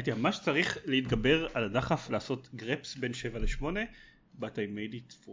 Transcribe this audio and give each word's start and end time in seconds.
הייתי 0.00 0.12
ממש 0.20 0.38
צריך 0.44 0.78
להתגבר 0.86 1.46
על 1.54 1.64
הדחף 1.64 2.10
לעשות 2.10 2.48
גרפס 2.54 2.96
בין 2.96 3.12
7 3.14 3.38
ל-8, 3.38 3.62
but 4.40 4.44
I 4.44 4.76
made 4.76 4.94
it 4.94 5.24
through. 5.24 5.30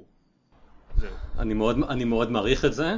זהו. 0.97 1.09
אני 1.39 1.53
מאוד, 1.53 1.77
אני 1.89 2.03
מאוד 2.03 2.31
מעריך 2.31 2.65
את 2.65 2.73
זה. 2.73 2.95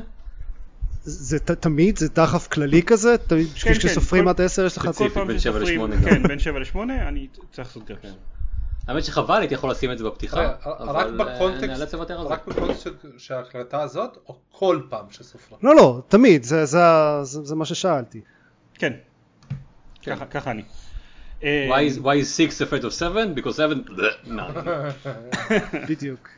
זה 1.04 1.40
ת- 1.40 1.52
תמיד, 1.52 1.98
זה 1.98 2.10
דחף 2.10 2.48
כללי 2.48 2.82
כזה? 2.84 3.18
תמיד 3.18 3.48
כן, 3.64 3.74
כשסופרים 3.74 4.24
כל- 4.24 4.30
עד 4.30 4.42
10 4.42 4.66
יש 4.66 4.78
לך... 4.78 4.84
כל 4.86 4.92
ספציפית 4.92 5.14
פעם 5.14 5.28
בין 5.28 5.40
שבע 5.40 5.54
שסופרים- 5.60 5.74
לשמונה 5.74 5.96
גם. 5.96 6.10
כן, 6.10 6.28
בין 6.28 6.40
7 6.40 6.60
ל-8 6.60 6.78
אני 7.08 7.28
צריך 7.52 7.68
לעשות 7.68 7.86
גרפס. 7.86 8.02
כן. 8.02 8.14
האמת 8.88 9.04
שחבל, 9.04 9.40
הייתי 9.40 9.54
יכול 9.54 9.72
לשים 9.72 9.92
את 9.92 9.98
זה 9.98 10.04
בפתיחה, 10.04 10.54
אבל 10.64 11.20
אה, 11.22 11.36
בקונטקסט, 11.36 11.64
נאלץ 11.64 11.94
לוותר 11.94 12.20
על 12.22 12.28
זה. 12.28 12.34
רק 12.34 12.48
בקונטקסט 12.48 12.88
של- 13.18 13.34
ההקלטה 13.34 13.82
הזאת, 13.82 14.18
או 14.28 14.40
כל 14.52 14.82
פעם 14.90 15.06
שסופרה? 15.12 15.58
לא, 15.64 15.76
לא, 15.76 16.02
תמיד, 16.08 16.44
זה- 16.44 16.66
זה 16.66 16.84
ה- 16.84 17.20
זה 17.24 17.44
זה 17.44 17.56
מה 17.56 17.66
ששאלתי. 17.66 18.22
כן. 18.74 18.94
כן. 20.02 20.16
ככה 20.32 20.52
אני. 20.52 20.64
אה, 21.44 21.68
Why 21.70 21.82
is, 21.90 22.00
why 22.00 22.16
is 22.16 22.36
6 22.36 22.62
afraid 22.62 22.84
of 22.84 22.94
7? 22.94 23.34
Because 23.36 23.56
7, 23.56 23.86
none. 24.26 24.54
בדיוק. 25.90 26.30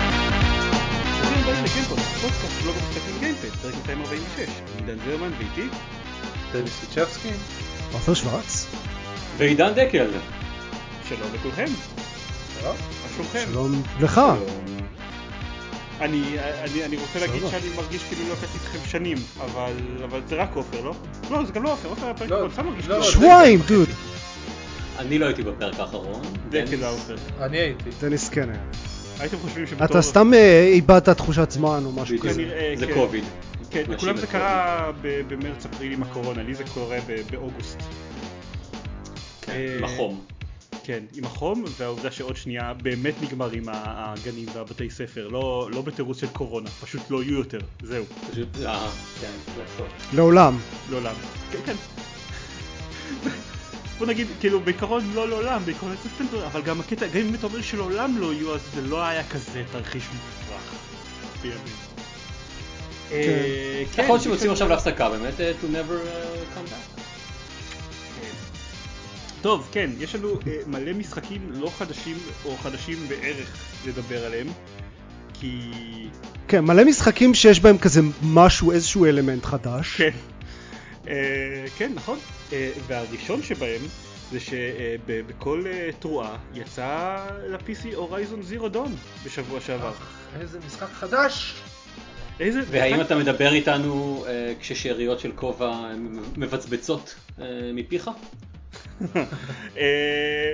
ברוכים 0.00 1.42
הבאים 1.42 1.64
לגיימפוד, 1.64 1.98
פודקאסט 2.20 2.62
בלוג 2.62 2.76
המשחקים 2.76 3.18
גיימפד, 3.20 3.48
פרק 3.48 3.74
246. 3.74 4.48
אני 4.78 4.86
דן 4.86 4.98
זרמן 5.04 5.30
ואיתי. 5.38 5.68
דניס 6.52 6.80
ליצ'בסקי? 6.82 7.28
עופר 7.92 8.14
שוורץ, 8.14 8.66
ועידן 9.36 9.72
דקל. 9.74 10.10
שלום 11.08 11.28
לכולכם, 11.34 11.66
שלום. 12.60 12.76
שלומכם? 13.16 13.44
שלום 13.52 13.82
לך. 14.00 14.20
אני, 16.00 16.22
אני, 16.38 16.84
אני 16.84 16.96
רוצה 16.96 17.18
להגיד. 17.20 17.42
שאני 17.50 17.68
מרגיש 17.76 18.02
כאילו 18.08 18.28
לא 18.28 18.34
קטעתי 18.34 18.52
איתכם 18.54 18.88
שנים, 18.88 19.16
אבל, 19.44 19.72
אבל 20.04 20.20
זה 20.28 20.34
רק 20.36 20.50
עופר, 20.56 20.80
לא? 20.80 20.94
לא, 21.30 21.44
זה 21.46 21.52
גם 21.52 21.62
לא 21.62 21.72
עופר, 21.72 21.88
עופר 21.88 22.04
היה 22.04 22.14
פרק 22.14 22.30
לא, 22.30 22.34
האחרון, 22.34 22.50
סתם 22.52 22.66
מרגיש 22.66 22.88
לא, 22.88 22.94
כאילו 22.94 23.12
שבועיים, 23.12 23.60
דוד. 23.68 23.88
אני 24.98 25.18
לא 25.18 25.26
הייתי 25.26 25.42
בפרק 25.42 25.80
האחרון. 25.80 26.22
דקל 26.48 26.64
דניס- 26.66 26.82
העופר. 26.82 27.16
אני 27.40 27.58
הייתי. 27.58 27.90
דניס 28.00 28.28
כן 28.28 28.48
היה. 28.50 28.60
הייתם 29.18 29.36
חושבים 29.42 29.66
שבתור... 29.66 29.86
אתה 29.86 30.02
סתם 30.02 30.34
אה, 30.34 30.64
איבדת 30.72 31.08
תחושת 31.08 31.50
זמן 31.50 31.82
או 31.84 31.92
משהו. 31.92 32.18
כזה. 32.18 32.44
זה 32.78 32.86
כן. 32.86 32.94
קוביד. 32.94 33.24
כן, 33.70 33.82
לכולם 33.88 34.14
את 34.14 34.20
זה 34.20 34.26
קרה 34.26 34.90
ב- 35.02 35.20
במרץ 35.28 35.66
אפריל 35.66 35.92
עם 35.92 36.02
הקורונה, 36.02 36.42
לי 36.42 36.54
זה 36.54 36.64
קורה 36.74 36.98
באוגוסט. 37.30 37.78
אה, 39.48 39.74
עם 39.78 39.84
החום. 39.84 40.20
כן, 40.90 41.04
עם 41.14 41.24
החום, 41.24 41.64
והעובדה 41.78 42.10
שעוד 42.10 42.36
שנייה 42.36 42.72
באמת 42.82 43.14
נגמרים 43.22 43.68
ה- 43.68 43.72
הגנים 44.12 44.46
והבתי 44.54 44.90
ספר, 44.90 45.28
לא, 45.28 45.68
לא 45.72 45.82
בתירוץ 45.82 46.20
של 46.20 46.26
קורונה, 46.26 46.70
פשוט 46.70 47.00
לא 47.10 47.22
יהיו 47.22 47.38
יותר, 47.38 47.58
זהו, 47.82 48.04
פשוט, 48.32 48.48
אה, 48.64 48.90
כן, 49.20 49.30
לעשות. 49.58 49.86
לעולם. 50.14 50.58
לעולם. 50.90 51.14
כן, 51.52 51.58
כן. 51.66 51.74
בוא 53.98 54.06
נגיד, 54.06 54.26
כאילו 54.40 54.60
בעיקרון 54.60 55.10
לא 55.14 55.28
לעולם, 55.28 55.62
בעיקרון 55.64 55.92
זה 55.96 56.08
ספטמבר, 56.08 56.46
אבל 56.46 56.62
גם 56.62 56.80
הקטע, 56.80 57.06
גם 57.06 57.20
אם 57.20 57.34
אתה 57.34 57.46
אומר 57.46 57.62
שלעולם 57.62 58.18
לא 58.18 58.32
יהיו, 58.32 58.54
אז 58.54 58.60
זה 58.74 58.80
לא 58.82 59.02
היה 59.04 59.24
כזה 59.28 59.62
תרחיש 59.72 60.04
מופרך 60.04 60.74
בימים. 61.42 61.60
אה, 63.12 63.82
כן, 63.94 64.02
יכול 64.02 64.14
להיות 64.14 64.20
יש 64.20 64.24
שהם 64.24 64.32
יוצאים 64.32 64.46
לנו- 64.46 64.52
עכשיו 64.52 64.68
להפסקה 64.68 65.10
באמת, 65.10 65.40
אה, 65.40 65.52
to 65.62 65.74
never 65.74 65.90
uh, 66.06 66.58
come 66.58 66.70
back. 66.72 66.89
טוב, 69.42 69.68
כן, 69.72 69.90
יש 69.98 70.14
לנו 70.14 70.28
אה, 70.46 70.56
מלא 70.66 70.92
משחקים 70.92 71.50
לא 71.52 71.70
חדשים 71.78 72.16
או 72.44 72.56
חדשים 72.56 72.98
בערך 73.08 73.56
לדבר 73.86 74.26
עליהם, 74.26 74.46
כי... 75.34 75.70
כן, 76.48 76.64
מלא 76.64 76.84
משחקים 76.84 77.34
שיש 77.34 77.60
בהם 77.60 77.78
כזה 77.78 78.00
משהו, 78.22 78.72
איזשהו 78.72 79.06
אלמנט 79.06 79.44
חדש. 79.44 79.96
כן, 79.96 80.10
אה, 81.08 81.64
כן, 81.76 81.92
נכון. 81.94 82.18
אה, 82.52 82.70
והראשון 82.86 83.42
שבהם 83.42 83.80
זה 84.30 84.40
שבכל 84.40 85.64
תרועה 85.98 86.36
יצא 86.54 87.16
ל-PC 87.48 87.94
הורייזון 87.94 88.42
זירו 88.42 88.68
דון 88.68 88.94
בשבוע 89.24 89.60
שעבר. 89.60 89.92
איזה 90.40 90.58
משחק 90.66 90.88
חדש! 90.92 91.54
איזה... 92.40 92.60
והאם 92.70 93.00
אתה 93.00 93.16
מדבר 93.16 93.52
איתנו 93.52 94.24
אה, 94.28 94.52
כששאריות 94.60 95.20
של 95.20 95.32
כובע 95.34 95.92
מבצבצות 96.36 97.14
אה, 97.40 97.44
מפיך? 97.74 98.10
אה, 99.76 100.52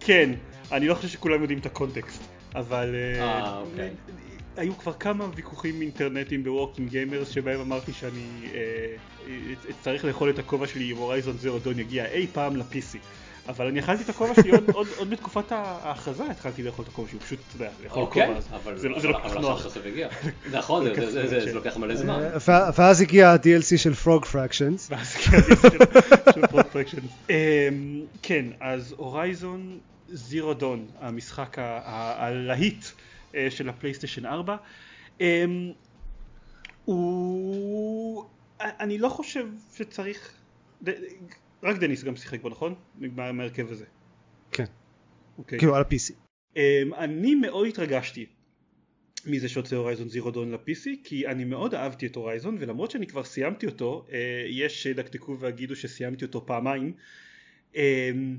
כן, 0.00 0.30
אני 0.72 0.88
לא 0.88 0.94
חושב 0.94 1.08
שכולם 1.08 1.40
יודעים 1.40 1.58
את 1.58 1.66
הקונטקסט, 1.66 2.22
אבל 2.54 2.94
אה, 2.94 3.24
אה, 3.24 3.58
אוקיי. 3.58 3.90
היו 4.56 4.78
כבר 4.78 4.92
כמה 4.92 5.26
ויכוחים 5.34 5.82
אינטרנטיים 5.82 6.44
ב-Working 6.44 6.90
Gamers 6.90 7.28
שבהם 7.28 7.60
אמרתי 7.60 7.92
שאני 7.92 8.48
אה, 8.54 8.94
אצטרך 9.70 10.04
לאכול 10.04 10.30
את 10.30 10.38
הכובע 10.38 10.66
שלי 10.66 10.92
אם 10.92 10.96
Horizon 10.96 11.38
Zero 11.38 11.58
Dawn 11.58 11.78
יגיע 11.78 12.06
אי 12.06 12.26
פעם 12.32 12.56
ל-PC. 12.56 12.98
אבל 13.48 13.66
אני 13.66 13.80
אכלתי 13.80 14.02
את 14.02 14.08
הכובע 14.08 14.34
שלי 14.34 14.50
עוד, 14.50 14.70
עוד, 14.70 14.86
עוד 14.96 15.10
בתקופת 15.10 15.52
ההכרזה 15.52 16.24
התחלתי 16.30 16.62
לאכול 16.62 16.82
את 16.84 16.88
הכובע 16.88 17.08
שלי, 17.10 17.18
פשוט, 17.18 17.38
אתה 17.48 17.64
יודע, 17.64 17.70
לאכול 17.84 18.02
אוקיי, 18.02 18.26
כובע, 18.26 18.38
אז 18.38 18.48
אבל 18.52 18.78
זה, 18.78 18.88
לא- 18.88 19.00
זה 19.00 19.08
לא 19.08 19.12
כל 19.22 19.28
כך 19.28 19.36
נוח. 19.36 19.76
הגיע. 19.86 20.08
נכון, 20.58 20.84
זה- 20.84 20.94
זה- 20.94 21.10
זה- 21.10 21.28
זה 21.28 21.40
זה 21.40 21.52
לוקח 21.54 21.76
מלא 21.76 21.94
זמן. 21.96 22.20
אה, 22.48 22.70
ואז 22.78 23.00
הגיע 23.00 23.30
ה-DLC 23.30 23.76
של 23.78 23.94
פרוג 23.94 24.24
פרקשנס. 24.24 24.88
ואז 24.90 25.14
קראתי 25.16 25.52
של- 25.62 25.68
של 26.34 26.42
Frog 26.44 26.64
Fractions. 26.74 27.30
אמ, 27.30 27.34
כן, 28.22 28.44
אז 28.60 28.94
הורייזון 28.96 29.78
זירו 30.08 30.54
דון, 30.54 30.86
המשחק 31.00 31.56
הלהיט 31.58 32.84
אה, 33.34 33.46
של 33.50 33.68
הפלייסטיישן 33.68 34.26
4, 34.26 34.56
אמ, 35.20 35.26
הוא... 36.84 38.24
אני 38.60 38.98
לא 38.98 39.08
חושב 39.08 39.46
שצריך... 39.76 40.30
רק 41.66 41.78
דניס 41.78 42.04
גם 42.04 42.16
שיחק 42.16 42.42
בו, 42.42 42.48
נכון? 42.48 42.74
נגמר 42.98 43.32
מההרכב 43.32 43.70
הזה. 43.70 43.84
כן, 44.50 44.64
אוקיי. 45.38 45.58
כאילו 45.58 45.74
על 45.76 45.82
ה-PC. 45.82 46.12
אמ, 46.56 46.94
אני 46.94 47.34
מאוד 47.34 47.66
התרגשתי 47.66 48.26
מזה 49.26 49.48
שיוצא 49.48 49.76
הורייזון 49.76 50.08
זירו 50.08 50.30
דון 50.30 50.50
ל-PC 50.50 50.88
כי 51.04 51.26
אני 51.26 51.44
מאוד 51.44 51.74
אהבתי 51.74 52.06
את 52.06 52.16
הורייזון 52.16 52.56
ולמרות 52.60 52.90
שאני 52.90 53.06
כבר 53.06 53.24
סיימתי 53.24 53.66
אותו 53.66 54.06
אה, 54.12 54.44
יש 54.48 54.82
שידקדקו 54.82 55.38
ויגידו 55.40 55.76
שסיימתי 55.76 56.24
אותו 56.24 56.46
פעמיים 56.46 56.92
אמ, 57.74 58.38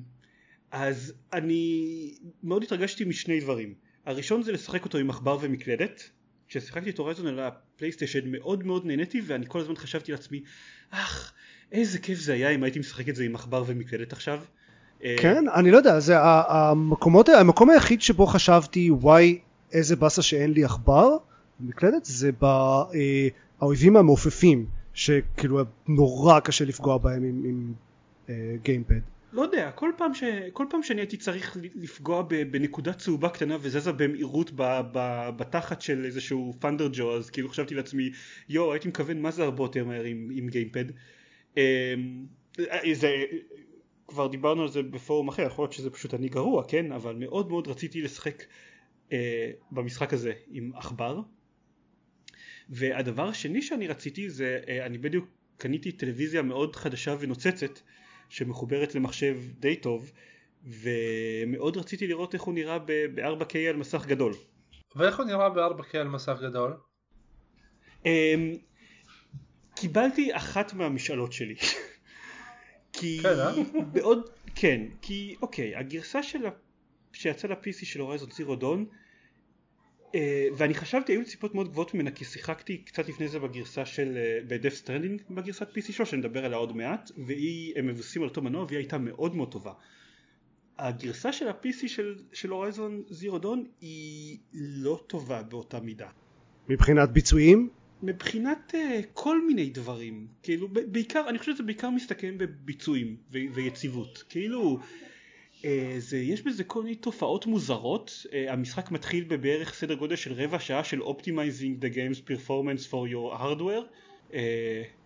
אז 0.71 1.13
אני 1.33 2.13
מאוד 2.44 2.63
התרגשתי 2.63 3.05
משני 3.05 3.39
דברים 3.39 3.73
הראשון 4.05 4.44
זה 4.44 4.51
לשחק 4.51 4.85
אותו 4.85 4.97
עם 4.97 5.09
עכבר 5.09 5.38
ומקלדת 5.41 6.09
כששיחקתי 6.47 6.89
את 6.89 6.97
הורייזון 6.97 7.27
על 7.27 7.39
הפלייסטיישן 7.39 8.31
מאוד 8.31 8.63
מאוד 8.63 8.85
נהניתי 8.85 9.21
ואני 9.25 9.45
כל 9.47 9.59
הזמן 9.59 9.75
חשבתי 9.75 10.11
לעצמי 10.11 10.41
אך 10.89 11.33
איזה 11.72 12.00
כיף 12.00 12.19
זה 12.19 12.33
היה 12.33 12.50
אם 12.50 12.63
הייתי 12.63 12.79
משחק 12.79 13.09
את 13.09 13.16
זה 13.16 13.23
עם 13.23 13.35
עכבר 13.35 13.63
ומקלדת 13.67 14.13
עכשיו 14.13 14.39
אה, 15.03 15.16
כן, 15.19 15.44
אני 15.55 15.72
לא 15.72 15.78
יודע, 15.78 16.00
זה 16.00 16.16
המקומות, 16.19 17.29
המקום 17.29 17.69
היחיד 17.69 18.01
שבו 18.01 18.28
חשבתי 18.28 18.91
וואי 18.91 19.39
איזה 19.72 19.95
באסה 19.95 20.22
שאין 20.22 20.51
לי 20.51 20.63
עכבר 20.63 21.17
במקלדת 21.59 22.06
זה 22.06 22.31
באויבים 23.59 23.97
המעופפים 23.97 24.66
שכאילו 24.94 25.63
נורא 25.88 26.39
קשה 26.39 26.66
לפגוע 26.66 26.97
בהם 26.97 27.23
עם, 27.23 27.44
עם 27.45 27.73
אה, 28.29 28.56
גיימפד. 28.63 29.00
לא 29.33 29.41
יודע, 29.41 29.72
כל 29.72 29.91
פעם, 29.97 30.13
ש... 30.13 30.23
כל 30.53 30.66
פעם 30.69 30.83
שאני 30.83 31.01
הייתי 31.01 31.17
צריך 31.17 31.57
לפגוע. 31.75 32.22
בנקודה 32.51 32.94
צהובה 32.94 33.29
קטנה 33.29 33.57
וזזה 33.61 33.91
במהירות 33.91 34.51
ב... 34.56 34.63
ב... 34.91 35.29
בתחת 35.38 35.81
של 35.81 36.06
איזשהו 36.06 36.53
פנדר 36.59 36.89
ג'ו 36.94 37.16
אז 37.16 37.29
כאילו 37.29 37.50
חשבתי 37.50 37.75
לעצמי 37.75 38.11
יואו 38.50 38.73
הייתי 38.73 38.88
מכוון 38.88 39.22
מה 39.22 39.31
זה 39.31 39.44
הרבה 39.44 39.63
יותר 39.63 39.85
מהר 39.85 40.03
עם, 40.03 40.29
עם 40.31 40.47
גיימפד. 40.47 40.85
אמ, 41.57 42.25
זה... 42.94 43.23
כבר 44.07 44.28
דיברנו 44.28 44.62
על 44.62 44.68
זה 44.68 44.84
בפורום 44.84 45.28
אחר, 45.28 45.44
יכול 45.44 45.63
להיות 45.63 45.73
שזה 45.73 45.90
פשוט 45.90 46.13
אני 46.13 46.29
גרוע, 46.29 46.63
כן? 46.68 46.91
אבל 46.91 47.16
מאוד 47.16 47.50
מאוד 47.50 47.68
רציתי 47.68 48.01
לשחק 48.01 48.44
אה, 49.12 49.51
במשחק 49.72 50.13
הזה 50.13 50.33
עם 50.51 50.71
עכבר. 50.75 51.19
והדבר 52.69 53.27
השני 53.27 53.62
שאני 53.62 53.88
רציתי 53.88 54.30
זה, 54.30 54.59
אה, 54.68 54.86
אני 54.86 54.98
בדיוק 54.98 55.25
קניתי 55.57 55.92
טלוויזיה 55.92 56.42
מאוד 56.42 56.75
חדשה 56.75 57.15
ונוצצת 57.19 57.80
שמחוברת 58.30 58.95
למחשב 58.95 59.38
די 59.59 59.75
טוב 59.75 60.12
ומאוד 60.63 61.77
רציתי 61.77 62.07
לראות 62.07 62.33
איך 62.33 62.42
הוא 62.42 62.54
נראה 62.54 62.80
ב-4K 62.80 63.57
על 63.69 63.75
מסך 63.75 64.06
גדול. 64.06 64.33
ואיך 64.95 65.18
הוא 65.18 65.25
נראה 65.25 65.50
ב-4K 65.50 65.98
על 65.98 66.07
מסך 66.07 66.38
גדול? 66.42 66.77
אמ, 68.06 68.54
קיבלתי 69.79 70.35
אחת 70.35 70.74
מהמשאלות 70.74 71.33
שלי. 71.33 71.56
כי 72.94 73.19
כן, 73.24 73.39
אה? 73.39 73.51
בעוד, 73.91 74.29
כן, 74.56 74.81
כי 75.01 75.35
אוקיי, 75.41 75.75
הגרסה 75.75 76.24
של 76.24 76.45
ה... 76.45 76.50
שיצא 77.13 77.47
ל-PC 77.47 77.85
של 77.85 78.00
הורייזון 78.00 78.31
זירו 78.31 78.56
דון 78.56 78.85
אה, 80.15 80.47
ואני 80.57 80.74
חשבתי 80.74 81.12
היו 81.12 81.19
לי 81.19 81.25
ציפות 81.25 81.56
מאוד 81.56 81.69
גבוהות 81.69 81.94
ממנה 81.94 82.12
כי 82.12 82.25
שיחקתי 82.25 82.77
קצת 82.77 83.09
לפני 83.09 83.27
זה 83.27 83.39
בגרסה 83.39 83.85
של 83.85 84.18
ב-Death 84.48 84.74
Stranding 84.74 85.21
בגרסת 85.29 85.77
PC 85.77 85.91
שלו 85.91 86.06
שנדבר 86.06 86.45
עליה 86.45 86.57
עוד 86.57 86.75
מעט 86.75 87.12
והיא 87.18 87.73
הם 87.75 87.88
מבוססים 87.88 88.21
על 88.21 88.27
אותו 88.27 88.41
מנוע 88.41 88.63
והיא 88.63 88.77
הייתה 88.77 88.97
מאוד 88.97 89.35
מאוד 89.35 89.51
טובה 89.51 89.73
הגרסה 90.77 91.33
של 91.33 91.47
ה-PC 91.47 91.88
של, 91.88 92.15
של 92.33 92.50
Horizon 92.50 93.04
Zero 93.09 93.39
Dawn 93.39 93.65
היא 93.81 94.38
לא 94.53 95.03
טובה 95.07 95.44
באותה 95.44 95.80
מידה. 95.80 96.07
מבחינת 96.69 97.09
ביצועים? 97.09 97.69
מבחינת 98.03 98.73
אה, 98.74 99.06
כל 99.13 99.45
מיני 99.45 99.69
דברים, 99.69 100.27
כאילו 100.44 100.67
בעיקר, 100.67 101.29
אני 101.29 101.39
חושב 101.39 101.53
שזה 101.53 101.63
בעיקר 101.63 101.89
מסתכם 101.89 102.38
בביצועים 102.38 103.15
ו- 103.31 103.53
ויציבות, 103.53 104.23
כאילו 104.29 104.79
אה, 105.62 105.65
זה, 105.97 106.17
יש 106.17 106.41
בזה 106.41 106.63
כל 106.63 106.83
מיני 106.83 106.95
תופעות 106.95 107.45
מוזרות, 107.45 108.25
אה, 108.25 108.51
המשחק 108.51 108.91
מתחיל 108.91 109.23
בבערך 109.23 109.73
סדר 109.73 109.95
גודל 109.95 110.15
של 110.15 110.33
רבע 110.33 110.59
שעה 110.59 110.83
של 110.83 111.01
Optimizing 111.01 111.83
the 111.83 111.95
game's 111.95 112.21
performance 112.29 112.91
for 112.91 113.11
your 113.11 113.39
hardware, 113.39 113.85
אה, 114.31 114.36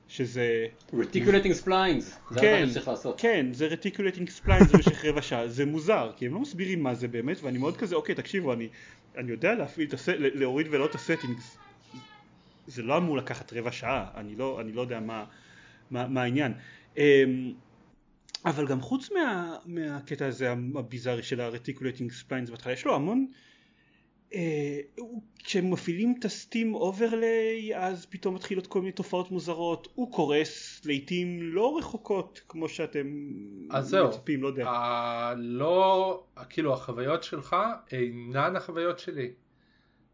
שזה... 0.07 0.65
Reticulating 0.93 1.65
splines, 1.65 2.03
זה 2.31 2.39
כן, 2.41 2.61
מה 2.63 2.69
שצריך 2.69 2.88
לעשות. 2.88 3.21
כן, 3.21 3.45
זה 3.53 3.67
reticulating 3.68 4.30
splines 4.30 4.71
במשך 4.71 5.05
רבע 5.05 5.21
שעה, 5.21 5.47
זה 5.47 5.65
מוזר, 5.65 6.11
כי 6.17 6.25
הם 6.25 6.33
לא 6.33 6.39
מסבירים 6.39 6.83
מה 6.83 6.95
זה 6.95 7.07
באמת, 7.07 7.38
ואני 7.43 7.57
מאוד 7.57 7.77
כזה, 7.77 7.95
אוקיי, 7.95 8.15
תקשיבו, 8.15 8.53
אני, 8.53 8.67
אני 9.17 9.31
יודע 9.31 9.55
להפעיל 9.55 9.88
את 9.88 9.93
הסט, 9.93 10.13
להוריד 10.17 10.67
ולא 10.69 10.85
את 10.85 10.95
ה-settings, 10.95 11.57
זה 12.68 12.84
לא 12.84 12.98
אמור 12.98 13.18
לקחת 13.18 13.54
רבע 13.54 13.72
שעה, 13.72 14.12
אני 14.16 14.36
לא, 14.36 14.62
אני 14.62 14.72
לא 14.72 14.81
יודע 14.81 15.00
מה, 15.00 15.25
מה, 15.92 16.08
מה 16.08 16.22
העניין. 16.24 16.54
אמ, 16.98 17.54
אבל 18.46 18.68
גם 18.68 18.81
חוץ 18.81 19.12
מה, 19.12 19.56
מהקטע 19.66 20.25
הזה 20.28 20.52
הביזארי 20.52 21.24
של 21.24 21.42
ה-reticulating 21.42 22.12
splines 22.12 22.50
בהתחלה, 22.50 22.74
יש 22.74 22.86
לו 22.86 22.96
המון, 22.96 23.28
אה, 24.34 24.80
הוא- 24.98 25.22
כשהם 25.44 25.72
מפעילים 25.72 26.16
את 26.19 26.25
ה-Steam 26.25 26.75
overlay 26.75 27.77
אז 27.78 28.06
פתאום 28.06 28.36
מתחילות 28.36 28.68
כל 28.68 28.80
מיני 28.80 28.92
תופעות 28.92 29.31
מוזרות, 29.31 29.88
הוא 29.96 30.12
קורס 30.12 30.81
לעיתים 30.86 31.40
לא 31.42 31.78
רחוקות 31.78 32.42
כמו 32.48 32.69
שאתם 32.69 33.08
אז 33.72 33.88
זהו, 33.88 34.08
מצפים, 34.08 34.42
לא 34.44 34.48
יודע. 34.48 34.69
ה- 34.69 35.34
לא, 35.38 36.24
כאילו 36.50 36.74
החוויות 36.74 37.24
שלך 37.24 37.56
אינן 37.92 38.56
החוויות 38.56 39.00
שלי. 39.00 39.31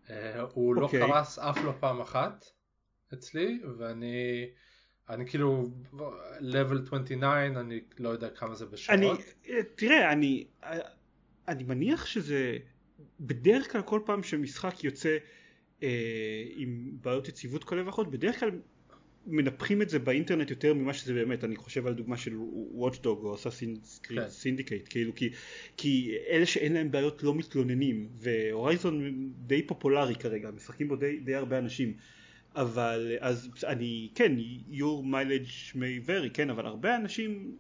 אה, 0.10 0.42
הוא 0.42 0.76
לא 0.76 0.82
אוקיי. 0.82 1.00
קרס 1.00 1.40
אף 1.40 1.64
לא 1.64 1.74
פעם 1.80 2.02
אחת 2.02 2.46
אצלי, 3.14 3.60
ואני 3.78 4.48
אני 5.10 5.28
כאילו 5.28 5.70
level 6.40 6.82
29, 6.84 7.46
אני 7.46 7.82
לא 8.00 8.10
יודע 8.10 8.30
כמה 8.30 8.56
זה 8.56 8.66
בשעות. 8.66 9.00
אני, 9.00 9.12
אה, 9.50 9.64
תראה, 9.76 10.12
אני, 10.12 10.48
אה, 10.64 10.80
אני 11.48 11.64
מניח 11.64 12.06
שזה 12.06 12.58
בדרך 13.20 13.72
כלל 13.72 13.82
כל 13.82 14.02
פעם 14.06 14.24
שמשחק 14.24 14.84
יוצא 14.84 15.18
אה, 15.84 16.44
עם 16.56 16.92
בעיות 17.02 17.28
יציבות 17.28 17.64
כאלה 17.64 17.86
ואחרות, 17.86 18.12
בדרך 18.12 18.40
כלל 18.40 18.52
מנפחים 19.28 19.82
את 19.82 19.90
זה 19.90 20.00
באינטרנט 20.00 20.50
יותר 20.50 20.74
ממה 20.74 20.94
שזה 20.94 21.14
באמת, 21.14 21.44
אני 21.44 21.56
חושב 21.56 21.88
על 21.88 21.94
דוגמה 21.94 22.18
של 22.18 22.34
Watchdog 22.80 23.06
או 23.06 23.36
Assassin's 23.36 24.00
כן. 24.04 24.16
Creed 24.18 24.20
Syndicate, 24.44 24.90
כאילו 24.90 25.16
כי, 25.16 25.30
כי 25.78 26.16
אלה 26.30 26.46
שאין 26.46 26.74
להם 26.74 26.92
בעיות 26.92 27.24
לא 27.24 27.36
מתלוננים, 27.36 28.08
והורייזון 28.14 29.30
די 29.38 29.62
פופולרי 29.62 30.16
כרגע, 30.16 30.52
משחקים 30.52 30.88
בו 30.88 30.96
די, 30.96 31.20
די 31.20 31.36
הרבה 31.36 31.58
אנשים, 31.58 31.94
אבל 32.56 33.18
אז 33.20 33.50
אני, 33.68 34.10
כן, 34.16 34.36
your 34.72 35.04
mileage 35.06 35.74
may 35.76 36.08
vary, 36.10 36.30
כן, 36.34 36.50
אבל 36.50 36.66
הרבה 36.66 36.96
אנשים, 36.96 37.56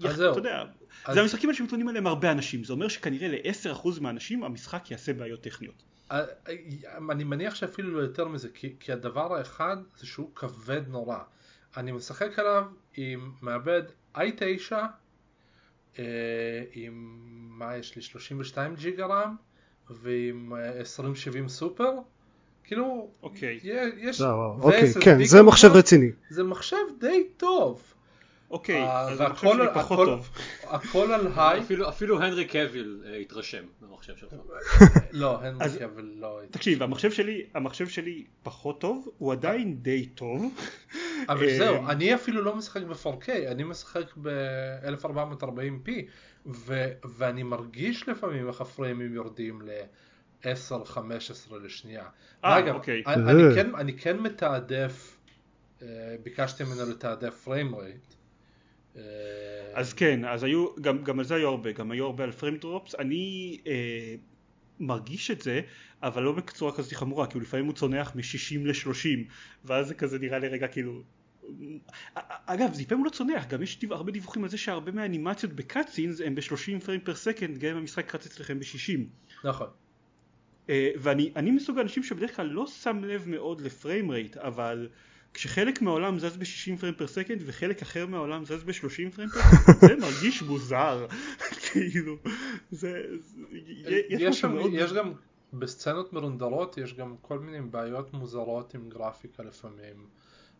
יח. 0.00 0.14
אתה 0.14 0.38
יודע, 0.38 0.64
אז- 1.04 1.14
זה 1.14 1.20
המשחקים 1.20 1.48
האלה 1.48 1.56
שמתלוננים 1.58 1.88
עליהם 1.88 2.06
הרבה 2.06 2.32
אנשים, 2.32 2.64
זה 2.64 2.72
אומר 2.72 2.88
שכנראה 2.88 3.28
ל-10% 3.28 3.88
מהאנשים 4.00 4.44
המשחק 4.44 4.90
יעשה 4.90 5.12
בעיות 5.12 5.40
טכניות. 5.40 5.82
אה, 6.12 6.24
אה, 6.48 6.54
אני 7.10 7.24
מניח 7.24 7.54
שאפילו 7.54 7.90
לא 7.90 8.00
יותר 8.02 8.28
מזה, 8.28 8.48
כי, 8.54 8.76
כי 8.80 8.92
הדבר 8.92 9.34
האחד 9.34 9.76
זה 9.96 10.06
שהוא 10.06 10.30
כבד 10.34 10.88
נורא. 10.88 11.18
אני 11.76 11.92
משחק 11.92 12.38
עליו 12.38 12.64
עם 12.96 13.32
מעבד 13.42 13.82
i9, 14.16 14.72
אה, 15.98 16.04
עם 16.72 17.18
מה 17.58 17.76
יש 17.76 17.96
לי 17.96 18.02
32 18.02 18.74
ג'יגה 18.74 19.06
רם 19.06 19.36
ועם 19.90 20.54
אה, 20.54 20.78
2070 20.78 21.48
סופר, 21.48 21.92
כאילו, 22.64 23.10
אוקיי. 23.22 23.60
יש, 23.98 24.20
לא, 24.20 24.26
ו- 24.26 24.62
אוקיי, 24.62 24.94
כן, 25.00 25.24
זה. 25.24 25.42
מחשב 25.42 25.68
רציני. 25.74 26.10
זה 26.30 26.44
מחשב 26.44 26.76
די 27.00 27.26
טוב. 27.36 27.94
אוקיי, 28.50 28.82
אה, 28.82 29.00
אז 29.00 29.20
אני 29.20 29.34
חושב 29.34 29.48
שאני 29.56 29.68
פחות 29.74 30.08
טוב. 30.08 30.30
הכל 30.64 31.12
על 31.12 31.26
היי, 31.36 31.60
אפילו- 31.60 31.88
אפילו 31.88 32.22
הנרי 32.22 32.44
קוויל 32.48 33.02
אה, 33.06 33.16
התרשם 33.16 33.64
במחשב 33.80 34.16
שלך. 34.16 34.32
לא, 35.12 35.42
הנרי 35.42 35.78
קבל 35.78 36.10
לא. 36.16 36.40
תקשיב, 36.50 36.82
המחשב 36.82 37.10
שלי, 37.10 37.46
המחשב 37.54 37.88
שלי 37.88 38.24
פחות 38.42 38.80
טוב, 38.80 39.08
הוא 39.18 39.32
עדיין 39.32 39.76
די 39.82 40.06
טוב. 40.06 40.54
אבל 41.28 41.48
אה, 41.48 41.58
זהו, 41.58 41.86
אני 41.88 42.14
אפילו 42.14 42.42
לא 42.42 42.56
משחק 42.56 42.82
ב-4K, 42.82 43.28
אני 43.50 43.64
משחק 43.64 44.16
ב-1440p, 44.22 45.90
ו- 46.46 46.84
ואני 47.16 47.42
מרגיש 47.42 48.08
לפעמים 48.08 48.48
איך 48.48 48.60
הפריימים 48.60 49.14
יורדים 49.14 49.62
ל-10-15 49.62 50.98
לשנייה. 51.62 52.04
אה, 52.44 52.58
אגב, 52.58 52.74
אוקיי. 52.74 53.02
אני, 53.06 53.30
אני, 53.32 53.42
אה. 53.42 53.54
כן, 53.54 53.74
אני 53.74 53.98
כן 53.98 54.18
מתעדף, 54.18 55.16
אה, 55.82 55.86
ביקשתי 56.22 56.64
ממנו 56.64 56.90
לתעדף 56.90 57.34
frame 57.44 57.74
rate. 57.74 58.14
אה, 58.98 59.04
אז 59.74 59.92
כן, 59.92 60.24
אז 60.24 60.42
היו, 60.42 60.66
גם, 60.80 61.04
גם 61.04 61.18
על 61.18 61.24
זה 61.24 61.34
היו 61.34 61.48
הרבה, 61.48 61.72
גם 61.72 61.90
היו 61.90 62.06
הרבה 62.06 62.24
על 62.24 62.32
frame 62.32 62.56
drops, 62.56 62.94
אני 62.94 63.58
אה, 63.66 64.14
מרגיש 64.80 65.30
את 65.30 65.40
זה, 65.40 65.60
אבל 66.02 66.22
לא 66.22 66.32
בצורה 66.32 66.72
כזאת 66.76 66.92
חמורה, 66.92 67.26
הוא 67.34 67.42
לפעמים 67.42 67.66
הוא 67.66 67.74
צונח 67.74 68.16
מ-60 68.16 68.66
ל-30, 68.66 69.32
ואז 69.64 69.88
זה 69.88 69.94
כזה 69.94 70.18
נראה 70.18 70.38
לי 70.38 70.48
רגע 70.48 70.68
כאילו... 70.68 71.02
אגב, 72.46 72.72
זה 72.72 72.82
לפעמים 72.82 73.04
לא 73.04 73.10
צונח, 73.10 73.46
גם 73.46 73.62
יש 73.62 73.78
הרבה 73.90 74.12
דיווחים 74.12 74.44
על 74.44 74.50
זה 74.50 74.58
שהרבה 74.58 74.92
מהאנימציות 74.92 75.52
ב-cutscenes 75.52 76.20
הם 76.20 76.34
ב-30 76.34 76.84
frame 76.84 77.00
per 77.00 77.14
second, 77.14 77.58
גם 77.58 77.70
אם 77.70 77.76
המשחק 77.76 78.14
רץ 78.14 78.26
אצלכם 78.26 78.58
ב-60. 78.58 79.00
נכון. 79.44 79.68
אה, 80.70 80.90
ואני 80.96 81.32
אני 81.36 81.50
מסוג 81.50 81.78
האנשים 81.78 82.02
שבדרך 82.02 82.36
כלל 82.36 82.46
לא 82.46 82.66
שם 82.66 83.04
לב 83.04 83.28
מאוד 83.28 83.60
ל-frame 83.60 84.10
rate, 84.10 84.36
אבל 84.36 84.88
כשחלק 85.34 85.82
מהעולם 85.82 86.18
זז 86.18 86.36
ב-60 86.36 86.80
frame 86.80 86.94
per 86.94 87.06
second 87.06 87.42
וחלק 87.46 87.82
אחר 87.82 88.06
מהעולם 88.06 88.44
זז 88.44 88.64
ב-30 88.64 89.14
frame 89.14 89.30
per 89.30 89.40
second, 89.40 89.80
זה 89.80 89.96
מרגיש 89.96 90.42
מוזר, 90.42 91.06
כאילו, 91.72 92.16
זה, 92.70 93.02
זה 93.84 94.00
יש 94.08 94.20
יש, 94.20 94.44
גם, 94.44 94.54
מאוד, 94.54 94.70
יש 94.74 94.92
גם, 94.92 95.12
בסצנות 95.52 96.12
מרונדרות 96.12 96.78
יש 96.78 96.94
גם 96.94 97.14
כל 97.22 97.38
מיני 97.38 97.60
בעיות 97.60 98.12
מוזרות 98.12 98.74
עם 98.74 98.88
גרפיקה 98.88 99.42
לפעמים. 99.42 100.06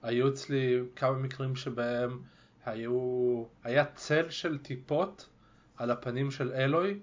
היו 0.03 0.29
אצלי 0.29 0.81
כמה 0.97 1.13
מקרים 1.13 1.57
שבהם 1.57 2.19
היו, 2.67 3.45
היה 3.65 3.85
צל 3.95 4.31
של 4.31 4.59
טיפות 4.59 5.29
על 5.77 5.91
הפנים 5.91 6.31
של 6.31 6.53
אלוי, 6.53 6.99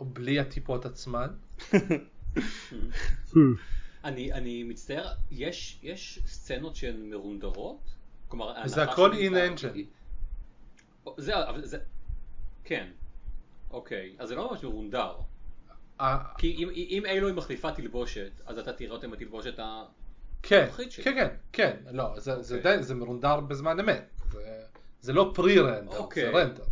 בלי 0.00 0.40
הטיפות 0.40 0.86
עצמן. 0.86 1.28
אני, 4.04 4.32
אני 4.32 4.62
מצטער, 4.62 5.12
יש, 5.30 5.78
יש 5.82 6.20
סצנות 6.26 6.76
שהן 6.76 7.10
מרונדרות? 7.10 7.80
כלומר, 8.28 8.68
זה 8.68 8.82
הכל 8.82 9.12
in 9.12 9.32
engine. 9.32 9.78
זה, 11.16 11.48
אבל 11.48 11.64
זה, 11.64 11.78
כן, 12.64 12.90
אוקיי, 13.70 14.16
אז 14.18 14.28
זה 14.28 14.34
לא 14.34 14.50
ממש 14.50 14.64
מרונדר. 14.64 15.16
כי 16.38 16.54
אם, 16.58 16.68
אם 16.74 17.02
אילוי 17.06 17.32
מחליפה 17.32 17.72
תלבושת, 17.72 18.30
אז 18.46 18.58
אתה 18.58 18.72
תראה 18.72 18.90
אותה 18.90 19.06
עם 19.06 19.12
התלבושת 19.12 19.58
ה... 19.58 19.84
כן. 20.42 20.68
כן, 21.02 21.14
כן, 21.14 21.28
כן, 21.52 21.76
לא, 21.90 22.20
זה, 22.20 22.42
זה, 22.42 22.56
אוקיי. 22.56 22.76
די, 22.76 22.82
זה 22.82 22.94
מרונדר 22.94 23.40
בזמן 23.40 23.80
אמת. 23.80 24.20
זה, 24.32 24.62
זה 25.00 25.12
לא 25.12 25.32
פרי 25.34 25.58
רנדר, 25.58 25.98
אוקיי. 25.98 26.32
זה 26.32 26.38
רנדר. 26.38 26.64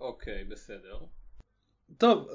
אוקיי, 0.00 0.44
בסדר. 0.44 0.98
טוב, 1.98 2.28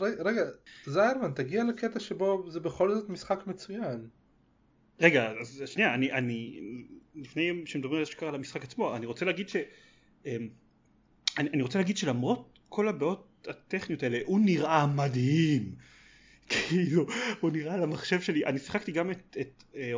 רגע, 0.00 0.42
זיירמן, 0.86 1.32
תגיע 1.34 1.64
לקטע 1.64 2.00
שבו 2.00 2.50
זה 2.50 2.60
בכל 2.60 2.94
זאת 2.94 3.08
משחק 3.08 3.46
מצוין. 3.46 4.08
רגע, 5.00 5.32
אז 5.40 5.62
שנייה, 5.66 5.94
אני, 5.94 6.12
אני, 6.12 6.60
לפני 7.14 7.62
שמדברים 7.66 8.02
אשכרה 8.02 8.28
על 8.28 8.34
המשחק 8.34 8.64
עצמו, 8.64 8.96
אני 8.96 9.06
רוצה 9.06 9.24
להגיד 9.24 9.48
ש... 9.48 9.56
אמ, 10.26 10.48
אני, 11.38 11.50
אני 11.50 11.62
רוצה 11.62 11.78
להגיד 11.78 11.96
שלמרות 11.96 12.58
כל 12.68 12.88
הבעיות 12.88 13.46
הטכניות 13.48 14.02
האלה, 14.02 14.18
הוא 14.24 14.40
נראה 14.40 14.86
מדהים. 14.86 15.74
כאילו, 16.50 17.06
הוא 17.40 17.50
נראה 17.50 17.74
על 17.74 17.82
המחשב 17.82 18.20
שלי, 18.20 18.46
אני 18.46 18.58
שיחקתי 18.58 18.92
גם 18.92 19.10
את, 19.10 19.36
את 19.40 19.64
אה, 19.76 19.92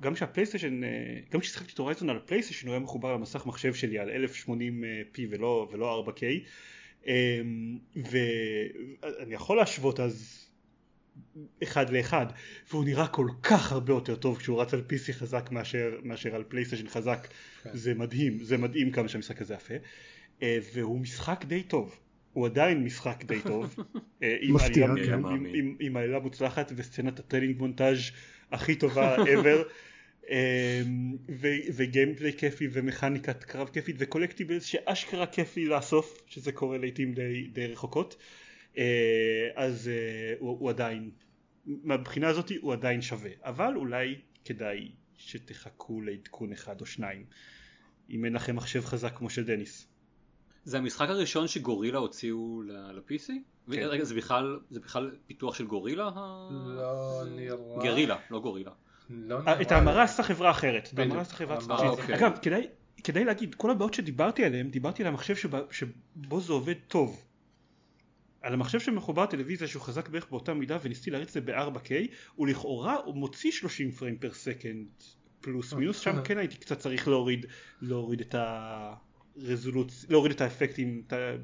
גם 0.00 0.14
כשה-PlayStation, 0.14 0.84
אה, 0.84 0.88
גם 1.30 1.40
כששיחקתי 1.40 1.72
את 1.72 1.78
Horizon 1.78 2.10
על 2.10 2.16
ה-PlayStation 2.16 2.66
הוא 2.66 2.74
היה 2.74 2.80
מחובר 2.80 3.14
למסך 3.14 3.46
מחשב 3.46 3.74
שלי 3.74 3.98
על 3.98 4.24
1080p 4.24 5.20
ולא, 5.30 5.68
ולא 5.72 6.04
4K 6.06 6.22
אמ, 6.22 6.38
ואני 7.96 9.34
יכול 9.34 9.56
להשוות 9.56 10.00
אז 10.00 10.44
אחד 11.62 11.90
לאחד 11.90 12.26
והוא 12.70 12.84
נראה 12.84 13.06
כל 13.06 13.28
כך 13.42 13.72
הרבה 13.72 13.92
יותר 13.92 14.16
טוב 14.16 14.38
כשהוא 14.38 14.60
רץ 14.62 14.74
על 14.74 14.82
PC 14.90 15.12
חזק 15.12 15.48
מאשר, 15.52 15.90
מאשר 16.02 16.34
על 16.34 16.44
PlayStation 16.48 16.88
חזק. 16.88 17.28
כן. 17.62 17.70
זה 17.72 17.94
מדהים, 17.94 18.38
זה 18.38 18.58
מדהים 18.58 18.90
כמה 18.92 19.08
שהמשחק 19.08 19.40
הזה 19.42 19.54
יפה. 19.54 19.74
אה, 20.42 20.58
והוא 20.74 21.00
משחק 21.00 21.44
די 21.44 21.62
טוב. 21.62 21.98
הוא 22.32 22.46
עדיין 22.46 22.84
משחק 22.84 23.24
די 23.24 23.40
טוב. 23.42 23.76
אה, 24.22 24.36
עם 24.40 24.54
מפתיע, 24.54 24.90
עלילה- 24.90 25.06
כן. 25.06 25.12
עם- 25.14 25.26
עם- 25.26 25.46
עם- 25.54 25.76
עם 25.80 25.96
עלילה 25.96 26.18
מוצלחת 26.18 26.72
וסצנת 26.76 27.18
ה-training 27.18 27.58
montage 27.58 27.98
הכי 28.52 28.74
טובה 28.74 29.16
ever. 29.34 29.46
אמ, 29.46 29.62
וגיימפליי 31.74 32.32
כיפי 32.32 32.68
ומכניקת 32.72 33.44
קרב 33.44 33.68
כיפית 33.68 33.96
וקולקטיבלס 33.98 34.64
שאשכרה 34.64 35.26
כיפי 35.26 35.64
לאסוף 35.64 36.22
שזה 36.26 36.52
קורה 36.52 36.78
לעיתים 36.78 37.14
די, 37.14 37.48
די 37.52 37.66
רחוקות 37.66 38.16
אה, 38.78 39.48
אז 39.54 39.88
אה, 39.88 40.34
הוא, 40.38 40.58
הוא 40.60 40.70
עדיין 40.70 41.10
מהבחינה 41.66 42.28
הזאת 42.28 42.52
הוא 42.60 42.72
עדיין 42.72 43.02
שווה 43.02 43.30
אבל 43.44 43.72
אולי 43.76 44.14
כדאי 44.44 44.88
שתחכו 45.16 46.00
לעדכון 46.00 46.52
אחד 46.52 46.80
או 46.80 46.86
שניים 46.86 47.24
אם 48.10 48.24
אין 48.24 48.32
לכם 48.32 48.56
מחשב 48.56 48.84
חזק 48.84 49.16
כמו 49.16 49.30
של 49.30 49.44
דניס 49.44 49.88
זה 50.64 50.78
המשחק 50.78 51.08
הראשון 51.08 51.48
שגורילה 51.48 51.98
הוציאו 51.98 52.62
ל-PC? 52.62 53.26
כן. 53.72 53.86
רגע, 53.88 54.04
זה 54.04 54.14
בכלל, 54.14 54.60
זה 54.70 54.80
בכלל 54.80 55.16
פיתוח 55.26 55.54
של 55.54 55.66
גורילה? 55.66 56.10
ה- 56.14 56.48
לא 56.50 57.22
נראה. 57.36 57.56
גרילה, 57.82 58.16
לא 58.30 58.40
גורילה. 58.40 58.70
לא 59.10 59.40
אה, 59.46 59.62
את 59.62 59.72
ההמרה. 59.72 60.02
עשתה 60.02 60.22
חברה 60.22 60.50
אחרת, 60.50 60.90
את 60.94 60.98
ההמרה. 60.98 61.20
עשתה 61.20 61.34
חברה. 61.34 61.88
אוקיי. 61.88 62.14
אגב, 62.14 62.38
כדאי, 62.42 62.66
כדאי 63.04 63.24
להגיד, 63.24 63.54
כל 63.54 63.70
הבעיות 63.70 63.94
שדיברתי 63.94 64.44
עליהן, 64.44 64.70
דיברתי 64.70 65.02
על 65.02 65.08
המחשב 65.08 65.34
שבו 65.70 66.40
זה 66.40 66.52
עובד 66.52 66.74
טוב. 66.88 67.24
על 68.42 68.54
המחשב 68.54 68.80
שמחובר 68.80 69.26
טלוויזיה 69.26 69.68
שהוא 69.68 69.82
חזק 69.82 70.08
בערך 70.08 70.26
באותה 70.30 70.54
מידה 70.54 70.78
וניסיתי 70.82 71.10
להריץ 71.10 71.36
את 71.36 71.44
זה 71.44 71.52
ב-4K, 71.52 71.90
הוא 72.34 72.46
לכאורה 72.46 72.96
הוא 73.04 73.14
מוציא 73.16 73.52
30 73.52 73.90
פריים 73.90 74.18
פר 74.18 74.32
סקנד 74.32 74.86
פלוס 75.40 75.72
מינוס, 75.72 75.98
שם 75.98 76.22
כן 76.24 76.38
הייתי 76.38 76.56
קצת 76.56 76.78
צריך 76.78 77.08
להוריד, 77.08 77.46
להוריד 77.82 78.20
את 78.20 78.34
הרזולוציה, 79.36 80.08
להוריד 80.10 80.32
את 80.32 80.40
האפקטים 80.40 81.02
את 81.06 81.12
ה- 81.12 81.36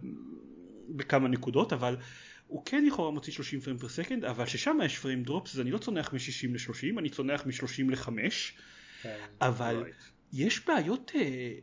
בכמה 0.88 1.28
נקודות, 1.28 1.72
אבל 1.72 1.96
הוא 2.46 2.62
כן 2.64 2.84
לכאורה 2.84 3.10
מוציא 3.10 3.32
30 3.32 3.60
frame 3.60 3.78
per 3.78 3.88
second, 3.88 4.24
אבל 4.24 4.46
ששם 4.46 4.78
יש 4.84 4.98
frame 4.98 5.22
drops 5.22 5.54
אז 5.54 5.60
אני 5.60 5.70
לא 5.70 5.78
צונח 5.78 6.12
מ-60 6.12 6.48
ל-30, 6.52 6.98
אני 6.98 7.10
צונח 7.10 7.46
מ-30 7.46 7.90
ל-5, 7.90 8.08
כן. 9.02 9.18
אבל 9.40 9.84
יש 10.32 10.66
בעיות 10.66 11.12
אה, 11.14 11.54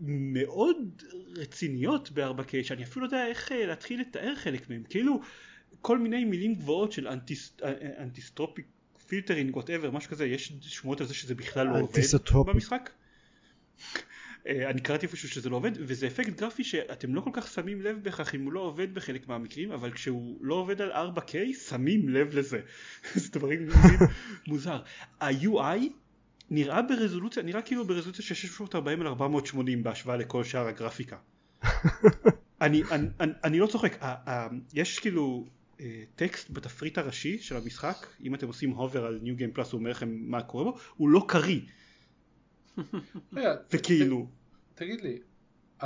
מאוד 0.00 1.02
רציניות 1.36 2.10
ב-4K 2.10 2.50
שאני 2.62 2.84
אפילו 2.84 3.06
לא 3.06 3.10
יודע 3.10 3.26
איך 3.26 3.52
אה, 3.52 3.66
להתחיל 3.66 4.00
לתאר 4.00 4.34
חלק 4.36 4.70
מהם 4.70 4.82
כאילו 4.88 5.20
כל 5.80 5.98
מיני 5.98 6.24
מילים 6.24 6.54
גבוהות 6.54 6.92
של 6.92 7.08
אה, 7.08 7.14
anisotropic 7.98 8.66
filtering 9.06 9.56
whatever 9.56 9.90
משהו 9.90 10.10
כזה 10.10 10.26
יש 10.26 10.52
שמועות 10.60 11.00
על 11.00 11.06
זה 11.06 11.14
שזה 11.14 11.34
בכלל 11.34 11.66
לא 11.66 11.80
עובד. 11.80 11.92
במשחק 12.44 12.90
אני 14.46 14.80
קראתי 14.80 15.06
איפשהו 15.06 15.28
שזה 15.28 15.50
לא 15.50 15.56
עובד 15.56 15.70
וזה 15.76 16.06
אפקט 16.06 16.40
גרפי 16.40 16.64
שאתם 16.64 17.14
לא 17.14 17.20
כל 17.20 17.30
כך 17.32 17.48
שמים 17.48 17.82
לב 17.82 17.98
בכך 18.02 18.34
אם 18.34 18.44
הוא 18.44 18.52
לא 18.52 18.60
עובד 18.60 18.94
בחלק 18.94 19.28
מהמקרים 19.28 19.72
אבל 19.72 19.92
כשהוא 19.92 20.38
לא 20.40 20.54
עובד 20.54 20.80
על 20.80 20.92
4K 20.92 21.34
שמים 21.68 22.08
לב 22.08 22.34
לזה. 22.34 22.60
זה 23.14 23.28
דברים 23.32 23.68
מוזר. 24.48 24.80
ה-UI 25.20 25.88
נראה 26.50 26.82
ברזולוציה 26.82 27.42
נראה 27.42 27.62
כאילו 27.62 27.86
ברזולוציה 27.86 28.24
של 28.24 28.34
640 28.34 29.00
על 29.00 29.06
480 29.06 29.82
בהשוואה 29.82 30.16
לכל 30.16 30.44
שאר 30.44 30.66
הגרפיקה. 30.66 31.16
אני, 32.60 32.82
אני, 32.90 33.08
אני, 33.20 33.32
אני 33.44 33.58
לא 33.58 33.66
צוחק. 33.66 33.98
יש 34.74 34.98
כאילו 34.98 35.46
אה, 35.80 36.02
טקסט 36.16 36.50
בתפריט 36.50 36.98
הראשי 36.98 37.38
של 37.38 37.56
המשחק 37.56 38.06
אם 38.24 38.34
אתם 38.34 38.46
עושים 38.46 38.70
הובר 38.70 39.06
על 39.06 39.18
ניו 39.22 39.36
גיים 39.36 39.52
פלאס 39.52 39.72
הוא 39.72 39.78
אומר 39.78 39.90
לכם 39.90 40.16
מה 40.18 40.42
קורה 40.42 40.64
בו 40.64 40.78
הוא 40.96 41.08
לא 41.08 41.24
קריא 41.28 41.60
וכאילו 43.72 44.26
תגיד 44.74 45.00
לי, 45.00 45.18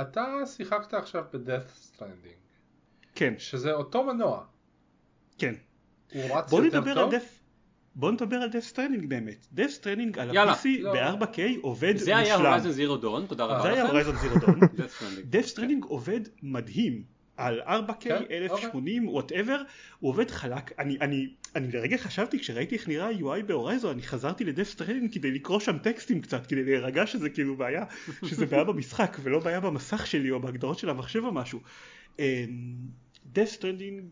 אתה 0.01 0.25
שיחקת 0.45 0.93
עכשיו 0.93 1.23
ב-Death 1.33 1.97
Stranding, 1.97 2.41
כן 3.15 3.33
שזה 3.37 3.73
אותו 3.73 4.03
מנוע, 4.03 4.45
כן 5.37 5.53
הוא 6.13 6.23
רץ 6.37 6.49
בוא 6.49 6.63
יותר 6.63 6.79
נדבר 6.79 6.93
טוב? 6.93 7.13
על 7.13 7.19
דף 7.19 7.39
בוא 7.95 8.11
נדבר 8.11 8.35
על 8.35 8.49
דף 8.49 8.63
סטרנינג 8.63 9.05
באמת 9.05 9.47
דף 9.51 9.69
סטרנינג 9.69 10.19
על. 10.19 10.37
ה-PC 10.37 10.67
לא. 10.79 10.93
ב-4K 10.93 11.39
עובד 11.61 11.97
זה 11.97 12.17
היה 12.17 12.33
מושלם 12.33 12.45
הורייזן 12.45 12.71
זירו 12.71 12.97
דון, 12.97 13.25
תודה 13.25 13.45
רבה 13.45 13.61
זה 13.61 13.67
היה 13.67 13.83
לכם. 13.83 13.87
הורייזון 13.87 14.15
זירו 14.15 14.39
דון 14.39 14.59
Death 14.59 14.99
Stranding. 14.99 15.25
דף 15.25 15.45
סטרנינג 15.45 15.83
עובד 15.83 16.21
מדהים 16.43 17.03
על 17.37 17.61
4K, 17.61 17.93
כן, 17.99 18.23
1080, 18.29 19.07
וואטאבר, 19.07 19.61
הוא 19.99 20.09
עובד 20.09 20.31
חלק, 20.31 20.79
אני, 20.79 20.97
אני, 21.01 21.27
אני 21.55 21.71
לרגע 21.71 21.97
חשבתי 21.97 22.39
כשראיתי 22.39 22.75
איך 22.75 22.87
נראה 22.87 23.07
ה-UI 23.07 23.43
בהורייזון, 23.45 23.91
אני 23.91 24.01
חזרתי 24.01 24.43
לדף 24.43 24.69
סטרנינג 24.69 25.13
כדי 25.13 25.31
לקרוא 25.31 25.59
שם 25.59 25.77
טקסטים 25.77 26.21
קצת, 26.21 26.47
כדי 26.47 26.63
להירגע 26.63 27.07
שזה 27.07 27.29
כאילו 27.29 27.55
בעיה, 27.57 27.85
שזה 28.25 28.45
בעיה 28.45 28.63
במשחק 28.63 29.17
ולא 29.21 29.39
בעיה 29.39 29.59
במסך 29.59 30.07
שלי 30.07 30.31
או 30.31 30.39
בהגדרות 30.39 30.79
של 30.79 30.89
המחשב 30.89 31.23
או 31.23 31.31
משהו. 31.31 31.59
Death 33.25 33.45
Stranding 33.45 34.03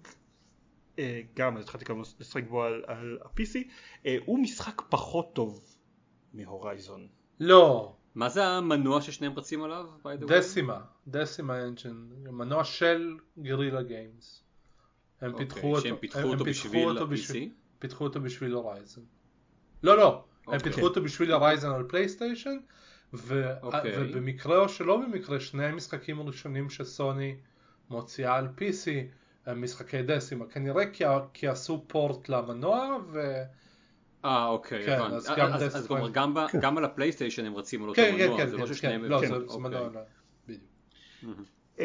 אה, 1.00 1.22
גם, 1.36 1.58
אז 1.58 1.64
התחלתי 1.64 1.86
גם 1.86 2.02
לשחק 2.20 2.44
בו 2.48 2.64
על, 2.64 2.84
על 2.88 3.18
ה-PC, 3.26 3.58
אה, 4.06 4.18
הוא 4.26 4.40
משחק 4.40 4.82
פחות 4.90 5.34
טוב 5.34 5.76
מ 6.34 6.42
Horizon. 6.42 7.08
לא, 7.40 7.96
מה 8.16 8.30
זה 8.30 8.46
המנוע 8.46 9.02
ששניהם 9.02 9.34
רצים 9.38 9.64
עליו? 9.64 9.86
דסימה, 10.20 10.80
דסימה 11.08 11.62
אנג'ן, 11.64 12.06
מנוע 12.32 12.64
של 12.64 13.18
Guerrilla 13.40 13.82
Games. 13.82 14.44
הם 15.22 15.32
אוקיי, 15.32 15.46
פיתחו 15.46 15.68
אותו, 15.68 15.82
שהם 15.82 15.96
פיתחו 15.96 16.20
הם- 16.20 16.28
אותו 16.28 16.44
הם 16.44 16.50
בשביל 16.52 16.98
ה-PC? 16.98 17.36
פיתחו 17.80 18.04
אותו 18.04 18.22
בשביל 18.22 18.52
Horizon. 18.54 19.02
לא 19.84 19.98
לא, 19.98 20.08
הם 20.48 20.54
אוקיי. 20.54 20.60
פיתחו 20.60 20.82
אותו 20.82 21.02
בשביל 21.04 21.32
Horizon 21.34 21.70
על 21.72 21.84
פלייסטיישן, 21.88 22.58
ו- 23.14 23.54
אוקיי. 23.62 23.94
ובמקרה 23.98 24.58
או 24.58 24.70
שלא 24.70 24.98
במקרה 25.02 25.40
שני 25.40 25.66
המשחקים 25.66 26.20
הראשונים 26.20 26.70
שסוני 26.70 27.36
מוציאה 27.90 28.36
על 28.36 28.48
PC 28.58 28.88
הם 29.46 29.62
משחקי 29.64 30.02
Decima, 30.02 30.46
כנראה 30.46 30.86
כי, 30.92 31.04
כי 31.34 31.48
עשו 31.48 31.84
port 31.88 32.30
למנוע 32.30 32.98
ו... 33.12 33.42
אה 34.26 34.48
אוקיי, 34.48 34.86
כן, 34.86 34.92
הבנתי. 34.92 35.16
אז 35.16 35.30
אז- 35.30 35.38
גם 35.38 35.54
אז- 35.54 35.62
Death 35.62 35.78
אז 35.78 35.88
כלומר. 35.88 36.10
גם 36.10 36.34
ב- 36.34 36.40
גם 36.62 36.78
על 36.78 36.86
הפלייסטיישן 36.86 37.46
הם 37.46 37.56
רצים 37.56 37.84
על 37.84 37.90
אותו 37.90 38.02
כן, 38.02 38.16
כן, 38.18 38.26
מנוע, 38.26 38.38
כן, 38.38 38.48
זה 38.48 38.58
לא 38.58 38.66
כן, 38.66 38.74
ששניהם... 38.74 39.02
כן, 39.02 39.08
לא, 39.08 39.22
כן, 39.22 39.28
זה- 39.28 39.34
זה 39.34 39.54
אוקיי. 39.54 39.60
מנוע, 39.60 39.90
לא, 39.94 40.00
בדיוק. 40.48 40.64
אמ, 41.80 41.84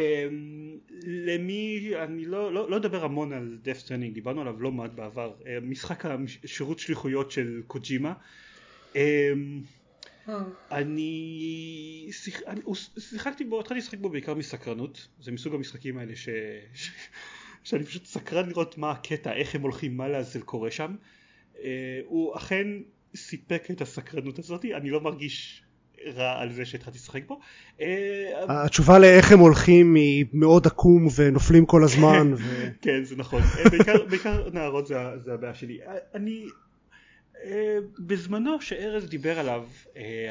למי, 1.06 1.90
אני 2.04 2.24
לא, 2.24 2.52
לא, 2.54 2.70
לא 2.70 2.76
אדבר 2.76 3.04
המון 3.04 3.32
על 3.32 3.58
דף 3.62 3.78
סטרנינג, 3.78 4.14
דיברנו 4.14 4.40
עליו 4.40 4.62
לא 4.62 4.72
מעט 4.72 4.90
בעבר, 4.90 5.32
אה, 5.46 5.58
משחק 5.62 6.04
השירות 6.44 6.78
שליחויות 6.78 7.30
של 7.30 7.62
קוג'ימה. 7.66 8.12
אמ, 8.96 9.00
אני, 10.72 12.08
שיח, 12.12 12.40
אני 12.46 12.60
שיחקתי 12.98 13.44
בו, 13.44 13.60
התחלתי 13.60 13.78
לשחק 13.80 13.98
בו 13.98 14.08
בעיקר 14.08 14.34
מסקרנות, 14.34 15.08
זה 15.20 15.32
מסוג 15.32 15.54
המשחקים 15.54 15.98
האלה 15.98 16.16
ש, 16.16 16.28
ש, 16.74 16.90
שאני 17.64 17.84
פשוט 17.84 18.04
סקרן 18.04 18.48
לראות 18.48 18.78
מה 18.78 18.90
הקטע, 18.90 19.32
איך 19.32 19.54
הם 19.54 19.60
הולכים, 19.62 19.96
מה 19.96 20.08
לעזל 20.08 20.40
קורה 20.40 20.70
שם. 20.70 20.94
אה, 21.62 22.00
הוא 22.06 22.36
אכן 22.36 22.66
סיפק 23.16 23.70
את 23.70 23.80
הסקרנות 23.80 24.38
הזאת, 24.38 24.64
אני 24.64 24.90
לא 24.90 25.00
מרגיש 25.00 25.62
רע 26.06 26.40
על 26.40 26.52
זה 26.52 26.64
שהתחלתי 26.64 26.98
לשחק 26.98 27.26
בו. 27.26 27.40
אה, 27.80 28.64
התשובה 28.64 28.98
לאיך 28.98 29.32
הם 29.32 29.38
הולכים 29.38 29.94
היא 29.94 30.24
מאוד 30.32 30.66
עקום 30.66 31.06
ונופלים 31.16 31.66
כל 31.66 31.84
הזמן 31.84 32.32
ו... 32.36 32.68
כן 32.82 33.04
זה 33.04 33.16
נכון. 33.16 33.42
אה, 33.42 33.70
בעיקר, 33.70 34.04
בעיקר 34.04 34.50
נערות 34.52 34.86
זה, 34.86 34.96
זה 35.24 35.34
הבעיה 35.34 35.54
שלי. 35.54 35.78
אני 36.14 36.46
בזמנו 37.98 38.60
שארז 38.60 39.08
דיבר 39.08 39.38
עליו 39.38 39.64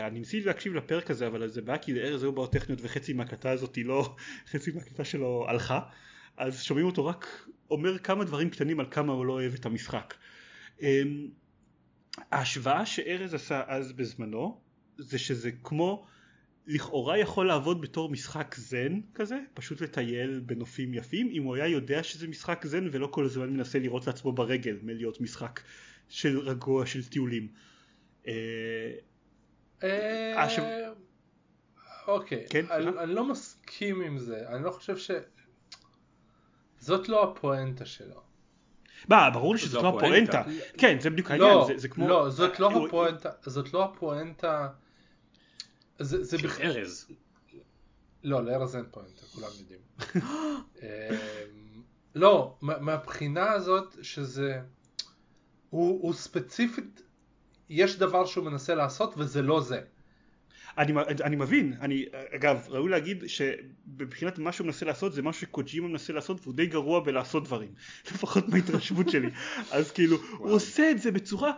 אני 0.07 0.19
ניסיתי 0.19 0.47
להקשיב 0.47 0.75
לפרק 0.75 1.11
הזה 1.11 1.27
אבל 1.27 1.47
זה 1.47 1.61
בעיה 1.61 1.77
כי 1.77 1.93
לארז 1.93 2.23
היו 2.23 2.31
בעיות 2.31 2.51
טכניות 2.51 2.79
וחצי 2.83 3.13
מהקלטה 3.13 3.51
הזאת 3.51 3.77
לא 3.83 4.15
חצי 4.51 4.71
מהקלטה 4.71 5.03
שלו 5.03 5.45
הלכה. 5.47 5.79
אז 6.37 6.61
שומעים 6.61 6.85
אותו 6.85 7.05
רק 7.05 7.47
אומר 7.71 7.97
כמה 7.97 8.23
דברים 8.23 8.49
קטנים 8.49 8.79
על 8.79 8.85
כמה 8.91 9.13
הוא 9.13 9.25
לא 9.25 9.33
אוהב 9.33 9.53
את 9.53 9.65
המשחק 9.65 10.13
ההשוואה 12.31 12.85
שארז 12.85 13.33
עשה 13.33 13.63
אז 13.67 13.93
בזמנו 13.93 14.61
זה 14.97 15.19
שזה 15.19 15.51
כמו 15.63 16.05
לכאורה 16.67 17.17
יכול 17.17 17.47
לעבוד 17.47 17.81
בתור 17.81 18.09
משחק 18.09 18.55
זן 18.55 18.99
כזה, 19.13 19.39
פשוט 19.53 19.81
לטייל 19.81 20.39
בנופים 20.39 20.93
יפים, 20.93 21.29
אם 21.31 21.43
הוא 21.43 21.55
היה 21.55 21.67
יודע 21.67 22.03
שזה 22.03 22.27
משחק 22.27 22.65
זן 22.65 22.87
ולא 22.91 23.07
כל 23.07 23.25
הזמן 23.25 23.49
מנסה 23.49 23.79
לראות 23.79 24.07
לעצמו 24.07 24.31
ברגל 24.31 24.77
מלהיות 24.83 25.21
משחק 25.21 25.61
של 26.09 26.39
רגוע 26.39 26.85
של 26.85 27.05
טיולים. 27.05 27.47
אה, 28.27 28.33
אה, 29.83 30.91
אוקיי, 32.07 32.45
כן? 32.49 32.65
אני 32.99 33.13
לא 33.13 33.25
מסכים 33.25 34.01
עם 34.01 34.17
זה, 34.17 34.49
אני 34.49 34.63
לא 34.63 34.71
חושב 34.71 34.97
ש... 34.97 35.11
זאת 36.79 37.09
לא 37.09 37.23
הפואנטה 37.23 37.85
שלו. 37.85 38.32
מה, 39.09 39.29
ברור 39.29 39.53
לי 39.53 39.59
שזאת 39.61 39.83
לא 39.83 39.89
הפואנטה. 39.89 40.43
כן, 40.77 40.97
זה 40.99 41.09
בדיוק 41.09 41.31
העניין, 41.31 41.49
לא, 41.49 41.69
זה- 41.75 41.87
כמו... 41.87 42.07
לא, 42.07 42.29
זאת 42.29 42.59
לא 42.59 42.71
הוא- 42.71 42.87
הפואנטה, 42.87 43.29
זאת 43.45 43.73
לא 43.73 43.83
הפואנטה, 43.83 44.67
זה 45.99 46.37
בכלל, 46.37 46.65
ארז. 46.71 47.07
לא, 48.23 48.43
לארז 48.45 48.75
אין 48.75 48.85
פואנטה, 48.91 49.21
כולם 49.33 49.47
יודעים. 49.59 49.79
אמ, 50.81 51.81
לא, 52.15 52.55
מה- 52.61 52.79
מהבחינה 52.79 53.51
הזאת 53.51 53.95
שזה, 54.01 54.61
הוא 55.69 55.99
הוא 56.01 56.13
ספציפית, 56.13 57.01
יש 57.69 57.97
דבר 57.99 58.25
שהוא 58.25 58.45
מנסה 58.45 58.75
לעשות 58.75 59.13
וזה 59.17 59.41
לא 59.41 59.61
זה. 59.61 59.81
אני, 60.77 60.93
אני 61.23 61.35
מבין, 61.35 61.73
אני, 61.81 62.05
אגב, 62.35 62.65
ראוי 62.69 62.91
להגיד 62.91 63.23
שבבחינת 63.27 64.39
מה 64.39 64.51
שהוא 64.51 64.65
מנסה 64.65 64.85
לעשות 64.85 65.13
זה 65.13 65.21
משהו 65.21 65.41
שקוג'ימה 65.41 65.87
מנסה 65.87 66.13
לעשות 66.13 66.39
והוא 66.41 66.53
די 66.53 66.65
גרוע 66.65 66.99
בלעשות 66.99 67.43
דברים, 67.43 67.69
לפחות 68.11 68.49
מההתרשמות 68.49 69.09
שלי, 69.09 69.29
אז 69.71 69.91
כאילו, 69.91 70.17
הוא 70.37 70.51
עושה 70.51 70.91
את 70.91 71.01
זה 71.01 71.11
בצורה 71.11 71.51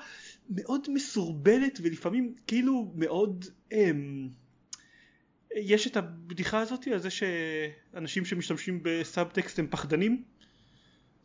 מאוד 0.49 0.87
מסורבלת 0.93 1.79
ולפעמים 1.83 2.35
כאילו 2.47 2.91
מאוד 2.95 3.45
אמ, 3.71 4.29
יש 5.55 5.87
את 5.87 5.97
הבדיחה 5.97 6.59
הזאת 6.59 6.87
על 6.87 6.99
זה 6.99 7.09
שאנשים 7.09 8.25
שמשתמשים 8.25 8.79
בסאבטקסט 8.83 9.59
הם 9.59 9.67
פחדנים 9.69 10.23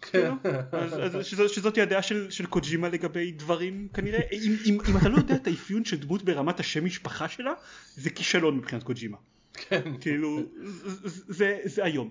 כאילו, 0.00 0.35
אז, 0.73 1.16
אז 1.16 1.26
שזאת, 1.26 1.50
שזאת 1.50 1.78
הדעה 1.78 2.02
של, 2.02 2.30
של 2.30 2.47
קוג'ימה 2.47 2.88
לגבי 2.88 3.33
דברים 3.33 3.88
כנראה. 3.95 4.21
אם, 4.33 4.57
אם, 4.66 4.78
אם 4.90 4.97
אתה 4.97 5.09
לא 5.09 5.16
יודע 5.16 5.35
את 5.35 5.47
האפיון 5.47 5.85
של 5.85 5.97
דמות 5.97 6.23
ברמת 6.23 6.61
השם 6.61 6.85
משפחה 6.85 7.28
שלה 7.28 7.52
זה 7.95 8.11
כישלון 8.11 8.57
מבחינת 8.57 8.83
קוג'ימה. 8.83 9.16
כן. 9.52 9.83
כאילו 10.00 10.40
זה, 10.62 11.23
זה, 11.28 11.59
זה 11.64 11.85
היום. 11.85 12.11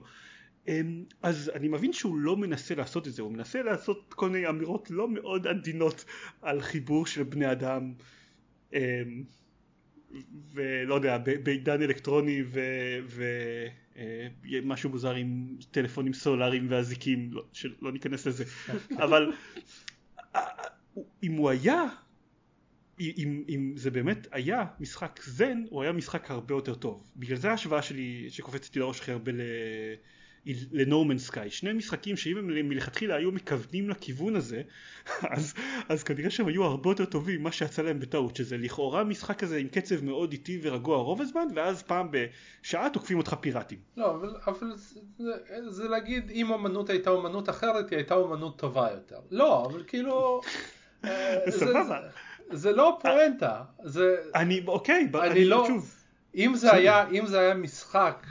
אמ, 0.68 1.04
אז 1.22 1.52
אני 1.56 1.68
מבין 1.68 1.94
שהוא 1.94 2.18
לא 2.18 2.38
מנסה 2.38 2.76
לעשות 2.76 3.08
את 3.08 3.14
זה. 3.14 3.22
הוא 3.22 3.32
מנסה 3.32 3.62
לעשות 3.62 4.14
כל 4.14 4.30
מיני 4.30 4.50
אמירות 4.50 4.92
לא 4.92 5.10
מאוד 5.10 5.48
עדינות 5.48 6.06
על 6.42 6.62
חיבור 6.62 7.06
של 7.06 7.24
בני 7.24 7.52
אדם. 7.52 7.94
אמ, 8.74 9.24
ולא 10.54 10.96
יודע 10.96 11.18
בעידן 11.18 11.82
אלקטרוני 11.82 12.44
ומשהו 14.44 14.90
מוזר 14.90 15.16
עם 15.16 15.58
טלפונים 15.72 16.14
סלולריים 16.14 16.68
ואזיקים 16.70 17.30
לא, 17.34 17.44
שלא 17.54 17.92
ניכנס 17.92 18.28
לזה. 18.28 18.44
אבל 19.04 19.34
אה, 20.36 20.42
אם 21.24 21.32
הוא 21.32 21.50
היה 21.50 21.84
אם, 23.00 23.44
אם 23.50 23.74
זה 23.76 23.92
באמת 23.92 24.28
היה 24.32 24.66
משחק 24.80 25.20
זן 25.24 25.64
הוא 25.70 25.84
היה 25.84 25.92
משחק 25.92 26.32
הרבה 26.32 26.56
יותר 26.56 26.76
טוב. 26.76 27.12
בגלל 27.16 27.38
זה 27.38 27.52
ההשוואה 27.52 27.82
שלי 27.82 28.26
שקופצת 28.30 28.76
לי 28.76 28.82
לראש 28.82 29.00
הכי 29.00 29.12
הרבה 29.12 29.32
ל... 29.32 29.42
לנורמן 30.72 31.18
סקאי 31.18 31.50
שני 31.50 31.74
משחקים 31.74 32.18
שאם 32.18 32.38
הם 32.38 32.70
מלכתחילה 32.70 33.16
היו 33.16 33.32
מכוונים 33.32 33.90
לכיוון 33.90 34.36
הזה 34.36 34.62
אז, 35.36 35.54
אז 35.90 36.04
כנראה 36.04 36.30
שהם 36.30 36.48
היו 36.48 36.64
הרבה 36.64 36.90
יותר 36.90 37.06
טובים 37.06 37.42
ממה 37.42 37.52
שיצא 37.52 37.82
להם 37.82 38.00
בטעות 38.00 38.36
שזה 38.36 38.58
לכאורה 38.58 39.04
משחק 39.04 39.40
כזה 39.40 39.58
עם 39.58 39.68
קצב 39.68 40.04
מאוד 40.04 40.32
איטי 40.32 40.60
ורגוע 40.64 40.98
רוב 40.98 41.22
הזמן 41.22 41.48
ואז 41.56 41.84
פעם 41.84 42.08
בשעה 42.12 42.90
תוקפים 42.90 43.18
אותך 43.18 43.36
פיראטים 43.42 43.80
לא, 43.98 44.16
אבל, 44.16 44.36
אבל 44.48 44.76
זה, 44.76 45.00
זה, 45.18 45.32
זה 45.68 45.88
להגיד 45.88 46.32
אם 46.32 46.52
אומנות 46.52 46.90
הייתה 46.90 47.10
אומנות 47.10 47.50
אחרת 47.50 47.90
היא 47.90 47.98
הייתה 47.98 48.16
אומנות 48.16 48.60
טובה 48.60 48.90
יותר. 48.92 49.20
לא, 49.32 49.66
אבל 49.66 49.84
כאילו... 49.88 50.42
אה, 51.06 51.36
סבבה. 51.60 52.00
זה, 52.52 52.72
לא 52.72 53.00
פואנטה. 53.02 53.62
זה, 53.84 54.16
אני 54.36 54.62
אוקיי 54.68 55.10
אני 55.14 55.30
אני 55.30 55.46
לא... 55.46 55.64
שוב 55.68 55.96
אם 56.36 56.56
זה 56.56 56.74
היה, 56.74 57.10
אם 57.10 57.26
זה 57.26 57.40
היה 57.40 57.54
משחק 57.54 58.26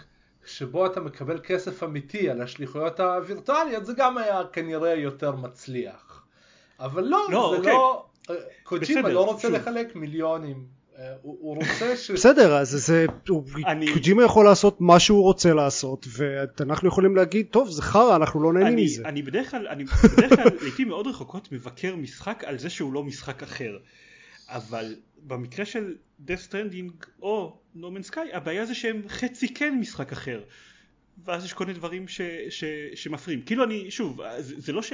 שבו 0.48 0.86
אתה 0.86 1.00
מקבל 1.00 1.38
כסף 1.42 1.82
אמיתי 1.82 2.30
על 2.30 2.42
השליחויות 2.42 3.00
הווירטואליות 3.00 3.86
זה 3.86 3.92
גם 3.96 4.18
היה 4.18 4.42
כנראה 4.52 4.94
יותר 4.94 5.36
מצליח. 5.36 6.22
אבל 6.80 7.04
לא, 7.04 7.18
לא, 7.30 7.50
זה 7.52 7.56
אוקיי. 7.58 7.72
לא... 7.72 8.06
אה, 8.30 8.34
קוג'ימה 8.62 9.08
לא 9.08 9.24
רוצה 9.24 9.42
שוב. 9.42 9.50
לחלק 9.56 9.96
מיליונים. 9.96 10.64
אה, 10.98 11.12
הוא 11.22 11.36
הוא 11.40 11.56
רוצה 11.56 11.96
ש... 11.96 12.10
בסדר 12.16 12.56
אז 12.56 12.70
זה 12.70 13.06
אני- 13.66 13.92
קוג'ימה 13.92 14.24
יכול 14.24 14.44
לעשות 14.44 14.80
מה 14.80 15.00
שהוא 15.00 15.22
רוצה 15.22 15.54
לעשות 15.54 16.06
ואנחנו 16.16 16.88
יכולים 16.88 17.16
להגיד 17.16 17.46
טוב 17.50 17.70
זה 17.70 17.82
חרא 17.82 18.16
אנחנו 18.16 18.42
לא 18.42 18.52
נהנים 18.52 18.72
אני, 18.72 18.84
מזה 18.84 19.02
אני 19.04 19.22
בדרך 19.22 19.50
כלל, 19.50 19.68
אני 19.68 19.84
בדרך 19.84 20.36
כלל 20.36 20.48
לעיתים 20.62 20.88
מאוד 20.88 21.06
רחוקות 21.06 21.52
מבקר 21.52 21.96
משחק 21.96 22.44
על 22.46 22.58
זה 22.58 22.70
שהוא 22.70 22.92
לא 22.92 23.04
משחק 23.04 23.42
אחר 23.42 23.78
אבל 24.48 24.96
במקרה 25.26 25.64
של 25.64 25.96
death 26.26 26.50
stranding 26.50 27.06
או 27.22 27.60
no 27.76 27.78
man's 27.78 28.10
sky 28.10 28.20
הבעיה 28.32 28.66
זה 28.66 28.74
שהם 28.74 29.02
חצי 29.08 29.54
כן 29.54 29.78
משחק 29.80 30.12
אחר 30.12 30.42
ואז 31.24 31.44
יש 31.44 31.52
כל 31.52 31.66
מיני 31.66 31.78
דברים 31.78 32.08
ש, 32.08 32.20
ש, 32.50 32.64
שמפריעים 32.94 33.42
כאילו 33.42 33.64
אני 33.64 33.90
שוב 33.90 34.20
זה, 34.38 34.60
זה 34.60 34.72
לא 34.72 34.82
ש... 34.82 34.92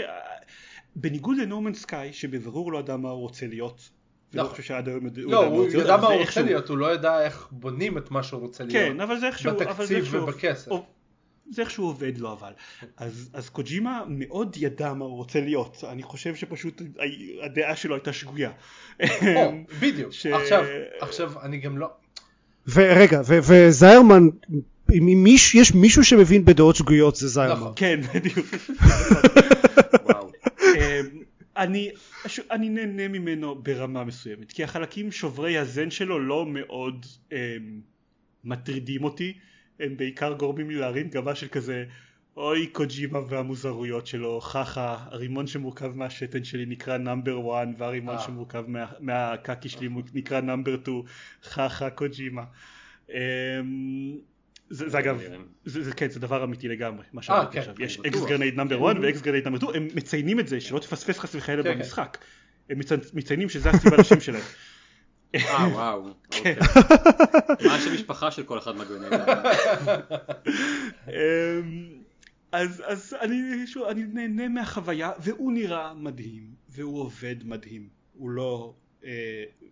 בניגוד 0.96 1.37
ל-No 1.37 1.54
Man's 1.54 1.84
Sky 1.87 2.12
שבבירור 2.12 2.73
לא 2.73 2.78
ידע 2.78 2.96
מה 2.96 3.11
הוא 3.11 3.20
רוצה 3.20 3.46
להיות 3.46 3.90
ולא 4.32 4.42
נכון. 4.42 4.56
חושב 4.56 4.62
שעד 4.62 4.88
היום 4.88 5.06
הוא 5.06 5.12
לא, 5.16 5.44
הוא 5.44 5.66
ידע 5.66 5.96
מה 5.96 6.06
הוא 6.06 6.20
רוצה 6.20 6.42
להיות, 6.42 6.68
הוא 6.68 6.78
לא 6.78 6.94
ידע 6.94 7.25
איך 7.25 7.49
בונים 7.50 7.99
את 7.99 8.11
מה 8.11 8.23
שהוא 8.23 8.40
רוצה 8.40 8.64
להיות. 8.64 8.92
כן 8.92 9.00
אבל 9.00 9.20
זה 9.20 9.26
איכשהו 9.26 9.56
בתקציב 9.56 10.14
ובכסף. 10.14 10.70
זה 11.51 11.63
איכשהו 11.63 11.85
עובד 11.87 12.19
לו 12.19 12.33
אבל 12.33 12.53
אז, 12.97 13.31
אז 13.33 13.49
קוג'ימה 13.49 14.03
מאוד 14.09 14.57
ידע 14.61 14.93
מה 14.93 15.05
הוא 15.05 15.17
רוצה 15.17 15.41
להיות 15.41 15.85
אני 15.89 16.03
חושב 16.03 16.35
שפשוט 16.35 16.83
ה- 16.99 17.45
הדעה 17.45 17.77
שלו 17.77 17.95
הייתה 17.95 18.13
שגויה 18.13 18.51
או, 19.03 19.53
בדיוק. 19.81 20.13
ש- 20.13 20.26
עכשיו, 20.26 20.65
עכשיו 21.00 21.33
אני 21.43 21.59
גם 21.59 21.78
לא... 21.78 21.89
ורגע 22.69 23.21
ו- 23.26 23.39
וזיירמן 23.43 24.28
אם 24.93 25.09
אם 25.09 25.25
מיש- 25.26 25.54
יש 25.54 25.75
מישהו 25.75 26.04
שמבין 26.04 26.45
בדעות 26.45 26.76
שגויות 26.76 27.17
זה 27.17 27.28
זיירמן 27.28 27.61
נכון. 27.61 27.73
כן 27.76 28.00
בדיוק. 28.15 28.47
אמ, 30.76 31.23
אני, 31.57 31.91
ש- 32.26 32.41
אני 32.50 32.69
נהנה 32.69 33.09
ממנו 33.09 33.54
ברמה 33.54 34.04
מסוימת 34.04 34.52
כי 34.52 34.65
החלקים 34.65 35.13
שוברי 35.13 35.59
הז'אנר 35.58 35.91
שלו 35.91 36.19
לא 36.21 36.47
מאוד 36.47 37.07
אמ, 37.33 37.37
מטרידים 38.45 39.04
אותי 39.04 39.33
הם 39.80 39.97
בעיקר 39.97 40.32
גורמים 40.32 40.71
לי 40.71 40.76
להרים 40.76 41.08
גבה 41.08 41.34
של 41.34 41.49
כזה 41.49 41.84
אוי 42.37 42.67
קוג'ימה 42.67 43.19
והמוזרויות 43.28 44.06
שלו 44.06 44.41
חכה 44.41 44.97
הרימון 45.10 45.47
שמורכב 45.47 45.93
מהשתן 45.95 46.45
שלי 46.45 46.67
נקרא 46.67 46.97
number 46.97 47.63
1 47.63 47.69
והרימון 47.78 48.15
אה. 48.15 48.21
שמורכב 48.21 48.65
מה, 48.69 48.87
מהקקי 49.00 49.69
שלי 49.69 49.89
נקרא 50.15 50.41
number 50.41 50.76
2 50.84 51.02
חכה 51.43 51.91
קוג'ימה 51.91 52.43
אמ, 53.10 53.17
זה, 54.71 54.89
זה 54.89 54.99
אגב, 54.99 55.21
זה, 55.65 55.82
זה, 55.82 55.93
כן, 55.93 56.10
זה 56.10 56.21
דבר 56.21 56.45
אמיתי 56.45 56.69
לגמרי, 56.69 57.04
מה 57.13 57.23
שאמרתי 57.23 57.52
כן, 57.52 57.58
עכשיו, 57.58 57.75
יש 57.78 58.00
Ex. 58.06 58.25
Grenade 58.28 58.56
number 58.56 58.91
1 58.91 58.97
ו 59.02 59.08
Ex 59.08 59.21
Grenade 59.23 59.45
number 59.45 59.58
2, 59.58 59.82
הם 59.82 59.89
מציינים 59.95 60.41
את 60.41 60.49
זה, 60.49 60.60
שלא 60.60 60.78
תפספס 60.78 61.19
חס 61.19 61.34
וחלילה 61.34 61.63
כן, 61.63 61.73
כן. 61.73 61.78
במשחק, 61.78 62.19
הם 62.71 62.78
מצ- 62.78 63.15
מציינים 63.15 63.49
שזה 63.49 63.71
הסיבה 63.71 63.97
לשם 63.97 64.21
שלהם. 64.21 64.43
אה 65.34 65.68
וואו. 65.73 66.08
כן. 66.30 66.54
אוקיי. 67.50 67.68
מה 67.68 67.75
השם 67.75 67.94
משפחה 67.94 68.30
של 68.30 68.42
כל 68.42 68.58
אחד 68.58 68.76
מהגוונים? 68.76 69.12
אמ, 71.08 71.14
אז, 72.52 72.82
אז 72.86 73.16
אני, 73.20 73.36
שוב, 73.66 73.84
אני 73.86 74.04
נהנה 74.04 74.49
מהחוויה, 74.49 75.10
והוא 75.18 75.52
נראה 75.52 75.94
מדהים, 75.94 76.42
והוא 76.68 77.00
עובד 77.00 77.36
מדהים, 77.44 77.88
הוא 78.12 78.30
לא 78.30 78.75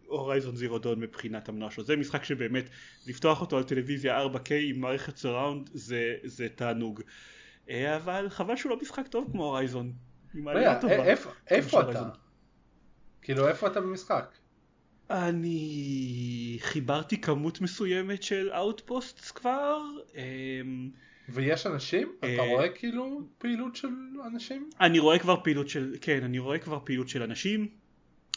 הורייזון 0.07 0.57
זירו 0.57 0.79
דון 0.79 1.01
מבחינת 1.01 1.49
המנוע 1.49 1.71
שלו, 1.71 1.85
זה 1.85 1.97
משחק 1.97 2.25
שבאמת 2.25 2.65
לפתוח 3.07 3.41
אותו 3.41 3.57
על 3.57 3.63
טלוויזיה 3.63 4.25
4K 4.25 4.39
עם 4.63 4.81
מערכת 4.81 5.17
סראונד 5.17 5.71
זה, 5.75 6.15
זה 6.25 6.47
תענוג, 6.55 7.01
אה, 7.71 7.97
אבל 7.97 8.27
חבל 8.29 8.57
שהוא 8.57 8.71
לא 8.71 8.79
משחק 8.83 9.07
טוב 9.09 9.29
כמו 9.33 9.45
הורייזון, 9.45 9.93
איפה- 11.51 11.81
אתה? 11.81 12.09
כאילו 13.23 13.49
איפה 13.49 13.67
אתה 13.67 13.81
במשחק? 13.81 14.33
אני 15.13 16.59
חיברתי 16.61 17.21
כמות 17.21 17.61
מסוימת 17.61 18.23
של 18.23 18.51
outposts 18.53 19.31
כבר, 19.31 19.81
אמ, 20.15 20.91
ויש 21.29 21.67
אנשים? 21.67 22.13
אתה 22.19 22.27
אה, 22.27 22.47
רואה 22.49 22.69
כאילו 22.69 23.21
פעילות 23.39 23.77
של 23.77 23.89
אנשים? 24.27 24.71
אני 24.81 24.99
רואה 24.99 25.19
כבר 25.19 25.37
פעילות 25.45 25.69
של, 25.69 25.97
כן, 26.01 26.25
אני 26.25 26.39
רואה 26.39 26.59
כבר 26.59 26.79
פעילות 26.85 27.09
של 27.09 27.23
אנשים. 27.23 27.69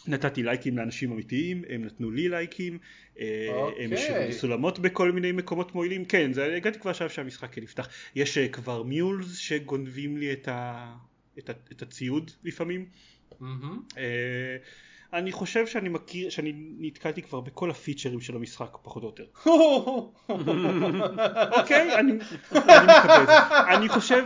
נתתי 0.08 0.44
לייקים 0.44 0.78
לאנשים 0.78 1.12
אמיתיים, 1.12 1.64
הם 1.70 1.86
נתנו 1.86 2.12
לי 2.12 2.30
לייקים, 2.30 2.80
אה, 3.20 3.48
אוקיי. 3.54 3.86
הם 3.86 3.94
השאירו 3.94 4.26
לי 4.26 4.34
סולמות 4.34 4.80
בכל 4.80 5.12
מיני 5.12 5.32
מקומות 5.32 5.76
מועילים, 5.76 6.06
כן, 6.06 6.34
זה, 6.34 6.56
הגעתי 6.56 6.80
כבר 6.80 6.92
עכשיו 6.92 7.10
שהמשחק 7.10 7.58
נפתח. 7.58 7.90
יש 8.16 8.38
אה, 8.38 8.48
כבר 8.48 8.84
מיולס 8.84 9.38
שגונבים 9.38 10.18
לי 10.18 10.34
את, 10.34 10.48
ה, 10.48 10.94
את, 11.38 11.50
ה, 11.50 11.54
את 11.72 11.82
הציוד 11.82 12.32
לפעמים. 12.44 12.86
מהמם. 13.40 13.82
אה, 15.14 15.20
אני 15.20 15.32
חושב 15.32 15.68
שאני 15.68 15.90
מכיר, 15.90 16.30
שאני 16.30 16.54
נתקלתי 16.80 17.22
כבר 17.22 17.42
בכל 17.42 17.72
הפיצ'רים 17.72 18.22
של 18.22 18.36
המשחק 18.36 18.78
פחות 18.82 19.04
או 19.04 19.08
יותר. 19.08 19.26
אוקיי, 21.60 21.96
אני, 22.00 22.12
מקבל. 22.12 23.26
אני 23.76 23.90
חושב 23.90 24.24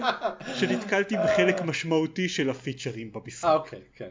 שנתקלתי 0.56 1.16
בחלק 1.24 1.62
משמעותי 1.62 2.30
של 2.30 2.50
הפיצ'רים 2.50 3.12
במשחק. 3.12 3.46
אה 3.46 3.56
אוקיי, 3.56 3.82
כן. 3.96 4.10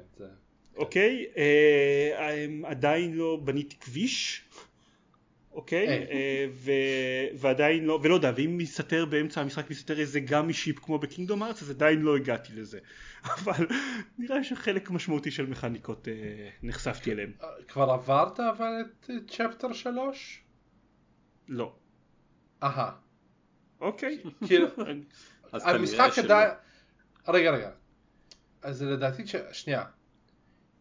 אוקיי, 0.76 1.26
אה, 1.36 2.42
הם 2.44 2.64
עדיין 2.64 3.12
לא 3.12 3.40
בניתי 3.44 3.76
כביש, 3.80 4.42
אוקיי, 5.58 5.88
אה. 5.88 6.04
אה, 6.10 6.46
ו- 6.52 7.38
ועדיין 7.38 7.84
לא, 7.84 8.00
ולא 8.02 8.14
יודע, 8.14 8.32
ואם 8.36 8.58
מסתתר 8.58 9.04
באמצע 9.04 9.40
המשחק 9.40 9.70
מסתתר 9.70 10.00
איזה 10.00 10.20
גם 10.20 10.52
שיפ 10.52 10.78
כמו 10.78 10.98
בקינגדום 10.98 11.42
ארץ, 11.42 11.62
אז 11.62 11.70
עדיין 11.70 12.00
לא 12.02 12.16
הגעתי 12.16 12.52
לזה, 12.52 12.78
אבל 13.34 13.66
נראה 14.18 14.44
שחלק 14.44 14.90
משמעותי 14.90 15.30
של 15.30 15.46
מכניקות 15.46 16.08
אה, 16.08 16.48
נחשפתי 16.62 17.12
אליהם, 17.12 17.32
כבר 17.68 17.90
עברת 17.90 18.40
אבל 18.40 18.72
את 19.00 19.10
צ'פטר 19.28 19.72
3? 19.72 20.42
לא, 21.48 21.74
אהה. 22.62 22.92
אוקיי, 23.80 24.18
כאילו, 24.46 24.68
המשחק 25.52 26.10
שלא. 26.14 26.24
עדיין... 26.24 26.50
רגע 27.28 27.50
רגע. 27.50 27.70
אז 28.62 28.82
לדעתי 28.82 29.26
ש... 29.26 29.36
שנייה. 29.52 29.84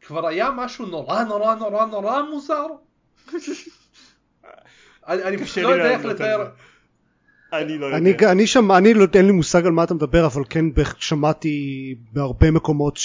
כבר 0.01 0.27
היה 0.27 0.49
משהו 0.51 0.85
נורא 0.85 1.23
נורא 1.23 1.55
נורא 1.55 1.85
נורא 1.85 2.21
מוזר? 2.21 2.67
אני 5.07 5.23
אני 5.23 5.37
פשוט 5.37 5.57
לא 5.63 5.69
יודע 5.69 5.89
איך 5.91 6.05
לתאר... 6.05 6.47
אני 7.53 7.77
לא 7.77 7.95
אני, 7.97 8.09
יודע, 8.09 8.31
אני 8.31 8.47
שם, 8.47 8.71
אני 8.71 8.93
לא, 8.93 9.05
אין 9.15 9.25
לי 9.25 9.31
מושג 9.31 9.65
על 9.65 9.71
מה 9.71 9.83
אתה 9.83 9.93
מדבר, 9.93 10.25
אבל 10.25 10.43
כן 10.49 10.65
שמעתי 10.97 11.55
בהרבה 12.13 12.51
מקומות 12.51 12.99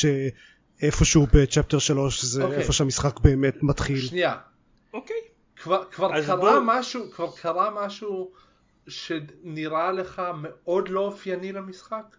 איפשהו 0.82 1.26
בצ'פטר 1.32 1.78
3 1.78 2.24
זה 2.24 2.42
אוקיי. 2.44 2.58
איפה 2.58 2.72
שהמשחק 2.72 3.20
באמת 3.20 3.62
מתחיל. 3.62 4.00
שנייה, 4.00 4.34
אוקיי. 4.94 5.16
כבר, 5.56 5.84
כבר 5.90 6.16
אז 6.16 6.26
קרה 6.26 6.36
בוא- 6.36 6.60
משהו, 6.64 7.10
כבר 7.10 7.30
קרה 7.40 7.86
משהו 7.86 8.30
שנראה 8.88 9.92
לך 9.92 10.22
מאוד 10.42 10.88
לא 10.88 11.00
אופייני 11.00 11.52
למשחק? 11.52 12.16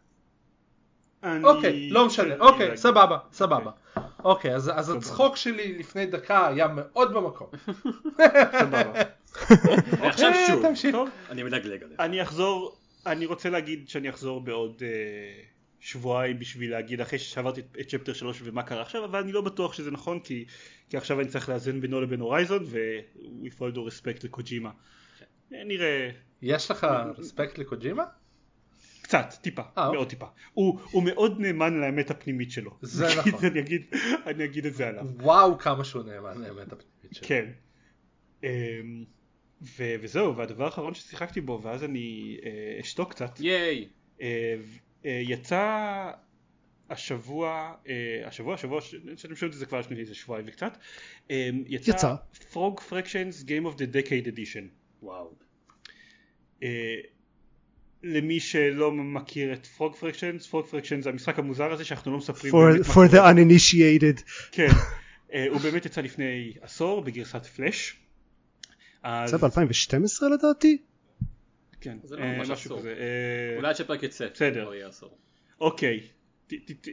אני- 1.24 1.44
אוקיי, 1.44 1.90
לא 1.90 2.06
משנה, 2.06 2.36
כן, 2.36 2.42
אוקיי, 2.42 2.68
אני- 2.70 2.78
סבבה, 2.78 3.18
סבבה. 3.34 3.72
אוקיי, 4.24 4.56
אז, 4.56 4.72
אז 4.76 4.90
הצחוק 4.90 5.36
שלי 5.38 5.78
לפני 5.80 6.06
דקה 6.06 6.48
היה 6.48 6.68
מאוד 6.68 7.14
במקום. 7.14 7.48
סבבה. 8.60 9.02
ועכשיו 10.02 10.32
אה, 10.32 10.48
שוב, 10.48 10.68
תמשיך. 10.68 10.92
טוב, 10.92 11.10
אני 11.30 11.44
מדגלג 11.44 11.84
עליך. 11.84 12.00
אני 12.00 12.22
אחזור, 12.22 12.76
אני 13.06 13.26
רוצה 13.26 13.50
להגיד 13.50 13.90
שאני 13.90 14.10
אחזור 14.10 14.42
בעוד 14.42 14.82
אה, 14.86 15.44
שבועיים 15.80 16.40
בשביל 16.40 16.72
להגיד 16.72 17.02
אחרי 17.02 17.20
שעברתי 17.20 17.62
את- 17.62 17.78
את 17.80 17.88
צ'פטר 17.88 18.14
3 18.14 18.42
ומה 18.44 18.64
קרה 18.64 18.82
עכשיו, 18.82 19.06
אבל 19.06 19.20
אני 19.20 19.32
לא 19.32 19.42
בטוח 19.42 19.74
שזה 19.74 19.92
נכון 19.92 20.20
כי, 20.20 20.46
כי 20.90 20.98
עכשיו 20.98 21.20
אני 21.22 21.28
צריך 21.30 21.50
לאזן 21.50 21.82
בינו 21.82 22.02
לבין 22.02 22.20
הורייזון 22.20 22.64
ו-with 22.66 23.56
all 23.60 23.76
due 23.76 23.92
respect 23.94 24.20
לקוג'ימה. 24.24 24.70
אה, 25.54 25.64
נראה 25.64 26.10
יש 26.42 26.72
לך 26.72 26.88
רספקט 27.18 27.58
לקוג'ימה? 27.58 28.04
קצת, 29.02 29.26
טיפה, 29.42 29.62
אה, 29.78 29.92
מאוד 29.92 30.10
טיפה. 30.10 30.26
הוא, 30.54 30.80
הוא 30.92 31.04
מאוד 31.04 31.40
נאמן 31.40 31.74
לאמת 31.82 32.12
הפנימית 32.12 32.52
שלו. 32.52 32.78
זה 32.82 33.08
נכון. 33.18 33.46
אני 33.46 33.60
אגיד, 33.60 33.86
אני 34.26 34.46
אגיד 34.46 34.66
את 34.66 34.74
זה 34.74 34.88
עליו. 34.88 35.06
וואו 35.16 35.58
כמה 35.60 35.84
שהוא 35.84 36.04
נאמן 36.04 36.42
לאמת 36.42 36.74
הפנימית 36.74 37.14
שלו. 37.14 37.28
כן. 37.28 37.46
ו- 39.64 39.96
וזהו, 40.02 40.38
והדבר 40.38 40.66
האחרון 40.66 40.94
ששיחקתי 40.94 41.42
בו, 41.42 41.60
ואז 41.64 41.84
אני 41.84 42.38
אה, 42.46 42.50
אשתוק 42.82 43.12
קצת, 43.12 43.40
ייי. 43.40 43.88
אה, 44.22 44.56
אה, 45.06 45.22
יצא 45.24 46.12
השבוע, 46.90 47.74
אה, 47.88 47.94
השבוע, 48.28 48.54
השבוע, 48.54 48.82
ש- 48.82 48.96
שאתם 49.16 49.36
שומעים 49.36 49.54
את 49.54 49.58
זה 49.60 49.66
כבר 49.66 49.80
לפני 49.80 50.00
איזה 50.00 50.16
שבועיים 50.16 50.46
וקצת, 50.50 50.78
אה, 51.32 51.50
יצא 51.68 51.92
יצא. 51.92 52.16
Frog 52.54 52.80
Fractions 52.90 53.44
Game 53.46 53.74
of 53.74 53.78
the 53.78 53.96
Decade 53.96 54.28
Edition. 54.36 54.64
וואו. 55.04 55.32
אה, 56.64 56.96
למי 58.04 58.40
שלא 58.40 58.92
מכיר 58.92 59.54
את 59.54 59.68
Frog 59.78 59.94
Fractions, 60.02 60.52
Frog 60.52 60.72
Fractions 60.72 61.02
זה 61.02 61.10
המשחק 61.10 61.40
המוזר 61.40 61.72
הזה 61.72 61.86
שאנחנו 61.86 62.12
לא 62.12 62.18
מספרים 62.18 62.54
For, 62.54 62.58
באמת 62.58 62.88
מה 62.88 62.94
for 62.94 63.10
the 63.10 63.36
uninitiated. 63.36 64.24
כן, 64.52 64.68
אה, 65.34 65.46
הוא 65.50 65.62
באמת 65.62 65.86
יצא 65.86 66.02
לפני 66.02 66.54
עשור 66.62 67.02
בגרסת 67.02 67.46
פלאש. 67.46 67.96
אז- 69.04 69.30
זה 69.30 69.38
ב-2012 69.38 70.26
לדעתי? 70.34 70.78
כן, 71.82 71.98
זה 72.04 72.16
לא 72.16 72.22
אה, 72.22 72.38
ממש 72.38 72.50
משהו 72.50 72.54
עשור. 72.54 72.80
כזה. 72.80 72.90
אה, 72.90 73.58
אולי 73.58 73.70
עד 73.70 73.76
שהפרק 73.76 74.04
יצא. 74.04 74.28
בסדר. 74.34 74.66
לא 74.66 74.76
יהיה 74.76 74.88
עשור. 74.88 75.18
אוקיי, 75.62 76.00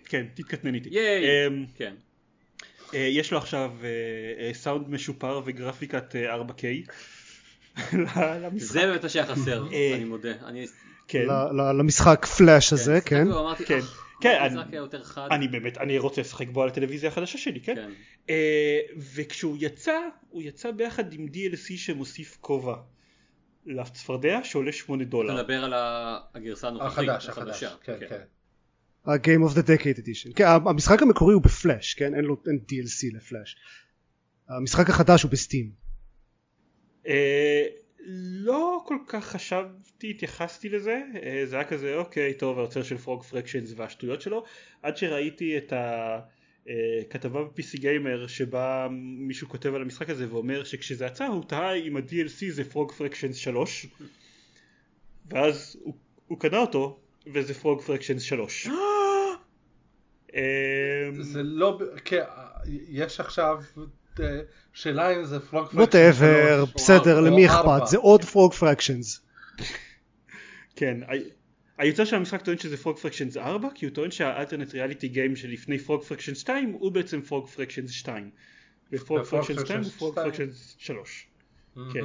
כן, 0.04 0.26
תתקטנן 0.34 0.74
איתי. 0.74 0.88
ייי. 0.92 1.46
אמ, 1.46 1.64
כן. 1.76 1.94
אה, 2.94 2.98
יש 2.98 3.32
לו 3.32 3.38
עכשיו 3.38 3.72
סאונד 4.52 4.88
משופר 4.90 5.40
וגרפיקת 5.44 6.16
אה, 6.16 6.36
4K. 6.36 6.64
למשחק. 8.42 8.72
זה 8.72 8.80
באמת 8.86 9.02
מה 9.02 9.08
שהיה 9.08 9.26
חסר. 9.26 9.66
אני 9.94 10.04
מודה. 10.04 10.32
כן, 11.08 11.26
למשחק 11.78 12.26
פלאש 12.26 12.72
הזה, 12.72 13.00
כן? 13.00 13.28
בו, 13.30 13.40
אמרתי, 13.40 13.64
כן. 14.20 14.28
"אה, 14.28 14.48
כן, 14.48 14.58
אני- 14.58 14.70
היה 14.72 14.78
יותר 14.78 15.02
חד. 15.04 15.28
אני 15.30 15.48
באמת, 15.48 15.78
אני 15.78 15.98
רוצה 15.98 16.20
לשחק 16.20 16.48
בו 16.48 16.62
על 16.62 16.68
הטלוויזיה 16.68 17.10
החדשה 17.10 17.38
שלי, 17.38 17.60
כן? 17.60 17.74
כן. 17.74 17.90
אה, 18.30 18.80
וכשהוא 19.14 19.56
יצא, 19.60 19.98
הוא 20.30 20.42
יצא 20.42 20.70
ביחד 20.70 21.12
עם 21.12 21.26
DLC 21.34 21.76
שמוסיף 21.76 22.38
כובע 22.40 22.76
לצפרדע 23.66 24.40
שעולה 24.44 24.72
8 24.72 25.02
אתה 25.02 25.10
דולר. 25.10 25.36
מדבר 25.42 25.64
על 25.64 25.72
הגרסה 26.34 26.68
הנוכחית. 26.68 27.08
החדש, 27.08 27.28
החדש, 27.28 27.62
החדשה. 27.62 27.70
כן, 27.84 27.96
כן. 28.08 28.20
ה-Game 29.04 29.50
of 29.50 29.54
the 29.54 29.62
Decade 29.62 29.98
Edition. 29.98 30.32
כן, 30.36 30.44
המשחק 30.66 31.02
המקורי 31.02 31.34
הוא 31.34 31.42
בפלאש, 31.42 31.94
כן? 31.94 32.14
אין 32.14 32.24
לו 32.24 32.36
אין 32.46 32.58
DLC 32.70 33.16
לפלאש. 33.16 33.56
המשחק 34.48 34.90
החדש 34.90 35.22
הוא 35.22 35.30
בסטים. 35.30 35.70
אה, 37.06 37.66
לא 38.06 38.82
כל 38.86 38.98
כך 39.06 39.24
חשבתי, 39.24 40.10
התייחסתי 40.10 40.68
לזה, 40.68 41.02
אה, 41.22 41.42
זה 41.44 41.56
היה 41.56 41.64
כזה 41.64 41.96
אוקיי 41.96 42.34
טוב 42.34 42.58
האוצר 42.58 42.82
של 42.82 42.98
פרוג 42.98 43.22
פרקשנס 43.22 43.72
והשטויות 43.76 44.20
שלו, 44.20 44.44
עד 44.82 44.96
שראיתי 44.96 45.58
את 45.58 45.72
הכתבה 45.72 47.44
ב-PC 47.44 47.80
גיימר 47.80 48.26
שבה 48.26 48.88
מישהו 49.18 49.48
כותב 49.48 49.74
על 49.74 49.82
המשחק 49.82 50.10
הזה 50.10 50.32
ואומר 50.32 50.64
שכשזה 50.64 51.06
יצא 51.06 51.26
הוא 51.26 51.44
טעה 51.48 51.74
אם 51.74 51.96
ה-DLC 51.96 52.50
זה 52.50 52.70
פרוג 52.70 52.92
פרקשנס 52.92 53.36
3 53.36 53.86
ואז 55.26 55.76
הוא, 55.82 55.94
הוא 56.26 56.40
קנה 56.40 56.58
אותו 56.58 57.00
וזה 57.26 57.54
Frog 57.54 57.80
Fractions 57.80 58.22
3 58.22 58.68
אה, 60.34 60.42
זה 61.20 61.42
לא, 61.42 61.78
כן, 62.04 62.22
יש 62.88 63.20
עכשיו 63.20 63.60
אה, 63.78 63.82
שאלה 64.72 65.16
אם 65.16 65.24
זה 65.24 65.40
Frog 65.40 65.68
whatever, 65.74 66.64
בסדר, 66.74 67.20
למי. 67.20 67.46
אכפת? 67.46 67.86
זה 67.86 67.96
עוד 67.98 68.24
Frog 68.24 68.52
Fractions. 68.54 69.20
כן, 70.76 71.00
ה- 71.02 71.40
היוצר 71.78 72.04
של 72.04 72.16
המשחק 72.16 72.42
טוען 72.42 72.58
שזה 72.58 72.76
Frog 72.76 72.98
Fractions 72.98 73.36
4 73.36 73.68
כי 73.74 73.86
הוא 73.86 73.94
טוען 73.94 74.10
שה 74.10 74.26
alternate 74.26 74.74
reality 74.74 75.08
game 75.08 75.36
שלפני 75.36 75.78
Frog 75.78 76.02
Fractions 76.02 76.38
2 76.38 76.70
הוא 76.80 76.92
בעצם 76.92 77.22
Frog 77.22 77.48
Fractions 77.48 77.90
2 77.90 78.30
ו 78.92 78.98
Frog 78.98 79.22
Fractions 79.22 79.60
2 79.64 79.80
הוא 79.82 79.90
Frog 79.90 80.12
2. 80.14 80.30
Fractions 80.30 80.74
3 80.78 81.26
מהמם. 81.76 81.92
כן 81.92 82.04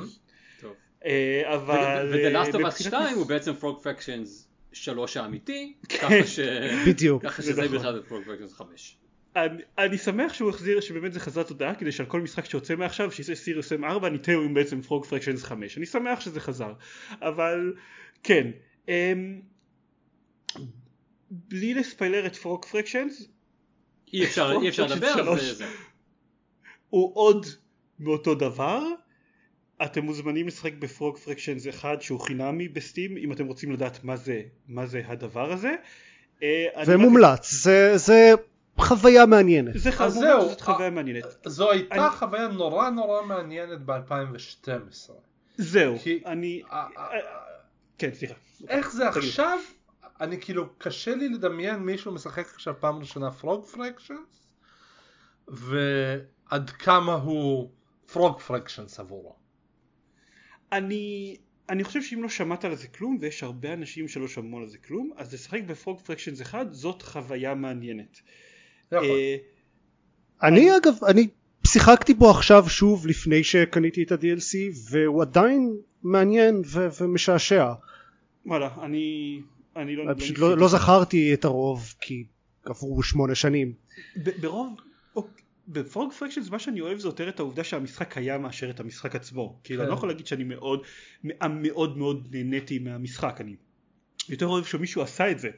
טוב. 0.62 0.74
אה, 1.06 1.42
אבל 1.56 1.76
אה, 1.78 2.44
of 2.44 2.46
Us 2.46 2.58
מבחינת 2.58 2.74
2 2.80 3.04
מס- 3.12 3.16
הוא 3.18 3.26
בעצם 3.26 3.54
פרוג 3.54 3.84
פרקשנס 3.84 4.48
3 4.72 5.18
האמיתי, 5.18 5.74
ככה 5.90 6.24
שזה 6.26 7.62
נכון. 7.62 7.78
בכלל 7.78 8.02
פרוג 8.08 8.24
פרקשנס 8.26 8.54
5. 8.54 8.98
אני- 9.36 9.62
אני 9.78 9.98
שמח 9.98 10.34
שהוא 10.34 10.50
החזיר 10.50 10.80
שבאמת 10.82 11.14
זה 11.14 11.20
חזרת 11.20 11.48
תודעה 11.48 11.76
כדי 11.76 11.92
שעל 11.92 12.06
כל 12.06 12.22
משחק 12.22 12.46
שיוצא 12.46 12.76
מעכשיו 12.76 13.12
שיצא 13.12 13.36
סיריוס 13.36 13.74
M4 13.74 14.08
אני 14.08 14.18
תהיה 14.18 14.38
עם 14.38 14.54
בעצם 14.54 14.82
פרוג 14.82 15.06
פרקשנס 15.06 15.44
5 15.44 15.78
אני 15.78 15.86
שמח 15.86 16.20
שזה 16.20 16.40
חזר 16.40 16.74
אבל 17.22 17.74
כן 18.24 18.48
אמ, 18.88 19.42
בלי 21.32 21.74
לספיילר 21.74 22.26
את 22.26 22.36
פרוג 22.36 22.66
פרקשנס 22.66 23.28
אי 24.14 24.24
אפשר 24.24 24.54
אי 24.62 24.70
אפשר 24.70 24.88
פרקשנס 24.88 25.04
לדבר, 25.10 25.24
שלוש. 25.24 25.42
זה. 25.44 25.66
הוא 26.90 27.12
עוד 27.16 27.46
מאותו 28.00 28.36
דבר 28.36 28.84
אתם 29.84 30.04
מוזמנים 30.06 30.48
לשחק 30.48 30.74
בפרוג 30.74 31.18
פרקשנס 31.18 31.68
1 31.68 32.02
שהוא 32.02 32.20
חינמי 32.20 32.68
בסטים 32.68 33.18
אם 33.18 33.32
אתם 33.32 33.46
רוצים 33.48 33.72
לדעת 33.72 34.04
מה 34.04 34.16
זה 34.18 34.42
מה 34.68 34.86
זה 34.86 35.02
הדבר 35.06 35.52
הזה 35.52 35.76
אה, 36.44 36.66
אני 36.76 36.86
זה 36.86 36.96
רק- 36.96 37.00
זה- 37.64 37.98
זה 37.98 38.32
חוויה 38.80 39.26
מעניינת. 39.26 39.78
זה 39.78 39.92
חמור, 39.92 40.10
זהו, 40.10 40.50
זאת 40.50 40.62
חוויה 40.62 40.86
אה, 40.86 40.90
מעניינת 40.94 41.24
זו 41.46 41.72
הייתה 41.72 41.96
אני- 42.08 42.16
חוויה 42.16 42.48
נורא 42.48 42.90
נורא 42.90 43.22
מעניינת 43.26 43.82
ב-2012. 43.86 45.12
זהו 45.58 46.00
כי- 46.00 46.22
אני 46.26 46.62
אה, 46.72 46.88
אה, 46.98 47.20
כן 47.98 48.10
סליחה 48.14 48.34
איך 48.68 48.92
זה 48.92 49.04
תגיד. 49.12 49.24
עכשיו? 49.24 49.60
אני 50.22 50.42
כאילו, 50.42 50.70
קשה 50.78 51.16
לי 51.16 51.30
לדמיין 51.30 51.76
מישהו 51.76 52.12
משחק 52.12 52.48
עכשיו 52.54 52.74
פעם 52.80 53.00
ראשונה 53.00 53.32
פרוג 53.32 53.66
פרקשנס, 53.66 54.48
ועד 55.48 56.70
כמה 56.70 57.14
הוא 57.14 57.70
פרוג 58.12 58.40
פרקשנס 58.40 59.00
עבורו. 59.00 59.36
אני 60.72 61.38
אני 61.70 61.84
חושב 61.84 62.02
שאם 62.02 62.24
לא 62.24 62.30
שמעת 62.30 62.66
על 62.66 62.76
זה 62.76 62.88
כלום 62.88 63.18
ויש 63.22 63.44
הרבה 63.44 63.74
אנשים 63.74 64.08
שלא 64.08 64.28
שמעו 64.28 64.60
על 64.60 64.68
זה 64.68 64.78
כלום 64.78 65.12
אז 65.18 65.34
לשחק 65.34 65.62
בפרוג 65.68 66.00
פרקשנס 66.02 66.42
1 66.42 66.68
זאת 66.72 67.02
חוויה 67.02 67.56
מעניינת. 67.56 68.22
אה, 68.94 69.36
אני 70.44 70.78
אגב, 70.78 70.94
אני 71.08 71.28
שיחקתי 71.68 72.14
בו 72.14 72.30
עכשיו 72.30 72.70
שוב 72.70 73.08
לפני 73.08 73.44
שקניתי 73.44 74.04
את 74.04 74.12
ה-DLC 74.12 74.58
והוא 74.92 75.22
עדיין 75.22 75.74
מעניין 76.04 76.62
ו- 76.66 76.88
ומשעשע. 77.02 77.74
וואלה 78.46 78.70
אני 78.82 79.40
אני 79.76 79.96
לא 79.96 80.04
אני 80.04 80.10
פשוט 80.16 80.20
ניסיתי. 80.30 80.42
לא 80.42 80.58
לא 80.58 80.68
זכרתי 80.68 81.34
את 81.34 81.46
הרוב 81.46 81.94
כי 82.02 82.24
עברו 82.66 83.04
שמונה 83.04 83.36
שנים. 83.36 83.74
ב- 84.24 84.42
ברוב 84.42 84.80
אוק- 85.16 85.30
בפרוג 85.68 86.14
פרקשנס 86.14 86.50
מה 86.50 86.60
שאני 86.60 86.82
אוהב 86.82 87.00
זה 87.00 87.08
יותר 87.08 87.30
את 87.30 87.40
העובדה 87.40 87.64
שהמשחק 87.64 88.14
קיים 88.14 88.42
מאשר 88.42 88.70
את 88.70 88.80
המשחק 88.80 89.16
עצמו 89.16 89.60
כאילו 89.64 89.82
אני 89.82 89.90
לא 89.90 89.94
כן. 89.94 89.98
יכול 89.98 90.10
להגיד 90.10 90.28
שאני 90.28 90.44
מאוד 90.44 90.82
מאוד 91.24 91.98
מאוד 91.98 92.28
נהניתי 92.32 92.80
מהמשחק 92.80 93.38
אני 93.42 93.56
יותר 94.30 94.46
אוהב 94.48 94.66
שמישהו 94.66 95.02
עשה 95.02 95.32
את 95.32 95.40
זה 95.40 95.50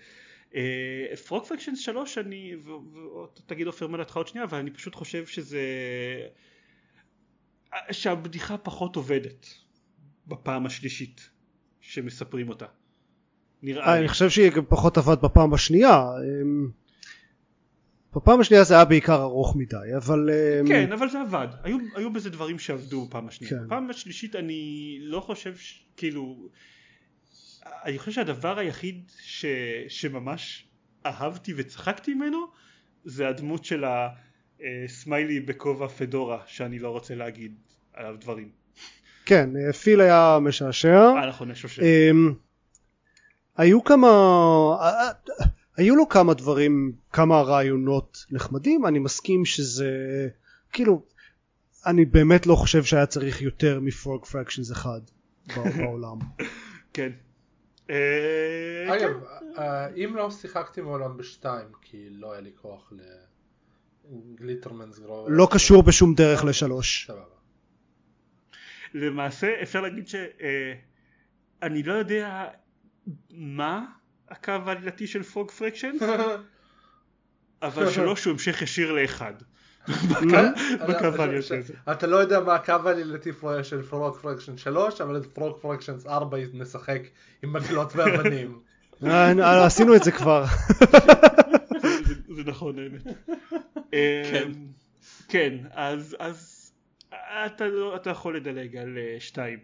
פרוג 1.27 1.43
פרקשנס 1.43 1.79
3 1.79 2.17
אני 2.17 2.55
תגיד 3.45 3.67
עופר 3.67 3.87
מה 3.87 3.97
דעתך 3.97 4.17
עוד 4.17 4.27
שנייה 4.27 4.45
אבל 4.45 4.57
אני 4.57 4.71
פשוט 4.71 4.95
חושב 4.95 5.25
שזה 5.25 5.61
שהבדיחה 7.91 8.57
פחות 8.57 8.95
עובדת 8.95 9.47
בפעם 10.27 10.65
השלישית 10.65 11.29
שמספרים 11.81 12.49
אותה 12.49 12.65
נראה 13.61 13.93
לי 13.93 13.99
אני 13.99 14.07
חושב 14.07 14.29
שהיא 14.29 14.51
גם 14.51 14.65
פחות 14.69 14.97
עבד 14.97 15.21
בפעם 15.21 15.53
השנייה. 15.53 16.03
אמ, 16.41 16.69
בפעם 18.15 18.39
השנייה 18.39 18.63
זה 18.63 18.73
היה 18.73 18.85
בעיקר 18.85 19.21
ארוך 19.21 19.55
מדי 19.55 19.95
אבל 19.97 20.29
אמ, 20.29 20.67
כן 20.67 20.91
אבל 20.91 21.09
זה 21.09 21.21
עבד 21.21 21.47
היו, 21.63 21.77
היו 21.95 22.13
בזה 22.13 22.29
דברים 22.29 22.59
שעבדו 22.59 23.05
בפעם 23.05 23.27
השנייה 23.27 23.53
כן. 23.53 23.65
בפעם 23.65 23.89
השלישית 23.89 24.35
אני 24.35 24.97
לא 25.01 25.19
חושב 25.19 25.57
ש... 25.57 25.83
כאילו 25.97 26.49
אני 27.85 27.99
חושב 27.99 28.11
שהדבר 28.11 28.59
היחיד 28.59 29.11
ש... 29.21 29.45
שממש 29.87 30.67
אהבתי 31.05 31.53
וצחקתי 31.57 32.13
ממנו 32.13 32.37
זה 33.05 33.27
הדמות 33.27 33.65
של 33.65 33.83
הסמיילי 34.59 35.39
בכובע 35.39 35.87
פדורה 35.87 36.39
שאני 36.47 36.79
לא 36.79 36.89
רוצה 36.89 37.15
להגיד 37.15 37.55
עליו 37.93 38.15
דברים. 38.19 38.49
כן, 39.25 39.49
אה, 39.57 39.73
פיל 39.73 40.01
היה 40.01 40.37
משעשע. 40.41 40.99
אה 40.99 41.27
נכון, 41.27 41.51
היו 43.57 43.83
כמה, 43.83 44.07
אה, 44.81 45.07
אה, 45.07 45.11
היו 45.77 45.95
לו 45.95 46.09
כמה 46.09 46.33
דברים, 46.33 46.91
כמה 47.13 47.41
רעיונות 47.41 48.25
נחמדים, 48.31 48.85
אני 48.85 48.99
מסכים 48.99 49.45
שזה, 49.45 49.89
כאילו, 50.73 51.01
אני 51.85 52.05
באמת 52.05 52.47
לא 52.47 52.55
חושב 52.55 52.83
שהיה 52.83 53.05
צריך 53.05 53.41
יותר 53.41 53.79
מפרוג 53.79 54.25
פרקשנס 54.25 54.71
אחד 54.71 55.01
בעולם. 55.55 56.17
כן. 56.93 57.11
אה, 57.89 58.95
אגב, 58.95 59.13
כן. 59.19 59.61
אה, 59.61 59.87
אם 59.87 60.15
לא 60.15 60.31
שיחקתי 60.31 60.81
מעולם 60.81 61.17
בשתיים, 61.17 61.67
כי 61.81 62.09
לא 62.09 62.31
היה 62.31 62.41
לי 62.41 62.51
כוח 62.55 62.93
ל 64.09 64.16
Glittermitten 64.16 64.99
Grove. 64.99 65.27
לא 65.29 65.47
קשור 65.51 65.83
בשום 65.83 66.13
דרך 66.13 66.45
לשלוש. 66.45 67.11
למעשה 68.93 69.61
אפשר 69.61 69.81
להגיד 69.81 70.07
שאני 70.07 71.83
לא 71.83 71.93
יודע 71.93 72.47
מה 73.29 73.85
הקו 74.29 74.51
העלילתי 74.51 75.07
של 75.07 75.23
Frog 75.23 75.51
Fractions 75.51 76.01
אבל 77.61 77.91
שלוש 77.91 78.25
הוא 78.25 78.31
המשך 78.31 78.61
ישיר 78.61 78.91
לאחד. 78.91 79.33
בקו 80.87 81.21
העלילתי 81.21 81.57
הזה. 81.57 81.73
אתה 81.91 82.07
לא 82.07 82.15
יודע 82.17 82.39
מה 82.39 82.55
הקו 82.55 82.73
העלילתי 82.85 83.29
של 83.63 83.81
Frog 83.81 84.15
Fractions 84.17 84.57
3, 84.57 85.01
אבל 85.01 85.17
את 85.17 85.25
Frog 85.25 85.57
Fractions 85.61 85.95
4 86.07 86.37
נשחק 86.53 87.01
עם 87.43 87.53
מקלות 87.53 87.95
ואבנים. 87.95 88.59
אה, 89.03 89.31
אה, 89.39 89.65
עשינו 89.65 89.95
את 89.95 90.03
זה 90.03 90.11
כבר. 90.11 90.45
זה- 92.35 92.43
נכון 92.45 92.75
האמת. 92.79 93.03
כן. 93.91 94.43
אמ, 94.47 94.51
כן 95.29 95.53
אז 95.71 96.15
אז 96.19 96.71
אתה 97.45 97.67
לא 97.67 97.95
אתה 97.95 98.09
יכול 98.09 98.37
לדלג 98.37 98.75
על 98.77 98.97
אה, 98.97 99.15
שתיים. 99.19 99.59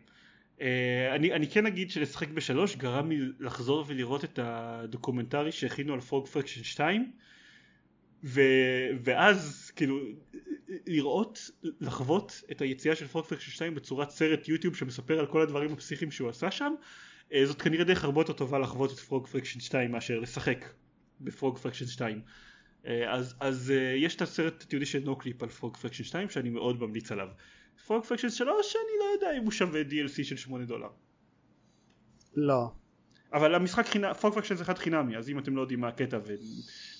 אה, 0.62 1.16
אני, 1.16 1.34
אני 1.34 1.48
כן 1.48 1.66
אגיד 1.66 1.92
שלשחק 1.92 2.30
בשלוש 2.30 2.76
גרם 2.76 3.10
לי 3.10 3.20
לחזור 3.40 3.86
ולראות 3.88 4.24
את 4.24 4.40
ה 4.44 4.53
documentary 4.53 5.52
שהכינו 5.52 5.94
על 5.94 6.00
Frog 6.02 6.28
Fractions 6.28 6.64
2 6.64 7.12
ו, 8.24 8.42
ואז 9.04 9.72
כאילו 9.76 10.00
לראות 10.88 11.50
לחוות 11.82 12.42
את 12.52 12.62
היציאה 12.62 12.96
של 12.96 13.08
Frog 13.08 13.26
Fractions 13.26 13.52
2 13.52 13.76
בצורת 13.76 14.10
סרט 14.10 14.48
יוטיוב 14.48 14.76
שמספר 14.76 15.20
על 15.20 15.26
כל 15.26 15.42
הדברים 15.42 15.74
הפסיכיים 15.74 16.12
שהוא 16.12 16.30
עשה 16.30 16.52
שם 16.52 16.74
אה, 17.34 17.46
זאת 17.46 17.62
כנראה 17.62 17.84
דרך 17.84 18.04
הרבה 18.04 18.22
יותר 18.22 18.34
טובה 18.34 18.60
לחוות 18.60 18.92
את 18.92 19.00
Frog 19.00 19.28
Fractions 19.28 19.60
2 19.60 19.92
מאשר 19.92 20.20
לשחק 20.20 20.66
ב 21.22 21.29
Frog 21.29 21.58
Fractions 21.58 21.86
2 21.86 22.22
אה, 22.86 23.14
אז, 23.14 23.36
אז 23.40 23.72
אה, 23.72 23.96
יש 23.98 24.16
את 24.16 24.22
הסרט 24.22 24.64
התיעודי 24.64 24.86
של 24.86 25.00
Noclip 25.00 25.44
על 25.44 25.50
Frog 25.50 25.78
Fractions 25.78 26.04
2 26.04 26.30
שאני 26.30 26.50
מאוד 26.50 26.80
ממליץ 26.80 27.12
עליו. 27.12 27.28
Frog 27.88 28.04
Fractions 28.04 28.30
3 28.30 28.76
אני 28.76 29.00
לא 29.00 29.06
יודע 29.14 29.38
אם 29.38 29.44
הוא 29.44 29.52
שווה 29.52 29.82
DLC 29.82 30.24
של 30.24 30.38
8 30.38 30.66
דולר. 30.66 30.90
לא. 32.36 32.72
אבל 33.34 33.56
המשחק 33.56 33.86
חינם, 33.86 34.14
Frog 34.14 34.34
Fractions 34.34 34.56
זה 34.56 34.64
אחד 34.64 34.78
חינמי 34.78 35.18
אז 35.18 35.30
אם 35.30 35.40
אתם 35.40 35.56
לא 35.56 35.62
יודעים 35.62 35.80
מה 35.80 35.88
הקטע 35.88 36.20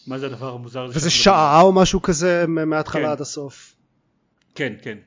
ומה 0.08 0.20
זה 0.20 0.26
הדבר 0.26 0.54
המוזר 0.54 0.84
הזה 0.84 0.98
וזה 0.98 1.10
שעה 1.10 1.62
או 1.62 1.74
משהו 1.74 2.02
כזה 2.02 2.46
מההתחלה 2.48 3.04
כן. 3.04 3.10
עד 3.10 3.22
הסוף. 3.22 3.76
כן 4.56 4.74
כן 4.82 4.98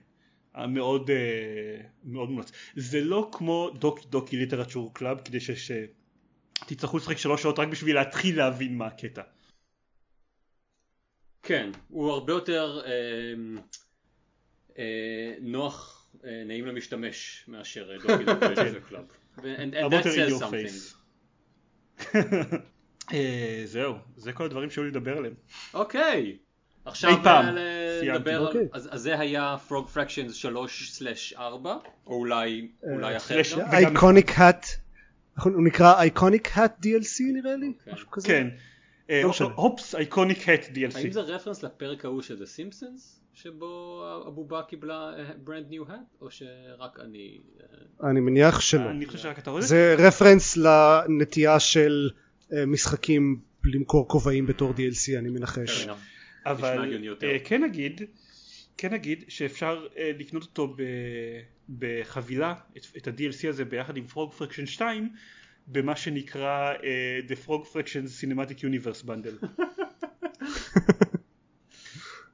אה, 0.57 0.67
מאוד 0.67 1.11
אה, 1.11 1.87
מאוד 2.05 2.31
מומלץ 2.31 2.53
זה 2.77 3.01
לא 3.01 3.29
כמו 3.33 3.71
Doki 3.79 4.07
Doki 4.11 4.37
Literature 4.37 4.95
Club 4.95 5.21
כדי 5.21 5.41
ש- 5.41 5.71
שתצטרכו 6.65 6.97
לשחק 6.97 7.19
שלוש 7.19 7.43
שעות 7.43 7.59
רק 7.59 7.69
בשביל 7.69 7.95
להתחיל 7.97 8.37
להבין 8.37 8.79
מה 8.79 8.87
הקטע 8.87 9.23
כן, 11.43 11.71
הוא 11.89 12.11
הרבה 12.11 12.33
יותר 12.33 12.81
אה, 12.87 12.93
אה, 14.79 15.35
נוח, 15.41 16.07
אה, 16.25 16.43
נעים 16.47 16.67
למשתמש 16.67 17.45
מאשר 17.49 17.99
Doki 17.99 18.25
Doki 18.25 18.49
Literature 18.49 18.81
Club. 18.89 19.05
And, 19.37 19.41
and 19.43 19.77
הרבה 19.77 20.01
that 20.01 20.05
says 20.05 20.41
something. 20.41 20.75
אה, 23.13 23.63
זהו 23.65 23.95
זה 24.17 24.33
כל 24.33 24.45
הדברים 24.45 24.71
שהיו 24.71 24.85
לי 24.85 24.91
לדבר 24.91 25.17
עליהם 25.19 25.35
אוקיי, 25.75 26.37
עכשיו 26.85 27.11
אי 27.11 27.17
פעם. 27.23 27.59
אה. 27.59 28.01
נדבר 28.03 28.37
על... 28.41 28.47
אוקיי. 28.47 28.69
אז 28.73 28.89
אז 28.93 29.01
זה 29.01 29.21
היה 29.21 29.57
Frog 29.69 29.89
Fractions 29.89 30.45
3/4, 30.45 31.39
או 31.39 31.79
אולי 32.07 32.69
אולי 32.83 33.17
אחר 33.17 33.41
אייקוניק 33.73 34.31
האט. 34.39 34.67
הוא 35.43 35.65
נקרא 35.65 36.01
Iconic 36.01 36.49
Hat 36.55 36.87
DLC 36.87 37.23
נראה 37.33 37.57
לי? 37.57 37.67
אוקיי. 37.67 37.93
משהו 37.93 38.11
כזה. 38.11 38.29
כן 38.29 38.49
לא 39.09 39.29
משנה. 39.29 39.49
Hop's 39.55 39.95
Iconic 39.95 40.49
Hat 40.49 40.65
DLC 40.65 40.99
האם 40.99 41.13
זה 41.13 41.21
רפרנס 41.21 41.63
לפרק 41.63 42.05
ההוא 42.05 42.23
של 42.23 42.43
The 42.43 42.47
Simpsons? 42.47 43.17
שבו 43.35 44.03
הבובה 44.27 44.63
קיבלה 44.63 45.13
brand 45.45 45.67
new 45.71 45.83
hat? 45.89 45.99
או 46.21 46.31
שרק 46.31 47.01
אני... 47.01 47.41
אה, 48.03 48.11
אני 48.11 48.21
מניח 48.21 48.61
שלא. 48.61 48.91
אני 48.91 49.07
חושב 49.07 49.19
שרק 49.19 49.39
אתה 49.39 49.51
רואה 49.51 49.63
זה 49.63 49.95
רפרנס 49.99 50.57
לנטייה 50.57 51.61
של 51.61 52.11
אה, 52.13 52.26
משחקים 52.67 53.41
למכור 53.65 54.09
כובעים 54.09 54.47
בתור 54.47 54.71
DLC 54.71 55.19
אני 55.19 55.29
מנחש. 55.29 55.81
נשמע 55.81 55.95
אבל. 56.47 56.95
אה, 57.23 57.39
כן 57.45 57.63
נגיד 57.65 58.01
כן 58.79 58.93
נגיד 58.93 59.25
שאפשר 59.29 59.87
אה, 59.97 60.11
לקנות 60.19 60.43
אותו 60.43 60.77
בחבילה 61.79 62.55
את, 62.97 63.09
ה-DLC 63.09 63.49
הזה 63.49 63.65
ביחד 63.65 63.97
עם 63.97 64.07
Frog 64.07 64.33
Fractions 64.33 64.67
2 64.67 65.09
במה 65.67 65.97
שנקרא 65.97 66.73
אה, 66.85 67.19
The 67.29 67.47
Frog 67.47 67.63
Fractions 67.73 68.23
Cinematic 68.23 68.59
Universe 68.61 69.07
Bundle 69.07 69.47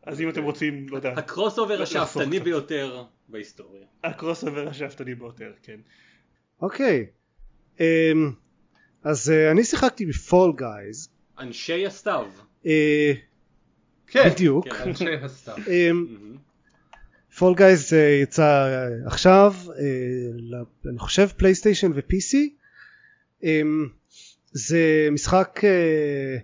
אז 0.06 0.20
אם 0.20 0.28
אתם 0.28 0.42
רוצים 0.42 0.86
לא 0.88 0.96
יודע 0.96 1.12
הקרוסאובר 1.12 1.80
לחסוך 1.80 1.96
השאפתני. 2.02 2.40
ביותר 2.40 3.04
בהיסטוריה. 3.28 3.86
הקרוסאובר 4.04 4.68
השאפתני 4.68 5.14
ביותר 5.14 5.52
כן 5.62 5.80
אוקיי. 6.62 7.06
אמ, 7.80 8.32
אז 9.04 9.30
אה, 9.30 9.50
אני 9.50 9.64
שיחקתי 9.64 10.06
ב-Fall 10.06 10.52
Guys. 10.56 11.08
אנשי 11.38 11.86
הסתיו. 11.86 12.26
אה, 12.66 13.12
כן, 14.06 14.28
בדיוק. 14.30 14.68
כן. 14.68 14.88
אנשי 14.88 15.04
מהמם. 15.90 16.36
Fall 17.38 17.54
Guys 17.56 17.92
יצא 18.22 18.42
אה, 18.42 18.88
עכשיו, 19.06 19.54
אה, 19.68 19.82
ל- 20.36 20.88
אני 20.90 20.98
חושב 20.98 21.26
פלייסטיישן 21.36 21.92
ו-PC. 21.94 22.36
אמ, 23.42 23.88
זה 24.52 25.08
משחק 25.12 25.60
אה, 25.64 26.36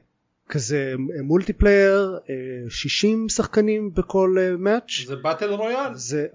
כזה 0.49 0.95
מולטיפלייר, 1.23 2.19
אה, 2.31 2.35
60 2.71 3.29
שחקנים 3.29 3.95
בכל 3.95 4.37
match. 4.59 4.91
זה 5.07 5.17
battle 5.17 5.51
royale, 5.51 5.95
זה, 5.95 6.27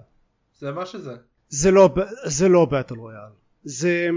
זה 0.59 0.71
מה 0.71 0.85
שזה. 0.85 1.11
זה 1.49 1.71
לא, 1.71 1.89
זה 2.25 2.49
לא 2.49 2.65
באטל 2.65 2.95
רויאל. 2.95 3.31
זה, 3.63 4.07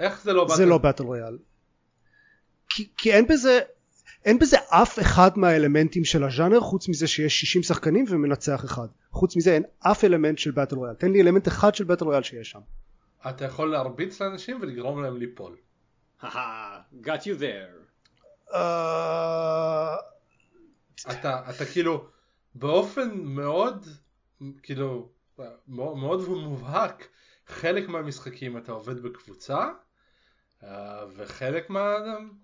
איך 0.00 0.22
זה 0.24 0.32
לא 0.32 0.44
באטל? 0.44 0.56
זה 0.56 0.66
לא 0.66 0.78
באטל 0.78 1.02
רויאל. 1.02 1.38
כי, 2.74 2.88
כי 2.96 3.12
אין 3.12 3.26
בזה, 3.26 3.60
אין 4.24 4.38
בזה 4.38 4.56
אף 4.68 4.98
אחד 4.98 5.30
מהאלמנטים 5.36 6.04
של 6.04 6.24
הז'אנר 6.24 6.60
חוץ 6.60 6.88
מזה 6.88 7.06
שיש 7.06 7.40
60 7.40 7.62
שחקנים 7.62 8.04
ומנצח 8.08 8.64
אחד. 8.64 8.86
חוץ 9.10 9.36
מזה 9.36 9.54
אין 9.54 9.62
אף 9.78 10.04
אלמנט 10.04 10.38
של 10.38 10.50
באטל 10.50 10.76
רויאל. 10.76 10.94
תן 10.94 11.12
לי 11.12 11.20
אלמנט 11.20 11.48
אחד 11.48 11.74
של 11.74 11.84
באטל 11.84 12.04
רויאל 12.04 12.22
שיש 12.22 12.50
שם. 12.50 12.60
אתה 13.28 13.44
יכול 13.44 13.70
להרביץ 13.70 14.20
לאנשים 14.20 14.58
ולגרום 14.60 15.02
להם 15.02 15.16
ליפול. 15.16 15.56
got 17.02 17.22
you 17.24 17.40
there. 17.40 17.82
אה, 18.54 19.96
אתה, 21.10 21.40
אתה 21.50 21.64
כאילו 21.72 22.06
באופן 22.54 23.10
מאוד 23.14 23.86
כאילו 24.62 25.08
מאוד, 25.68 25.96
מאוד 25.96 26.28
מובהק 26.28 27.08
חלק 27.46 27.88
מהמשחקים 27.88 28.56
אתה 28.56 28.72
עובד 28.72 29.02
בקבוצה 29.02 29.58
אה, 29.58 29.68
וחלק 31.16 31.70
מה, 31.70 31.94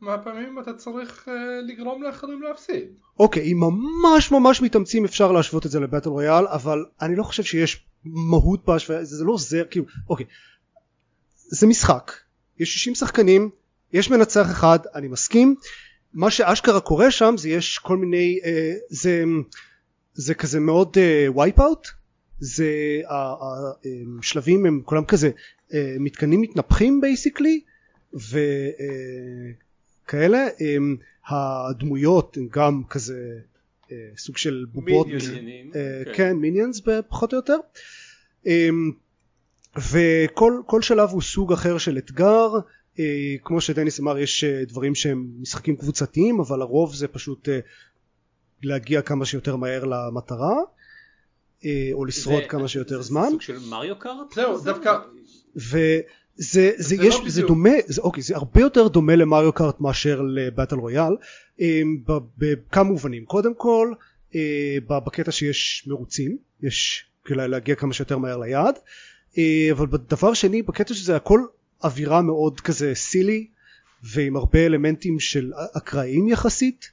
מהפעמים 0.00 0.58
אתה 0.58 0.72
צריך 0.72 1.28
אה, 1.28 1.34
לגרום 1.66 2.02
לאחרים 2.02 2.42
להפסיד. 2.42 2.84
אוקיי, 3.18 3.52
אם 3.52 3.60
ממש 3.60 4.32
ממש 4.32 4.62
מתאמצים 4.62 5.04
אפשר 5.04 5.32
להשוות 5.32 5.66
את 5.66 5.70
זה 5.70 5.80
לבטל 5.80 6.08
רויאל, 6.08 6.46
אבל 6.46 6.84
אני 7.02 7.16
לא 7.16 7.22
חושב 7.22 7.42
שיש 7.42 7.84
מהות 8.04 8.64
בהשוואה, 8.64 9.04
זה 9.04 9.24
לא 9.24 9.32
עוזר, 9.32 9.64
כאילו, 9.70 9.86
אוקיי, 10.08 10.26
זה 11.36 11.66
משחק, 11.66 12.12
יש 12.58 12.74
60 12.74 12.94
שחקנים, 12.94 13.50
יש 13.92 14.10
מנצח 14.10 14.50
אחד, 14.50 14.78
אני 14.94 15.08
מסכים, 15.08 15.54
מה 16.14 16.30
שאשכרה 16.30 16.80
קורה 16.80 17.10
שם 17.10 17.34
זה 17.38 17.48
יש 17.48 17.78
כל 17.78 17.96
מיני, 17.96 18.38
אה, 18.44 18.74
זה, 18.88 19.24
זה 20.14 20.34
כזה 20.34 20.60
מאוד 20.60 20.96
Wipeout, 21.36 21.88
זה 22.40 22.70
השלבים 24.20 24.66
הם 24.66 24.80
כולם 24.84 25.04
כזה 25.04 25.30
אה, 25.74 25.96
מתקנים 26.00 26.40
מתנפחים 26.40 27.00
basically, 27.00 27.60
וכאלה, 30.04 30.46
הדמויות 31.28 32.36
הן 32.36 32.48
גם 32.50 32.82
כזה 32.90 33.38
אה, 33.92 33.96
סוג 34.16 34.36
של 34.36 34.66
בובות, 34.72 35.06
מיניונים. 35.06 35.70
אה, 35.74 36.02
כן. 36.04 36.12
כן 36.14 36.36
minions 36.36 36.80
פחות 37.08 37.32
או 37.32 37.38
יותר, 37.38 37.56
אמ, 38.46 38.92
וכל 39.90 40.62
כל 40.66 40.82
שלב 40.82 41.08
הוא 41.10 41.22
סוג 41.22 41.52
אחר 41.52 41.78
של 41.78 41.98
אתגר, 41.98 42.48
אה, 42.98 43.04
כמו 43.44 43.60
שדניס 43.60 44.00
אמר 44.00 44.18
יש 44.18 44.44
דברים 44.44 44.94
שהם 44.94 45.26
משחקים 45.40 45.76
קבוצתיים 45.76 46.40
אבל 46.40 46.62
הרוב 46.62 46.94
זה 46.94 47.08
פשוט 47.08 47.48
להגיע 48.62 49.02
כמה 49.02 49.24
שיותר 49.24 49.56
מהר 49.56 49.84
למטרה 49.84 50.54
או 51.92 52.04
לשרוד 52.04 52.42
זה- 52.42 52.48
כמה 52.48 52.68
שיותר 52.68 52.96
זה 53.02 53.08
זמן 53.08 53.28
סוג 53.30 53.40
של 53.42 53.58
מריו 53.70 53.98
קארט? 53.98 54.32
זהו? 54.34 54.60
דווקא- 54.64 54.98
וזה 56.38 56.70
זה, 56.76 56.88
זה 56.88 56.94
יש, 56.94 57.14
לא 57.14 57.28
זה. 57.28 57.42
דומה, 57.42 57.70
זה, 57.86 58.00
אוקיי, 58.00 58.22
זה 58.22 58.36
הרבה 58.36 58.60
יותר 58.60 58.88
דומה 58.88 59.16
למריו 59.16 59.52
קארט 59.52 59.80
מאשר 59.80 60.22
לבטל 60.22 60.76
רויאל 60.76 61.12
ב- 62.06 62.18
בכמה 62.38 62.82
מובנים. 62.90 63.24
קודם 63.24 63.54
כל, 63.54 63.92
אה, 64.34 64.40
בקטע 64.86 65.32
שיש 65.32 65.84
מרוצים, 65.86 66.36
יש 66.62 67.04
כאילו 67.24 67.46
להגיע 67.46 67.74
כמה 67.74 67.92
שיותר 67.94 68.18
מהר 68.18 68.36
ליעד, 68.38 68.74
אה, 69.38 69.68
אבל 69.72 69.86
דבר 70.08 70.34
שני, 70.34 70.62
בקטע 70.62 70.94
שזה 70.94 71.16
הכל 71.16 71.40
אווירה 71.84 72.22
מאוד 72.22 72.60
כזה 72.60 72.94
silly, 72.94 73.46
ועם 74.02 74.36
הרבה 74.36 74.66
אלמנטים 74.66 75.20
של 75.20 75.52
אקראיים 75.76 76.28
יחסית. 76.28 76.90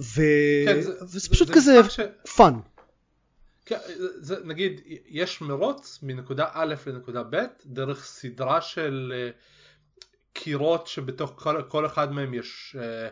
ו... 0.00 0.22
כן, 0.66 0.80
זה- 0.80 0.92
וזה 1.04 1.18
זה- 1.18 1.30
פשוט 1.30 1.48
זה 1.48 1.54
כזה 1.54 1.80
ש- 1.90 2.00
fun. 2.36 2.52
כן, 2.54 2.77
זה, 4.18 4.36
נגיד 4.44 4.80
יש 5.06 5.40
מרוץ 5.40 5.98
מנקודה 6.02 6.48
א' 6.52 6.74
לנקודה 6.86 7.22
ב' 7.22 7.44
דרך 7.66 8.04
סדרה 8.04 8.60
של 8.60 9.12
אה, 9.16 9.30
קירות 10.32 10.86
שבתוך 10.86 11.32
כל, 11.36 11.62
כל 11.68 11.86
אחד 11.86 12.12
מהם 12.12 12.34
יש 12.34 12.76
אה, 12.80 13.08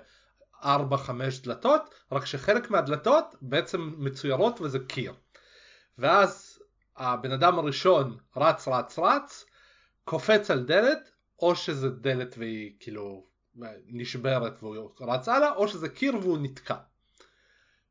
ארבע 0.64 0.96
חמש 0.96 1.40
דלתות 1.40 1.94
רק 2.12 2.26
שחלק 2.26 2.70
מהדלתות 2.70 3.34
בעצם 3.40 3.94
מצוירות 3.98 4.60
וזה 4.60 4.78
קיר. 4.88 5.14
ואז 5.98 6.58
הבן 6.96 7.32
אדם 7.32 7.58
הראשון 7.58 8.16
רץ 8.36 8.68
רץ 8.68 8.98
רץ 8.98 9.44
קופץ 10.04 10.50
על 10.50 10.64
דלת 10.64 11.10
או 11.38 11.56
שזה 11.56 11.88
דלת 11.90 12.34
והיא 12.38 12.76
כאילו 12.80 13.26
נשברת 13.86 14.62
והוא 14.62 14.90
רץ 15.00 15.28
הלאה 15.28 15.52
או 15.52 15.68
שזה 15.68 15.88
קיר 15.88 16.16
והוא 16.16 16.38
נתקע 16.38 16.76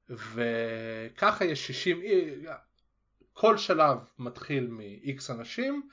וככה 0.09 1.45
יש 1.45 1.67
60 1.67 2.01
כל 3.33 3.57
שלב 3.57 3.97
מתחיל 4.19 4.67
מ-X 4.67 5.31
אנשים 5.33 5.89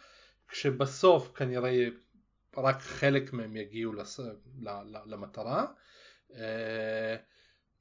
כשבסוף 0.49 1.33
כנראה 1.37 1.89
רק 2.57 2.81
חלק 2.81 3.33
מהם 3.33 3.57
יגיעו 3.57 3.93
לס... 3.93 4.21
למטרה. 5.07 5.67
אה, 6.35 7.17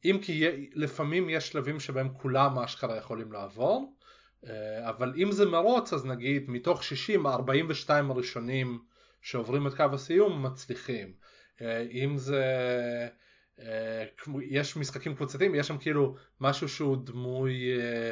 אם 0.05 0.19
כי 0.21 0.69
לפעמים 0.73 1.29
יש 1.29 1.49
שלבים 1.49 1.79
שבהם 1.79 2.09
כולם 2.13 2.59
אשכרה 2.59 2.97
יכולים 2.97 3.31
לעבור 3.31 3.97
אה, 4.47 4.89
אבל 4.89 5.13
אם 5.17 5.31
זה 5.31 5.45
מרוץ 5.45 5.93
אז 5.93 6.05
נגיד 6.05 6.49
מתוך 6.49 6.83
60 6.83 7.27
42 7.27 8.11
הראשונים 8.11 8.79
שעוברים 9.21 9.67
את 9.67 9.73
קו 9.73 9.85
הסיום 9.93 10.45
מצליחים. 10.45 11.13
אה, 11.61 11.81
אם 11.91 12.17
זה 12.17 12.43
אה, 12.43 13.07
יש 14.49 14.77
משחקים 14.77 15.15
קבוצתיים 15.15 15.55
יש 15.55 15.67
שם 15.67 15.77
כאילו 15.77 16.15
משהו 16.41 16.69
שהוא 16.69 16.97
דמוי 17.05 17.53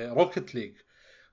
רוקט 0.09 0.53
ליג 0.53 0.71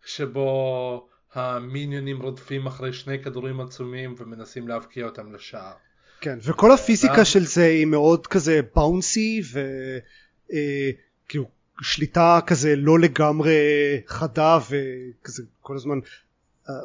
שבו 0.06 1.08
המיניונים 1.34 2.22
רודפים 2.22 2.66
אחרי 2.66 2.92
שני 2.92 3.22
כדורים 3.22 3.60
עצומים 3.60 4.14
ומנסים 4.18 4.68
להבקיע 4.68 5.04
אותם 5.04 5.32
לשער. 5.32 5.72
כן, 6.20 6.38
וכל 6.42 6.72
הפיזיקה 6.72 7.24
של 7.24 7.44
זה 7.44 7.64
היא 7.64 7.86
מאוד 7.86 8.26
כזה 8.26 8.60
באונסי 8.74 9.42
וכאילו 10.46 11.50
שליטה 11.80 12.40
כזה 12.46 12.76
לא 12.76 12.98
לגמרי 12.98 13.54
חדה 14.06 14.58
וכזה 14.70 15.42
כל 15.60 15.76
הזמן 15.76 15.98
אה, 15.98 16.00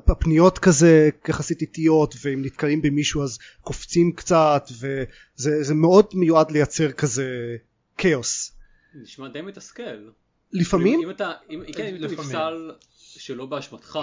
הפניות 0.07 0.59
כזה 0.59 1.09
יחסית 1.27 1.61
איטיות 1.61 2.15
ואם 2.21 2.41
נתקעים 2.45 2.81
במישהו 2.81 3.23
אז 3.23 3.37
קופצים 3.61 4.11
קצת 4.11 4.69
וזה 4.71 5.63
זה 5.63 5.73
מאוד 5.73 6.05
מיועד 6.13 6.51
לייצר 6.51 6.91
כזה 6.91 7.55
כאוס. 7.97 8.51
נשמע 8.95 9.27
די 9.27 9.41
מתסכל. 9.41 10.09
לפעמים 10.51 10.99
אם 11.03 11.09
אתה, 11.09 11.31
אם, 11.49 11.63
כן, 11.75 11.85
אם 11.85 12.05
אתה. 12.05 12.13
נפסל 12.13 12.71
שלא 12.95 13.45
באשמתך, 13.45 13.99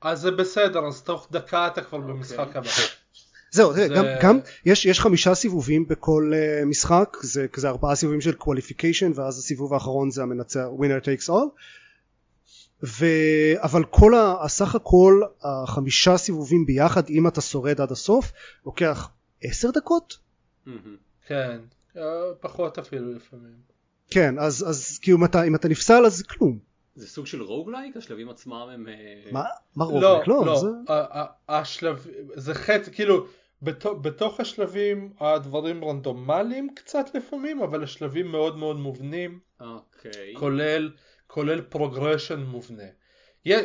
אז 0.00 0.20
זה 0.20 0.30
בסדר, 0.30 0.86
אז 0.86 1.02
תוך 1.02 1.28
דקה 1.30 1.66
אתה 1.66 1.82
כבר 1.82 1.98
במשחק 1.98 2.56
הבא. 2.56 2.70
זהו, 3.50 3.72
זה... 3.72 3.88
זה- 3.88 3.94
גם, 3.94 4.04
גם 4.22 4.38
יש, 4.66 4.86
יש 4.86 5.00
חמישה 5.00 5.34
סיבובים 5.34 5.88
בכל 5.88 6.32
uh, 6.32 6.64
משחק, 6.64 7.16
זה 7.22 7.48
כזה 7.48 7.68
ארבעה 7.68 7.94
סיבובים 7.94 8.20
של 8.20 8.32
qualification 8.32 9.12
ואז 9.14 9.38
הסיבוב 9.38 9.74
האחרון 9.74 10.10
זה 10.10 10.22
המנצח 10.22 10.64
winner 10.78 11.04
takes 11.04 11.28
all 11.28 11.60
ו... 12.82 13.06
אבל 13.62 13.84
כל 13.84 14.14
ה... 14.14 14.36
הסך 14.44 14.74
הכל 14.74 15.20
החמישה 15.42 16.16
סיבובים 16.16 16.66
ביחד 16.66 17.08
אם 17.08 17.26
אתה 17.28 17.40
שורד 17.40 17.80
עד 17.80 17.92
הסוף 17.92 18.32
לוקח 18.66 19.10
עשר 19.42 19.70
דקות? 19.70 20.18
כן, 21.26 21.60
אה, 21.96 22.02
פחות 22.40 22.78
אפילו 22.78 23.12
לפעמים. 23.12 23.74
כן 24.10 24.38
אז, 24.38 24.68
אז 24.68 24.98
כאילו 25.02 25.18
אם 25.18 25.24
אתה, 25.24 25.42
אם 25.44 25.54
אתה 25.54 25.68
נפסל 25.68 26.06
אז 26.06 26.22
כלום 26.22 26.58
זה 26.94 27.08
סוג 27.08 27.26
של 27.26 27.42
roguelike? 27.42 27.96
השלבים 27.96 28.28
עצמם 28.30 28.68
הם... 28.74 28.88
אה, 28.88 29.30
מה? 29.32 29.44
מה 29.76 29.84
לא, 29.84 30.14
רוגלייק? 30.14 30.28
לא, 30.28 30.56
זה... 30.60 30.66
ה- 30.88 31.20
ה- 31.20 31.26
השלב, 31.48 32.06
זה 32.34 32.54
חטא, 32.54 32.90
כאילו, 32.92 33.26
בתו- 33.62 33.96
בתוך 33.96 34.40
השלבים 34.40 35.12
הדברים 35.20 35.84
רנדומליים 35.84 36.74
קצת 36.74 37.06
לפעמים, 37.14 37.62
אבל 37.62 37.84
השלבים 37.84 38.26
מאוד 38.26 38.56
מאוד 38.56 38.76
מובנים, 38.76 39.38
אוקיי. 39.60 40.34
כולל, 40.38 40.90
כולל 41.34 41.60
progression 41.60 42.40
מובנה. 42.40 42.82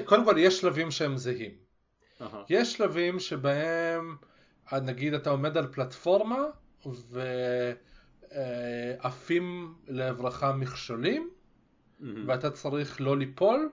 קודם 0.06 0.26
כל 0.26 0.36
יש 0.38 0.60
שלבים 0.60 0.92
שהם 0.92 1.18
זהים. 1.18 1.52
אהה. 2.22 2.44
יש 2.50 2.74
שלבים 2.74 3.20
שבהם 3.20 4.16
אה, 4.74 4.80
נגיד 4.80 5.14
אתה 5.14 5.30
עומד 5.30 5.58
על 5.58 5.68
פלטפורמה 5.68 6.38
ועפים 8.32 9.74
לעברך 9.88 10.44
מכשולים 10.44 11.30
מהמם. 12.00 12.30
ואתה 12.30 12.52
צריך 12.52 13.02
לא 13.02 13.18
ליפול 13.18 13.70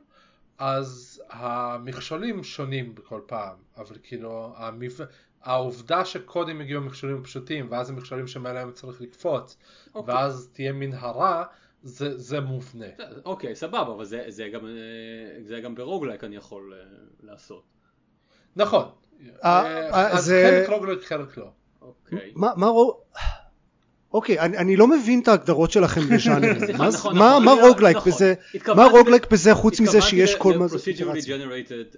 אז 0.58 1.22
המכשולים 1.30 2.44
שונים 2.44 2.94
בכל 2.94 3.20
פעם 3.26 3.56
אבל 3.76 3.96
כאילו 4.02 4.54
המב... 4.56 4.92
העובדה 5.42 6.04
שקודם 6.04 6.60
הגיעו 6.60 6.82
מכשולים 6.82 7.22
פשוטים 7.22 7.66
ואז 7.70 7.90
המכשולים 7.90 8.26
שמעליהם 8.26 8.72
צריך 8.72 9.00
לקפוץ 9.00 9.56
אוקיי. 9.94 10.14
ואז 10.14 10.50
תהיה 10.52 10.72
מנהרה 10.72 11.44
זה, 11.86 12.18
זה 12.18 12.40
מובנה 12.40 12.86
אוקיי, 13.24 13.54
סבבה, 13.56 13.92
אבל 13.92 14.04
זה, 14.04 14.24
זה, 14.28 14.48
גם, 14.48 14.66
אה, 14.66 14.70
זה 15.42 15.60
גם 15.60 15.74
ברוגלייק 15.74 16.24
אני 16.24 16.36
יכול 16.36 16.74
אה, 16.76 16.84
לעשות. 17.22 17.62
נכון 18.56 18.84
אה, 19.44 20.12
אז 20.12 20.24
זה- 20.24 20.64
חלק 20.66 20.76
roguelike 20.78 21.02
חלק 21.04 21.36
לא 21.36 21.50
אוקיי. 21.82 22.32
מה, 22.36 22.52
מה 22.56 22.66
רוב... 22.66 23.00
אוקיי, 24.16 24.40
אני, 24.40 24.58
אני 24.58 24.76
לא 24.76 24.86
מבין 24.86 25.20
את 25.20 25.28
ההגדרות 25.28 25.70
שלכם. 25.70 26.00
סליחה, 26.18 26.38
מה, 26.78 26.88
נכון, 26.88 27.18
מה, 27.18 27.30
נכון, 27.30 27.44
מה 27.44 27.52
roguelike 27.68 27.96
נכון. 27.96 28.12
בזה? 28.12 28.34
מה 28.76 28.84
roguelike 28.84 29.30
בזה 29.30 29.54
חוץ 29.54 29.80
מזה 29.80 30.00
שיש 30.00 30.34
כל 30.34 30.58
מה 30.58 30.68
זה 30.68 30.78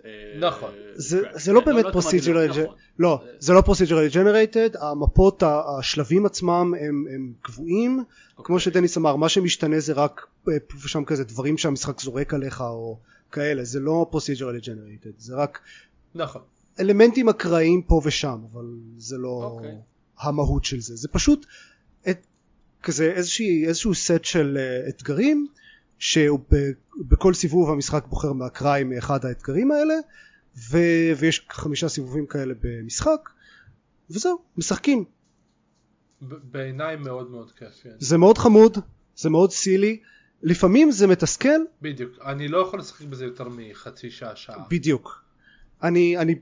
אה, 0.04 0.38
נכון. 0.48 0.70
זה, 0.94 1.52
לא 1.52 1.60
כן, 1.60 1.66
באמת 1.66 1.84
procedurally, 1.84 2.48
נכון. 2.48 2.74
לא, 2.98 3.20
זה 3.38 3.52
לא 3.52 3.60
procedurally 3.60 4.14
generated, 4.14 4.84
המפות, 4.84 5.42
השלבים 5.46 6.26
עצמם 6.26 6.74
הם, 6.80 7.32
קבועים, 7.42 7.98
אוקיי. 7.98 8.44
כמו 8.44 8.60
שדניס 8.60 8.98
אמר, 8.98 9.16
מה 9.16 9.28
שמשתנה 9.28 9.80
זה 9.80 9.92
רק 9.92 10.26
אה, 10.48 10.54
ושם 10.84 11.04
כזה 11.04 11.24
דברים 11.24 11.58
שהמשחק 11.58 12.00
זורק 12.00 12.34
עליך 12.34 12.60
או 12.60 12.98
כאלה, 13.32 13.64
זה 13.64 13.80
לא 13.80 14.10
procedurally 14.12 14.64
generated, 14.64 15.12
זה 15.18 15.34
רק 15.36 15.58
נכון 16.14 16.42
אלמנטים 16.80 17.28
אקראיים 17.28 17.82
פה 17.82 18.00
ושם, 18.04 18.38
אבל 18.52 18.64
זה 18.96 19.18
לא 19.18 19.50
אוקיי. 19.56 19.74
המהות 20.20 20.64
של 20.64 20.80
זה, 20.80 20.96
זה 20.96 21.08
פשוט 21.08 21.46
את, 22.10 22.26
כזה 22.82 23.12
איזושהי, 23.12 23.66
איזשהו 23.66 23.94
סט 23.94 24.24
של 24.24 24.58
uh, 24.58 24.88
אתגרים 24.88 25.46
שהוא 25.98 26.40
ב, 26.52 26.56
בכל 27.08 27.34
סיבוב 27.34 27.70
המשחק 27.70 28.04
בוחר 28.06 28.32
מאקראי 28.32 28.84
מאחד 28.84 29.24
האתגרים 29.24 29.70
האלה 29.70 29.94
ו, 30.70 30.78
ויש 31.18 31.46
חמישה 31.50 31.88
סיבובים 31.88 32.26
כאלה 32.26 32.54
במשחק 32.62 33.30
וזהו, 34.10 34.38
משחקים, 34.56 35.04
בעיניי 36.20 36.96
מאוד 36.96 37.30
מאוד 37.30 37.52
כיף 37.52 37.80
כן. 37.82 37.90
זה 37.98 38.18
מאוד 38.18 38.38
חמוד, 38.38 38.78
זה 39.16 39.30
מאוד 39.30 39.52
סילי, 39.52 40.00
לפעמים 40.42 40.90
זה 40.90 41.06
מתסכל, 41.06 41.60
בדיוק. 41.82 42.12
אני 42.24 42.48
לא 42.48 42.58
יכול 42.58 42.78
לשחק 42.78 43.06
בזה 43.06 43.24
יותר 43.24 43.48
מחצי 43.48 44.10
שעה 44.10 44.36
שעה. 44.36 44.64
בדיוק, 44.70 45.24
אני, 45.82 46.18
אני 46.18 46.34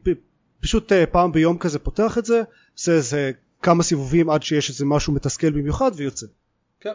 פשוט 0.61 0.93
uh, 0.93 0.95
פעם 1.13 1.33
ביום 1.33 1.59
כזה 1.59 1.79
פותח 1.79 2.19
את 2.19 2.25
זה, 2.25 2.43
עושה 2.73 2.93
איזה 2.93 3.33
כמה 3.63 3.83
סיבובים 3.83 4.31
עד 4.31 4.43
שיש 4.43 4.71
איזה 4.71 4.85
משהו 4.85 5.13
מתסכל 5.13 5.51
במיוחד 5.51 5.91
ויוצא 5.95 6.27
כן. 6.81 6.95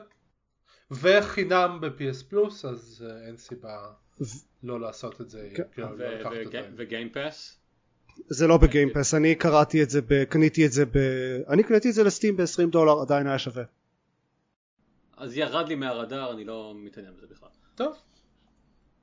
וחינם 0.91 1.78
ב-PS 1.82 2.24
פלוס 2.30 2.66
אז 2.66 3.05
אה, 3.09 3.28
אין 3.28 3.38
סיבה 3.38 3.78
ו- 4.22 4.26
לא 4.64 4.80
לעשות 4.80 5.22
את 5.22 5.30
זה 5.30 5.49
כן. 5.55 5.64
כאילו, 5.72 5.97
לא 5.97 6.45
זה. 6.51 6.70
וגיימפס? 6.76 7.57
זה 8.28 8.47
לא 8.47 8.57
ב-Game 8.57 8.88
Pass, 8.88 9.14
אני 9.14 9.36
קראתי 9.36 9.84
את 9.84 9.89
זה, 9.89 10.01
ב, 10.01 10.24
קניתי 10.24 10.66
את 10.66 10.72
זה 10.72 10.86
ב... 10.86 10.97
אני 11.47 11.64
קניתי 11.64 11.89
את 11.89 11.93
זה 11.93 12.03
לסטים 12.03 12.38
ב-20 12.38 12.70
דולר, 12.72 13.01
עדיין 13.01 13.28
היה 13.28 13.39
שווה. 13.39 13.64
אז 15.18 15.38
ירד 15.38 15.68
לי 15.68 15.76
מהרדאר, 15.76 16.32
אני 16.34 16.45
לא 16.45 16.74
מתעניין 16.76 17.14
בזה 17.18 17.28
בכלל. 17.28 17.49
טוב. 17.76 17.95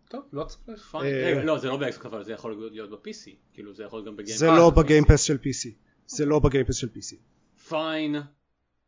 טוב 0.08 0.22
לא 0.32 0.44
צריך. 0.44 0.94
אה, 0.94 1.44
לא, 1.44 1.58
זה 1.58 1.68
לא 1.68 1.76
באקסבוקס, 1.76 2.12
אבל 2.12 2.24
זה 2.24 2.32
יכול 2.32 2.68
להיות 2.70 2.90
ב-PC. 2.90 3.30
כאילו, 3.52 3.74
זה 3.74 3.84
יכול 3.84 4.06
גם 4.06 4.16
ב-Game 4.16 4.28
Pass. 4.28 4.38
זה 4.38 4.46
לא 4.46 4.70
ב-Game 4.70 5.01
Pass 5.01 5.22
של 5.22 5.36
PC. 5.36 5.68
זה 6.06 6.26
לא 6.26 6.38
ב-Game 6.38 6.61
Pass 6.61 6.76
של 6.76 6.88
PC. 6.96 7.16
fine. 7.68 8.16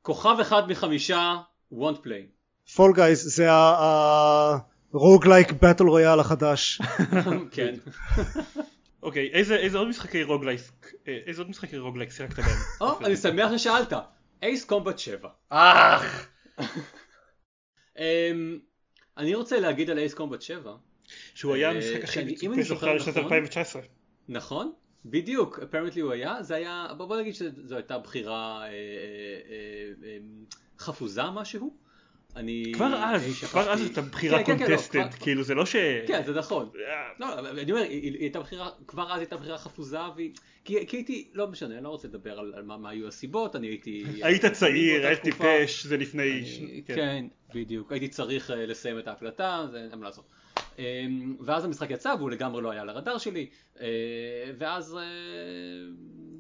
כוכב 0.03 0.37
אחד 0.41 0.71
מחמישה, 0.71 1.37
won't 1.73 1.99
play. 2.03 2.27
Fall 2.75 2.93
Guys 2.95 3.35
זה 3.35 3.47
ה 4.93 4.99
roguelike 4.99 5.53
battle 5.53 5.85
royale 5.85 6.21
החדש. 6.21 6.81
כן. 7.55 7.75
אוקיי, 9.03 9.31
איזה 9.33 9.79
עוד 9.79 9.89
משחקי 9.89 10.23
roguelike, 10.23 10.93
אה, 11.09 11.19
איזה 11.27 11.41
עוד 11.41 11.51
משחקי 11.51 11.79
roguelike 11.79 12.11
שיחקת 12.11 12.39
בהם? 12.39 12.57
או, 12.81 13.07
אני 13.07 13.17
שמח 13.17 13.57
ששאלת. 13.57 13.93
Ace 14.43 14.65
Combat 14.65 14.99
7. 14.99 15.29
אך! 15.49 16.29
אני 19.17 19.35
רוצה 19.35 19.61
להגיד 19.61 19.91
על 19.91 19.99
Ace 19.99 20.15
Combat 20.15 20.43
7. 20.43 20.73
שהוא 21.35 21.55
היה 21.55 21.69
אה, 21.71 21.75
המשחק 21.75 22.05
הכי, 22.05 22.21
אממ, 22.43 22.61
מצופה 22.61 22.87
שלך 22.87 22.95
לשנת 22.95 23.17
נכון, 23.17 23.23
2019. 23.23 23.83
נכון, 24.29 24.73
בדיוק, 25.05 25.59
apparently 25.59 26.01
הוא 26.01 26.13
היה, 26.13 26.43
זה 26.43 26.55
היה, 26.55 26.87
בוא 26.97 27.21
נגיד 27.21 27.35
שזו 27.35 27.77
הייתה 27.77 27.99
בחירה 27.99 28.63
אה, 28.63 28.67
אה, 28.67 28.73
אה, 30.05 30.19
חפוזה 30.79 31.23
משהו. 31.35 31.75
אני 32.37 32.73
כבר 32.75 32.95
אז, 32.95 33.23
כבר 33.51 33.73
אז 33.73 33.81
הייתה 33.81 34.03
בחירה 34.03 34.39
כן, 34.39 34.45
כן, 34.45 34.59
כן, 34.59 34.63
לא, 34.63 34.69
קונטסטד, 34.69 35.15
כאילו 35.21 35.43
זה 35.43 35.55
לא 35.55 35.67
ש... 35.67 35.77
כן, 36.07 36.23
זה 36.27 36.33
נכון. 36.33 36.71
לא, 37.19 37.51
אני 37.51 37.73
אומר, 37.73 37.83
היא 37.83 38.19
הייתה 38.21 38.41
בחירה, 38.41 38.71
כבר 38.87 39.13
אז 39.13 39.19
הייתה 39.19 39.37
בחירה 39.37 39.59
חפוזה, 39.59 39.99
כי 40.65 40.77
הייתי, 40.79 41.29
לא 41.35 41.47
משנה, 41.49 41.75
אני 41.75 41.85
לא 41.85 41.89
רוצה 41.89 42.09
לדבר 42.09 42.39
על 42.39 42.63
מה 42.63 42.91
היו 42.91 43.09
הסיבות, 43.09 43.57
אני 43.57 43.67
הייתי... 43.67 44.05
היית 44.23 44.45
צעיר, 44.47 45.07
היית. 45.07 45.23
טיפש, 45.23 45.87
זה 45.87 45.97
לפני... 45.97 46.45
כן, 46.87 47.27
בדיוק. 47.55 47.93
הייתי 47.93 48.09
צריך 48.09 48.51
לסיים 48.57 48.99
את 48.99 49.09
ההקלטה, 49.09 49.67
זה 49.71 49.89
אין 49.91 49.99
מה 49.99 50.05
לעשות. 50.05 50.25
אמ, 50.81 51.37
ואז 51.41 51.65
המשחק 51.65 51.91
יצא 51.91 52.15
והוא 52.19 52.31
לגמרי 52.31 52.63
לא 52.63 52.71
היה 52.71 52.83
על 52.83 52.89
הרדאר 52.89 53.19
שלי, 53.19 53.51
אה, 53.81 53.87
ואז 54.59 54.97
אה, 54.97 55.03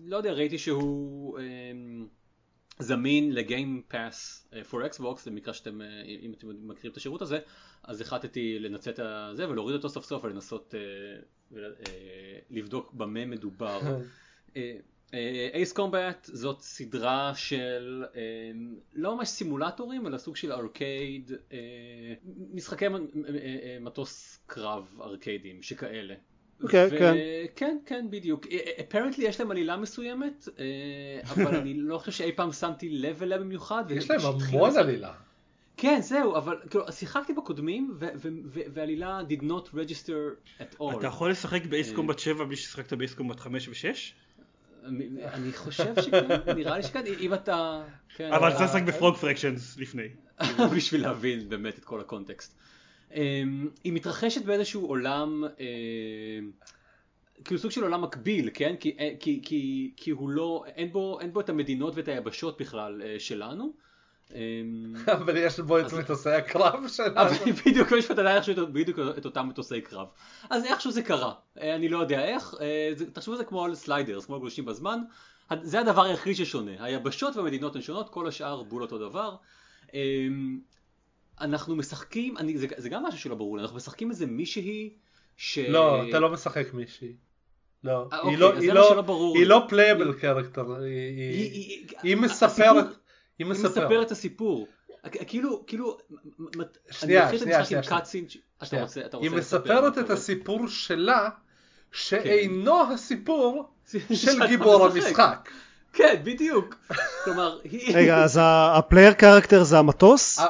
לא 0.04 0.16
יודע, 0.16 0.32
ראיתי 0.32 0.58
שהוא 0.58 1.38
אמ, 1.38 2.06
זמין 2.78 3.32
לגיים 3.32 3.82
פאס 3.88 4.48
for 4.70 4.96
Xbox, 4.96 5.22
למקרה 5.26 5.54
שאתם, 5.54 5.82
אה, 5.82 6.02
אם 6.22 6.32
אתם 6.38 6.68
מכירים 6.68 6.92
את 6.92 6.96
השירות 6.96 7.22
הזה, 7.22 7.38
אז 7.84 8.00
החלטתי 8.00 8.58
לנצל 8.58 8.90
את 8.90 9.00
זה 9.36 9.48
ולהוריד 9.48 9.76
אותו 9.76 9.88
סוף 9.88 10.04
סוף 10.04 10.24
ולנסות 10.24 10.74
ול- 11.52 11.74
לבדוק 12.50 12.92
במה 12.92 13.26
מדובר. 13.26 13.80
אייס 15.54 15.72
קומבט 15.72 16.28
זאת 16.32 16.60
סדרה 16.60 17.32
של 17.34 18.04
אה, 18.16 18.20
לא 18.94 19.16
ממש 19.16 19.28
סימולטורים 19.28 20.06
אלא 20.06 20.18
סוג 20.18 20.36
של 20.36 20.52
ארקייד, 20.52 21.32
אה, 21.52 21.58
משחקי 22.54 22.88
מ- 22.88 22.94
מ- 22.94 23.24
אה, 23.24 23.78
מטוס 23.80 24.38
קרב 24.46 24.98
ארקיידים 25.00 25.62
שכאלה. 25.62 26.14
אוקיי, 26.62 26.86
ו- 26.86 26.90
כן. 26.98 27.14
כן, 27.56 27.76
כן, 27.86 28.06
בדיוק. 28.10 28.46
אפרנטלי 28.80 29.24
יש 29.24 29.40
להם 29.40 29.50
עלילה 29.50 29.76
מסוימת, 29.76 30.48
אה, 30.58 30.64
אבל 31.32 31.56
אני 31.56 31.74
לא 31.74 31.98
חושב 31.98 32.12
שאי 32.12 32.32
פעם 32.32 32.52
שמתי 32.52 32.88
לב 32.88 33.22
אליה 33.22 33.38
במיוחד. 33.38 33.84
יש 33.90 34.10
להם 34.10 34.20
המון 34.24 34.76
עלילה. 34.76 35.12
כן, 35.76 36.00
זהו, 36.02 36.36
אבל 36.36 36.56
כאילו, 36.70 36.92
שיחקתי 36.92 37.32
בקודמים 37.32 37.90
ו- 37.98 38.06
ו- 38.16 38.28
ו- 38.44 38.60
והעלילה 38.72 39.20
did 39.28 39.42
not 39.42 39.68
register 39.74 40.46
at 40.60 40.80
all. 40.80 40.98
אתה 40.98 41.06
יכול 41.06 41.30
לשחק 41.30 41.66
באייס 41.66 41.90
אה. 41.90 41.94
קומבט 41.96 42.18
7 42.18 42.44
בלי 42.44 42.56
ששיחקת 42.56 42.92
באייס 42.92 43.14
קומבט 43.14 43.40
5 43.40 43.68
ו-6? 43.68 44.12
אני- 44.84 45.52
חושב 45.52 46.02
שכן, 46.02 46.26
נראה 46.56 46.76
לי 46.76 46.82
שכן, 46.82 47.02
אם 47.20 47.34
אתה... 47.34 47.82
כן, 48.16 48.32
אבל 48.32 48.48
אה, 48.50 48.56
אתה 48.56 48.64
לשחק 48.64 48.82
בפרוג 48.82 49.16
פרקשנס 49.16 49.78
לפני. 49.78 50.08
בשביל 50.76 51.02
להבין 51.02 51.48
באמת 51.48 51.78
את 51.78 51.84
כל 51.84 52.00
הקונטקסט. 52.00 52.58
אמ, 53.14 53.68
היא 53.84 53.92
מתרחשת 53.92 54.44
באיזשהו 54.44 54.86
עולם, 54.86 55.44
אמ, 55.44 56.50
כאילו 57.44 57.60
סוג 57.60 57.70
של 57.70 57.82
עולם 57.82 58.02
מקביל, 58.02 58.50
כן? 58.54 58.74
כי, 58.80 58.96
אה, 59.00 59.12
כי, 59.20 59.40
כי, 59.42 59.90
כי 59.96 60.10
הוא 60.10 60.30
לא, 60.30 60.64
אין 60.66 60.92
בו, 60.92 61.20
אין 61.20 61.32
בו 61.32 61.40
את 61.40 61.48
המדינות 61.48 61.96
ואת 61.96 62.08
היבשות 62.08 62.60
בכלל 62.60 63.02
אה, 63.02 63.16
שלנו. 63.18 63.72
אמ, 64.34 64.94
אבל 65.18 65.36
יש 65.36 65.60
בו 65.60 65.80
את 65.80 65.92
מטוסי 65.92 66.30
הקרב 66.30 66.88
שלנו. 66.88 67.30
בדיוק 67.66 67.92
יש 67.98 68.10
עדיין 68.10 68.36
איכשהו 68.36 68.66
בדיוק 68.72 68.98
את 69.18 69.24
אותם 69.24 69.48
מטוסי 69.48 69.80
קרב. 69.80 70.06
אז 70.50 70.64
איכשהו 70.64 70.90
זה 70.90 71.02
קרה, 71.02 71.32
אה, 71.60 71.74
אני 71.74 71.88
לא 71.88 71.98
יודע 71.98 72.24
איך, 72.24 72.54
אה, 72.60 72.92
תחשבו 73.12 73.32
על 73.32 73.38
זה 73.38 73.44
כמו 73.44 73.64
על 73.64 73.74
Sliders, 73.74 74.26
כמו 74.26 74.40
גולשים 74.40 74.64
בזמן, 74.64 74.98
זה 75.62 75.80
הדבר 75.80 76.02
היחיד 76.02 76.36
ששונה, 76.36 76.84
היבשות 76.84 77.36
והמדינות 77.36 77.76
הן 77.76 77.82
שונות, 77.82 78.08
כל 78.08 78.28
השאר 78.28 78.62
בול 78.62 78.82
אותו 78.82 78.98
דבר. 78.98 79.36
אה, 79.94 80.00
אנחנו 81.40 81.76
משחקים, 81.76 82.38
אני, 82.38 82.58
זה, 82.58 82.66
זה 82.76 82.88
גם 82.88 83.02
משהו 83.02 83.20
שלא 83.20 83.34
ברור 83.34 83.56
לי, 83.56 83.62
אנחנו 83.62 83.76
משחקים 83.76 84.10
איזה 84.10 84.26
מישהי 84.26 84.94
ש... 85.36 85.58
לא, 85.58 86.08
אתה 86.08 86.18
לא 86.18 86.32
משחק 86.32 86.74
מישהי. 86.74 87.12
לא, 87.84 88.08
אה, 88.12 88.18
היא 88.28 88.42
אוקיי, 88.42 88.66
לא, 88.66 89.04
לא, 89.06 89.32
היא. 89.34 89.46
לא 89.46 89.66
playable 89.68 90.12
character, 90.12 90.74
היא, 92.02 92.16
מספרת, 92.16 92.86
היא 93.40 93.46
היא 93.46 93.64
מספרת. 93.64 94.06
את 94.06 94.10
הסיפור. 94.10 94.66
כאילו, 95.26 95.66
כאילו, 95.66 95.98
שנייה, 96.90 97.28
אני 97.28 97.36
מכיר 97.36 97.38
את 97.38 97.42
שנייה, 97.42 97.58
המשחק 97.58 97.68
שנייה, 97.68 97.82
עם. 97.82 97.88
cutscene, 97.88 98.24
אתה. 98.62 98.82
רוצה, 98.82 99.00
אתה 99.00 99.16
היא 99.16 99.30
רוצה 99.30 99.40
לספר, 99.40 99.58
מספרת 99.58 99.98
את. 99.98 100.10
הסיפור 100.10 100.68
שלה, 100.68 101.28
כן. 101.28 101.36
שאינו 101.92 102.92
הסיפור 102.92 103.68
של 104.12 104.46
גיבור 104.46 104.88
משחק. 104.88 105.06
המשחק. 105.06 105.50
כן, 105.92 106.20
בדיוק. 106.24 106.74
כלומר, 107.24 107.58
היא... 107.64 107.96
רגע, 107.96 108.24
אז 108.24 108.38
ה 108.42 108.52
player 108.52 109.12
character 109.12 109.62
זה 109.62 109.78
המטוס? 109.78 110.38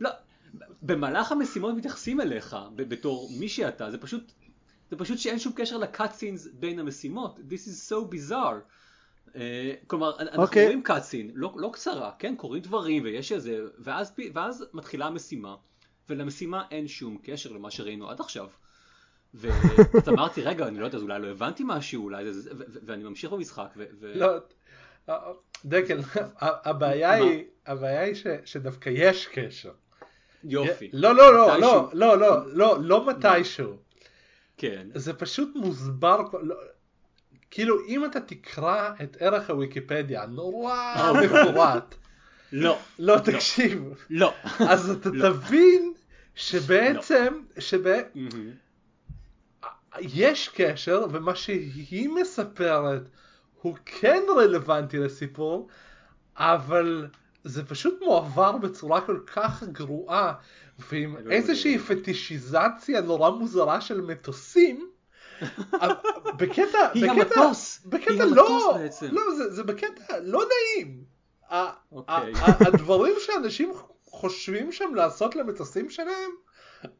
לא, 0.00 0.10
במהלך 0.82 1.32
המשימות 1.32 1.74
מתייחסים 1.74 2.20
אליך 2.20 2.56
בתור 2.76 3.30
מי 3.38 3.48
שאתה, 3.48 3.90
זה 3.90 3.98
פשוט, 3.98 4.32
זה 4.90 4.96
פשוט 4.96 5.18
שאין 5.18 5.38
שום 5.38 5.52
קשר 5.56 5.78
ל 5.78 5.85
cutscenes 5.85 6.48
בין 6.52 6.78
המשימות. 6.78 7.38
This 7.50 7.68
is 7.68 7.92
so 7.92 8.14
bizarre. 8.14 8.60
אה, 9.36 9.74
כלומר, 9.86 10.18
אנחנו 10.20 10.42
אוקיי. 10.42 10.64
רואים 10.64 10.82
cutscene, 10.82 11.30
לא, 11.34 11.52
לא 11.56 11.70
קצרה, 11.72 12.10
כן, 12.18 12.34
קורים 12.36 12.62
דברים 12.62 13.02
ויש 13.04 13.32
איזה, 13.32 13.58
ואז, 13.78 14.12
ואז 14.34 14.64
מתחילה 14.72 15.06
המשימה, 15.06 15.56
ולמשימה 16.08 16.64
אין 16.70 16.88
שום 16.88 17.18
קשר 17.22 17.52
למה 17.52 17.70
שראינו 17.70 18.10
עד 18.10 18.20
עכשיו. 18.20 18.48
ואז 19.34 20.08
אמרתי, 20.08 20.42
רגע, 20.42 20.66
אני 20.68 20.78
לא 20.78 20.84
יודע, 20.84 20.96
אז 20.98 21.02
אולי 21.02 21.22
לא 21.22 21.26
הבנתי 21.26 21.62
משהו, 21.66 22.04
אולי 22.04 22.32
זה, 22.32 22.50
ואני 22.86 23.02
ממשיך 23.04 23.32
במשחק, 23.32 23.68
ו... 23.76 24.12
לא, 24.14 24.26
דקל, 25.64 25.98
ה- 26.40 26.70
הבעיה 26.70 27.08
מה? 27.08 27.14
היא, 27.14 27.44
הבעיה 27.66 28.00
היא 28.00 28.14
ש- 28.14 28.26
שדווקא 28.44 28.90
יש 28.94 29.26
קשר. 29.26 29.72
יופי. 30.44 30.90
לא, 30.92 31.14
לא, 31.14 31.34
לא. 31.34 31.58
לא, 31.58 31.90
לא, 31.92 32.18
לא, 32.18 32.52
לא, 32.52 32.78
לא 32.80 33.06
מתישהו. 33.06 33.76
כן. 34.56 34.86
זה 34.94 35.14
פשוט 35.14 35.50
מוסבר, 35.54 36.22
לא, 36.42 36.56
כאילו 37.52 37.76
אם 37.86 38.04
אתה 38.04 38.20
תקרא 38.20 38.90
את 39.02 39.16
ערך 39.20 39.50
הוויקיפדיה 39.50 40.26
נורא 40.26 40.94
Oh, 40.96 41.24
מפורט, 41.24 41.94
לא, 42.52 42.78
לא 42.98 43.18
תקשיב, 43.24 43.84
לא. 44.10 44.34
אז 44.58 44.90
אתה 44.90 45.08
לא. 45.12 45.28
תבין 45.28 45.92
שבעצם, 46.34 47.40
שיש 47.58 47.74
מהמם. 48.14 48.50
קשר 50.54 51.06
ומה 51.10 51.34
שהיא 51.34 52.08
מספרת 52.08 53.02
הוא 53.62 53.76
כן 53.84 54.22
רלוונטי 54.36 54.98
לסיפור, 54.98 55.68
אבל 56.36 57.08
זה 57.44 57.64
פשוט 57.64 58.00
מועבר 58.02 58.56
בצורה 58.56 59.00
כל 59.00 59.18
כך 59.26 59.62
גרועה 59.62 60.32
ועם 60.90 61.16
איזושהי. 61.30 61.78
פטישיזציה 61.78 63.00
נורא 63.00 63.30
מוזרה 63.30 63.80
של 63.80 64.00
מטוסים. 64.00 64.91
בקטע, 66.36 66.78
היא 66.94 67.10
בקטע, 67.10 67.40
המטוס, 67.40 67.82
בקטע 67.86 68.10
היא 68.12 68.34
לא, 68.34 68.48
המטוס 68.48 68.76
בעצם. 68.82 69.06
לא, 69.14 69.22
זה, 69.36 69.50
זה 69.50 69.62
בקטע 69.64 70.18
לא 70.22 70.42
נעים. 70.48 71.04
ה- 71.50 71.72
אוקיי. 71.92 72.32
הדברים 72.66 73.14
שאנשים 73.18 73.72
חושבים 74.04 74.72
שם 74.72 74.94
לעשות 74.94 75.36
למטוסים 75.36 75.90
שלהם, 75.90 76.30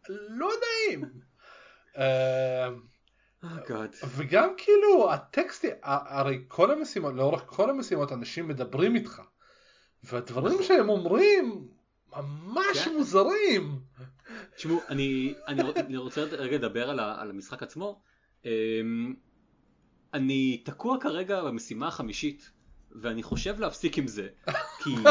לא 0.09 0.51
נעים. 0.61 1.05
אה, 1.99 2.69
Oh. 3.45 3.73
וגם 4.17 4.49
כאילו 4.57 5.13
הטקסטי, 5.13 5.71
ה- 5.83 6.19
הרי 6.21 6.45
כל 6.49 6.71
המשימות, 6.71 7.15
לאורך 7.15 7.43
כל 7.47 7.71
המשימות 7.71 8.13
אנשים 8.13 8.49
מדברים 8.49 8.95
איתך. 8.95 9.23
והדברים 10.05 10.63
שהם 10.63 10.89
אומרים 10.89 11.69
ממש 12.17 12.79
כן. 12.85 12.93
מוזרים. 12.93 13.79
תשמעו, 14.57 14.81
אני, 14.89 15.35
אני, 15.47 15.63
רוצ- 15.63 15.79
אני 15.81 15.97
רוצה 15.97 16.21
רגע 16.23 16.57
לדבר 16.57 16.91
על, 16.91 16.99
ה, 17.01 17.21
על 17.21 17.31
המשחק 17.31 17.63
עצמו. 17.63 18.01
אמ, 18.45 19.15
אני 20.15 20.63
תקוע 20.65 20.97
כרגע 21.01 21.43
במשימה 21.45 21.89
החמישית, 21.89 22.51
ואני 22.93 23.23
חושב 23.23 23.61
להפסיק 23.61 23.99
עם 23.99 24.07
זה. 24.07 24.29
כי... 24.85 24.91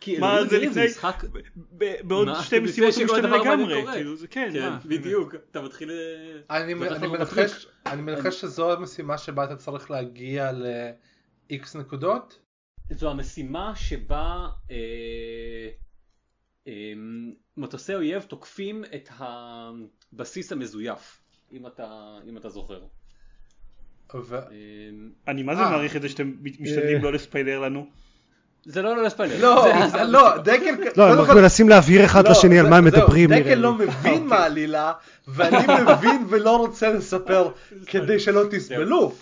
כי 0.00 0.18
מה, 0.18 0.44
זה 0.44 0.58
לפני- 0.58 0.86
משחק... 0.86 1.24
בעוד? 2.04 2.28
שתי 2.42 2.58
משימות 2.58 2.94
הוא 2.94 3.06
שכל 3.06 3.16
משתנה 3.16 3.36
לגמרי. 3.36 3.86
כאילו 3.92 4.16
זה 4.16 4.28
כן, 4.28 4.50
כן? 4.52 4.88
בדיוק. 4.88 5.34
אתה 5.50 5.62
מתחיל... 5.62 5.90
אה, 5.90 6.64
מנחש. 7.08 7.66
אני 7.86 8.02
מנחש 8.02 8.40
שזו 8.40 8.72
המשימה 8.72 9.18
שבה 9.18 9.44
אתה 9.44 9.56
צריך 9.56 9.90
להגיע 9.90 10.52
ל-X 10.52 11.78
נקודות? 11.78 12.38
זו 12.90 13.10
המשימה 13.10 13.72
שבה 13.76 14.48
אה, 14.70 14.76
אה, 16.68 16.92
מטוסי 17.56 17.94
אויב 17.94 18.22
תוקפים 18.22 18.84
את 18.94 19.08
הבסיס 20.16 20.52
המזויף, 20.52 21.18
אם 21.52 21.66
אתה, 21.66 21.84
אם 22.28 22.36
אתה 22.36 22.48
זוכר. 22.48 22.80
ו... 24.14 24.34
אה, 24.36 24.40
אני 25.28 25.42
מה 25.42 25.56
זה 25.56 25.62
אה. 25.62 25.70
מעריך 25.70 25.96
את 25.96 26.02
זה 26.02 26.08
שאתם 26.08 26.32
משתדלים 26.60 26.96
אה. 26.96 27.02
לא 27.02 27.12
לספיילר 27.12 27.58
לנו. 27.58 27.86
זה 28.64 28.82
לא 28.82 28.96
לא 28.96 29.02
לספיילר. 29.02 29.36
לא, 29.40 29.64
זה- 29.80 29.88
זה- 29.88 30.04
לא, 30.04 30.36
דקל... 30.38 30.74
לא, 30.96 31.12
הם 31.12 31.20
רק 31.20 31.30
מנסים 31.30 31.68
להבהיר 31.68 32.04
אחד 32.04 32.24
לא, 32.24 32.30
לשני 32.30 32.58
על 32.58 32.68
מה 32.68 32.76
הם 32.76 32.84
מדברים 32.84 33.30
דקל. 33.32 33.54
לא 33.54 33.74
מבין 33.74 34.26
מה 34.26 34.36
העלילה, 34.36 34.92
ואני 35.28 35.56
מבין 35.96 36.24
ולא 36.28 36.56
רוצה 36.56 36.92
לספר 36.92 37.50
כדי 37.90 38.20
שלא 38.20 38.42
תסבלו. 38.50 39.14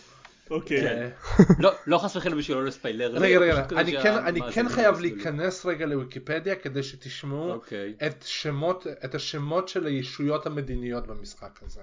אוקיי. 0.51 0.87
אה, 0.87 1.09
לא, 1.65 1.71
לא 1.87 1.99
חס 1.99 2.17
וחלילה 2.17 2.37
בשביל 2.37 2.57
לא 2.57 2.65
לספיילר. 2.65 3.11
רגע, 3.15 3.39
רגע, 3.39 3.67
אני 3.77 3.93
כן- 3.93 4.13
אני 4.13 4.39
שהמאזינים 4.39 4.51
כן 4.53 4.69
חייב. 4.69 5.01
להיכנס 5.01 5.67
רגע 5.67 5.87
לוויקיפדיה 5.87 6.57
כדי 6.57 6.83
שתשמעו 6.83 7.53
אוקיי. 7.53 7.95
את 8.07 8.23
שמות, 8.27 8.87
את 9.05 9.15
השמות 9.15 9.69
של 9.69 9.87
הישויות 9.87 10.47
המדיניות 10.47 11.07
במשחק 11.07 11.61
הזה. 11.63 11.81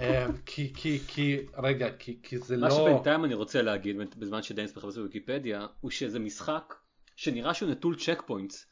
אה, 0.00 0.26
כי, 0.46 0.72
כי, 0.74 0.98
כי, 1.06 1.38
רגע, 1.62 1.88
כי, 1.98 2.18
כי 2.22 2.38
זה 2.38 2.56
מה 2.56 2.68
לא... 2.68 2.74
שבינתיים 2.74 3.24
אני 3.24 3.34
רוצה 3.34 3.62
להגיד 3.62 3.96
בזמן 4.16 4.42
שדניס 4.42 4.76
מחפש 4.76 4.96
בוויקיפדיה 4.96 5.66
הוא 5.80 5.90
שזה 5.90 6.18
משחק 6.18 6.74
שנראה 7.16 7.54
שהוא 7.54 7.70
נטול 7.70 7.96
checkpoints. 7.96 8.66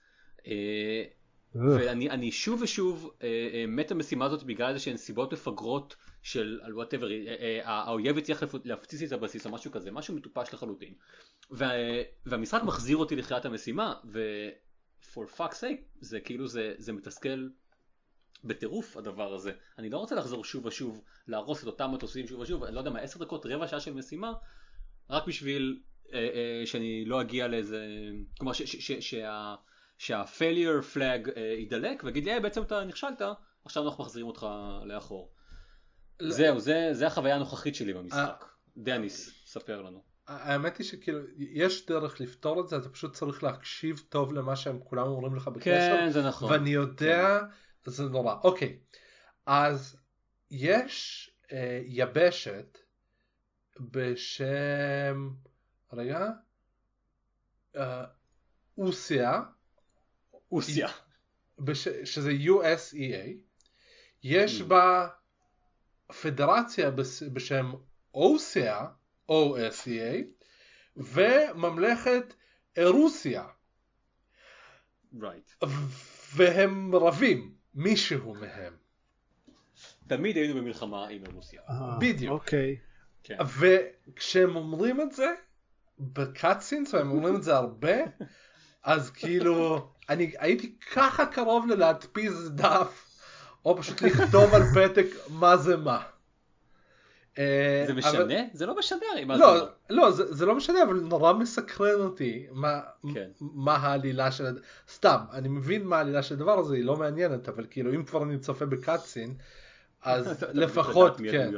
אה, 0.46 1.02
ואני 1.54 2.10
אני 2.10 2.32
שוב 2.32 2.62
ושוב 2.62 3.10
אה, 3.22 3.28
אה, 3.28 3.64
מת 3.68 3.90
המשימה 3.90 4.24
הזאת 4.24 4.42
בגלל 4.42 4.68
איזה 4.68 4.80
שהן 4.80 4.96
סיבות 4.96 5.32
מפגרות 5.32 5.96
של 6.22 6.60
whatever 6.74 7.08
האויב 7.64 8.18
הצליח 8.18 8.42
לפ- 8.42 8.64
להפציץ 8.66 9.02
את 9.02 9.18
הבסיס 9.18 9.46
או 9.46 9.50
משהו 9.50 9.72
כזה 9.72 9.90
משהו 9.90 10.14
מטופש 10.14 10.54
לחלוטין. 10.54 10.94
וה, 11.50 11.70
והמשחק 12.26 12.62
מחזיר 12.62 12.96
אותי 12.96 13.16
לתחילת 13.16 13.44
המשימה 13.44 13.94
ו... 14.12 14.20
for 15.14 15.38
fuck's 15.38 15.54
sake 15.60 15.82
זה 16.00 16.20
כאילו 16.20 16.46
זה, 16.48 16.74
זה 16.78 16.92
מתסכל 16.92 17.48
בטירוף 18.44 18.96
הדבר 18.96 19.34
הזה. 19.34 19.52
אני 19.78 19.90
לא 19.90 19.98
רוצה 19.98 20.14
לחזור 20.14 20.44
שוב 20.44 20.66
ושוב 20.66 21.02
להרוס 21.28 21.62
את 21.62 21.66
אותם 21.66 21.90
מטוסים 21.94 22.26
שוב 22.26 22.40
ושוב, 22.40 22.64
אני 22.64 22.74
לא 22.74 22.80
יודע 22.80 22.90
מה, 22.90 22.98
עשר 23.00 23.18
דקות, 23.24 23.46
רבע 23.46 23.68
שעה 23.68 23.80
של 23.80 23.92
משימה, 23.94 24.32
רק 25.10 25.26
בשביל 25.26 25.80
אה, 26.12 26.18
אה, 26.18 26.66
שאני 26.66 27.04
לא 27.04 27.20
אגיע 27.20 27.48
לאיזה, 27.48 27.86
כלומר 28.38 28.52
ש- 28.52 28.62
ש- 28.62 28.86
ש- 28.92 29.10
שה- 29.10 29.54
שה-failure 29.98 30.94
flag 30.96 31.30
אה, 31.36 31.54
יידלק 31.58 32.02
ויגיד 32.04 32.24
לי, 32.24 32.32
"אה, 32.34 32.40
בעצם 32.40 32.62
אתה 32.62 32.84
נכשלת, 32.84 33.22
עכשיו 33.64 33.84
אנחנו 33.88 34.04
מחזירים 34.04 34.26
אותך 34.26 34.46
לאחור. 34.84 35.32
לא. 36.20 36.32
זהו, 36.32 36.60
זה, 36.60 36.88
זה 36.92 37.06
החוויה 37.06 37.34
הנוכחית 37.34 37.74
שלי 37.74 37.92
במשחק. 37.94 38.44
דניס, 38.76 39.30
ספר 39.46 39.82
לנו. 39.82 40.02
האמת 40.26 40.76
היא 40.78 40.86
שכאילו, 40.86 41.18
יש 41.38 41.86
דרך 41.86 42.20
לפתור 42.20 42.60
את 42.60 42.68
זה, 42.68 42.76
אתה 42.76 42.88
פשוט 42.88 43.14
צריך 43.14 43.42
להקשיב 43.42 44.02
טוב 44.08 44.32
למה 44.32 44.56
שהם 44.56 44.78
כולם 44.84 45.06
אומרים 45.06 45.34
לך 45.34 45.48
בקשר. 45.48 45.70
כן, 45.70 46.10
זה 46.10 46.22
נכון. 46.22 46.52
ואני 46.52 46.70
יודע, 46.70 47.40
זה 47.84 48.04
נורא. 48.04 48.34
אוקיי, 48.44 48.78
אז 49.46 49.96
יש 50.50 51.30
אה, 51.52 51.82
יבשת 51.84 52.78
בשם, 53.80 55.30
רגע, 55.92 56.26
אה, 57.76 58.04
אוסיה, 58.78 59.42
אוסיה. 60.52 60.88
בש... 61.58 61.88
שזה 61.88 62.30
USEA, 62.30 63.28
יש 64.22 64.60
Mm. 64.60 64.64
בה 64.64 65.08
פדרציה. 66.12 66.90
בשם 67.32 67.72
אוסיה, 68.14 68.86
OSEA, 69.30 70.24
וממלכת 70.96 72.34
רוסיה, 72.78 73.44
Right. 75.14 75.66
והם 76.34 76.94
רבים, 76.94 77.54
מישהו 77.74 78.34
מהם. 78.34 78.72
תמיד 80.06 80.36
היינו 80.36 80.54
במלחמה 80.54 81.08
עם 81.08 81.22
רוסיה. 81.32 81.60
אה, 81.68 81.98
בדיוק. 82.00 82.32
אוקיי. 82.32 82.76
כן. 83.22 83.36
וכשהם 83.58 84.56
אומרים 84.56 85.00
את 85.00 85.12
זה, 85.12 85.34
בקאטסינס, 85.98 86.94
והם 86.94 87.10
אומרים 87.10 87.36
את 87.36 87.42
זה 87.42 87.56
הרבה, 87.56 87.96
אז 88.82 89.10
כאילו, 89.10 89.88
אני 90.08 90.32
הייתי 90.38 90.78
ככה 90.92 91.26
קרוב 91.26 91.66
ללהדפיס 91.66 92.48
דף, 92.48 93.09
או 93.64 93.76
פשוט 93.76 94.02
לכתוב 94.02 94.54
על 94.54 94.62
פתק 94.74 95.06
מה 95.28 95.56
זה 95.56 95.76
מה. 95.76 96.02
אה, 97.38 97.84
זה 97.86 97.92
אבל- 97.92 97.98
משנה? 97.98 98.42
זה 98.52 98.66
לא 98.66 98.78
משנה 98.78 99.00
הרי 99.12 99.24
מה 99.24 99.36
לא, 99.36 99.58
זה. 99.58 99.64
לא, 99.90 100.10
זה, 100.10 100.34
זה 100.34 100.46
לא 100.46 100.54
משנה, 100.54 100.82
אבל 100.82 100.94
נורא 101.00 101.32
מסקרן 101.32 102.00
אותי 102.00 102.46
מה, 102.52 102.80
כן. 103.14 103.30
מה 103.40 103.76
העלילה 103.76 104.32
של... 104.32 104.58
סתם, 104.88 105.18
אני 105.32 105.48
מבין 105.48 105.84
מה 105.84 105.96
העלילה 105.98 106.22
של 106.22 106.34
הדבר 106.34 106.58
הזה, 106.58 106.74
היא 106.74 106.84
לא 106.84 106.96
מעניינת, 106.96 107.48
אבל 107.48 107.66
כאילו, 107.70 107.94
אם 107.94 108.04
כבר 108.04 108.22
אני 108.22 108.38
צופה 108.38 108.66
ב 108.66 108.73
cutscene, 108.73 109.34
אז 110.02 110.44
לפחות, 110.52 111.16
כן. 111.30 111.50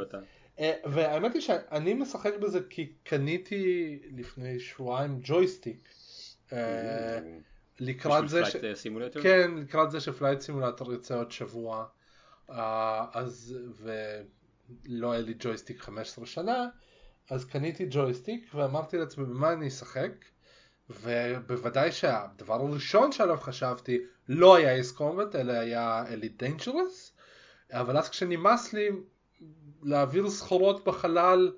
אה, 0.59 0.73
והאמת 0.85 1.35
היא 1.35 1.43
שאני 1.43 1.95
משחק 1.95 2.33
בזה 2.41 2.61
כי 2.71 2.93
קניתי 3.05 3.99
לפני 4.17 4.61
שבועיים 4.61 5.21
ג'ויסטיק. 5.23 5.89
אה, 7.83 7.87
לקראת 7.89 8.29
זה 8.29 8.45
ש... 8.45 8.57
סימולטור? 8.75 9.23
כן, 9.23 9.51
לקראת 9.57 9.91
זה 9.91 10.01
שפלייט 10.01 10.41
סימולטור 10.41 10.93
יוצא 10.93 11.19
עוד 11.19 11.31
שבוע. 11.31 11.87
אה, 12.51 13.07
אז, 13.13 13.57
ולא 14.87 15.13
היה 15.13 15.21
לי 15.21 15.35
ג'ויסטיק 15.39 15.81
15 15.81 16.27
שנה, 16.27 16.69
אז 17.31 17.45
קניתי 17.45 17.87
ג'ויסטיק 17.91 18.51
ואמרתי 18.55 18.99
לעצמי 18.99 19.25
במה 19.25 19.53
אני 19.53 19.69
אשחק. 19.69 20.13
ובוודאי 20.91 21.93
שהדבר 21.93 22.55
הראשון 22.55 23.13
שעליו 23.13 23.37
חשבתי 23.41 23.99
לא 24.29 24.57
היה 24.57 24.73
אייס 24.73 24.93
קומבט 24.93 25.37
אלא 25.37 25.53
היה 25.53 26.05
אליט 26.09 26.39
דיינג'רס 26.39 27.13
אבל 27.73 27.97
אז 27.97 28.09
כשנמאס 28.09 28.73
לי 28.73 28.89
להעביר 29.83 30.31
סחורות 30.31 30.85
בחלל 30.85 31.53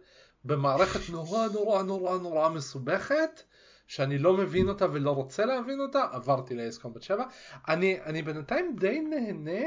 במערכת 0.45 1.11
נורא 1.11 1.47
נורא 1.53 1.83
נורא 1.83 2.18
נורא 2.18 2.49
מסובכת 2.49 3.43
שאני 3.87 4.18
לא 4.18 4.32
מבין 4.32 4.68
אותה 4.68 4.87
ולא 4.93 5.11
רוצה 5.11 5.45
להבין 5.45 5.80
אותה 5.80 6.07
עברתי 6.12 6.55
לאייס 6.55 6.78
קומבט 6.78 7.03
7 7.03 7.24
אני, 7.68 7.99
אני 8.07 8.22
בינתיים 8.22 8.76
די 8.78 9.01
נהנה 9.01 9.66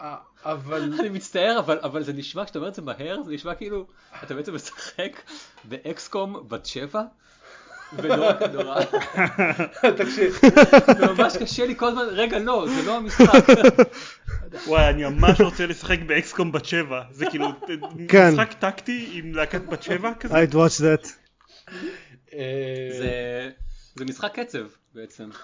אה, 0.00 0.16
אבל 0.44 0.92
אני 1.00 1.08
מצטער 1.08 1.58
אבל 1.58 1.78
אבל 1.82 2.02
זה 2.02 2.12
נשמע 2.12 2.44
כשאתה 2.44 2.58
אומר 2.58 2.68
את 2.68 2.74
זה 2.74 2.82
מהר 2.82 3.22
זה 3.22 3.32
נשמע 3.32 3.54
כאילו 3.54 3.86
אתה 4.24 4.34
בעצם 4.34 4.54
משחק 4.54 5.22
באקסקום 5.64 6.48
בת 6.48 6.66
שבע. 6.66 7.02
ונורא 7.96 8.32
נורא 8.54 8.80
תקשיב 9.96 10.38
ממש 11.08 11.36
קשה 11.36 11.66
לי 11.66 11.76
כל 11.76 11.86
הזמן 11.86 12.02
רגע 12.10 12.38
לא 12.38 12.66
זה 12.68 12.86
לא 12.86 12.96
המשחק 12.96 13.26
וואי 14.66 14.88
אני 14.88 15.04
ממש 15.04 15.40
רוצה 15.40 15.66
לשחק 15.66 15.98
באקסקום 16.06 16.52
בת 16.52 16.64
שבע 16.64 17.02
זה 17.10 17.26
כאילו 17.30 17.46
כן. 18.08 18.30
משחק 18.32 18.52
טקטי 18.52 19.10
עם 19.12 19.34
להקת 19.34 19.60
בת 19.60 19.82
שבע 19.82 20.14
כזה 20.14 20.34
I'd 20.34 20.52
watch 20.52 20.80
that. 20.80 21.27
אה, 22.32 22.88
זה 22.98 23.50
זה 23.94 24.04
משחק 24.04 24.38
קצב 24.38 24.66
בעצם 24.94 25.30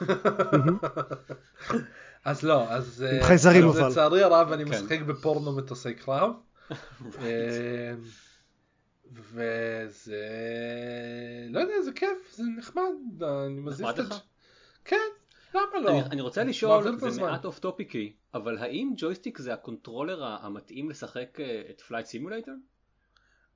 אז 2.25 2.43
לא, 2.43 2.71
אז 2.71 3.03
עם 3.03 3.23
חייזרים 3.23 3.69
אבל. 3.69 3.89
לצערי 3.89 4.23
הרב 4.23 4.53
אני 4.53 4.65
כן. 4.65 4.71
משחק 4.71 5.01
בפורנו 5.01 5.57
מטוסי 5.57 5.95
קרב. 5.95 6.31
אה, 7.23 7.95
וזה, 9.13 10.27
לא 11.51 11.61
יודע, 11.61 11.75
זה 11.85 11.93
כיף, 11.93 12.33
זה 12.33 12.43
נחמד, 12.59 13.23
אני 13.23 13.61
מזיז 13.61 13.87
את 13.89 13.97
זה. 13.97 14.15
כן, 14.85 14.97
למה 15.55 15.81
לא? 15.81 15.91
אני, 15.91 16.03
אני 16.03 16.21
רוצה 16.21 16.45
לשאול, 16.45 17.11
זה. 17.11 17.23
מעט 17.23 17.45
off 17.45 17.59
topic-י, 17.59 18.13
אבל 18.35 18.59
האם 18.59 18.93
ג'ויסטיק 18.97 19.39
זה 19.39 19.55
ה 19.55 19.61
controller 19.61 20.25
המתאים 20.25 20.91
לשחק 20.91 21.41
אה, 21.41 21.63
את 21.71 21.81
פלייט 21.81 22.07
סימולטור? 22.07 22.55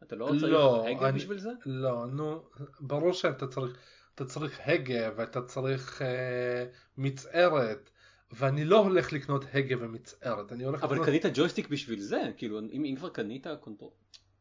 אתה 0.02 0.16
לא 0.16 0.26
צריך 0.26 0.42
לא, 0.42 0.86
הגה 0.88 1.08
אני- 1.08 1.18
בשביל 1.18 1.38
זה? 1.38 1.50
לא, 1.66 2.06
נו, 2.06 2.42
ברור 2.80 3.12
שאתה 3.12 3.46
צריך, 3.46 3.76
אתה 4.14 4.24
צריך 4.24 4.60
הגה 4.64 5.10
ואתה 5.16 5.42
צריך 5.42 6.02
אה, 6.02 6.66
מצערת, 6.96 7.90
ואני 8.32 8.64
לא 8.64 8.78
הולך 8.78 9.12
לקנות 9.12 9.44
הגה 9.54 9.76
ומצערת, 9.80 10.52
אני 10.52 10.64
הולך 10.64 10.84
אבל 10.84 10.92
לקנות... 10.94 11.06
קנית 11.08 11.24
ג'ויסטיק 11.34 11.68
בשביל 11.68 12.00
זה, 12.00 12.20
כאילו 12.36 12.58
אם, 12.60 12.84
אם 12.84 12.94
כבר 12.96 13.08
קנית 13.08 13.46
control, 13.60 13.90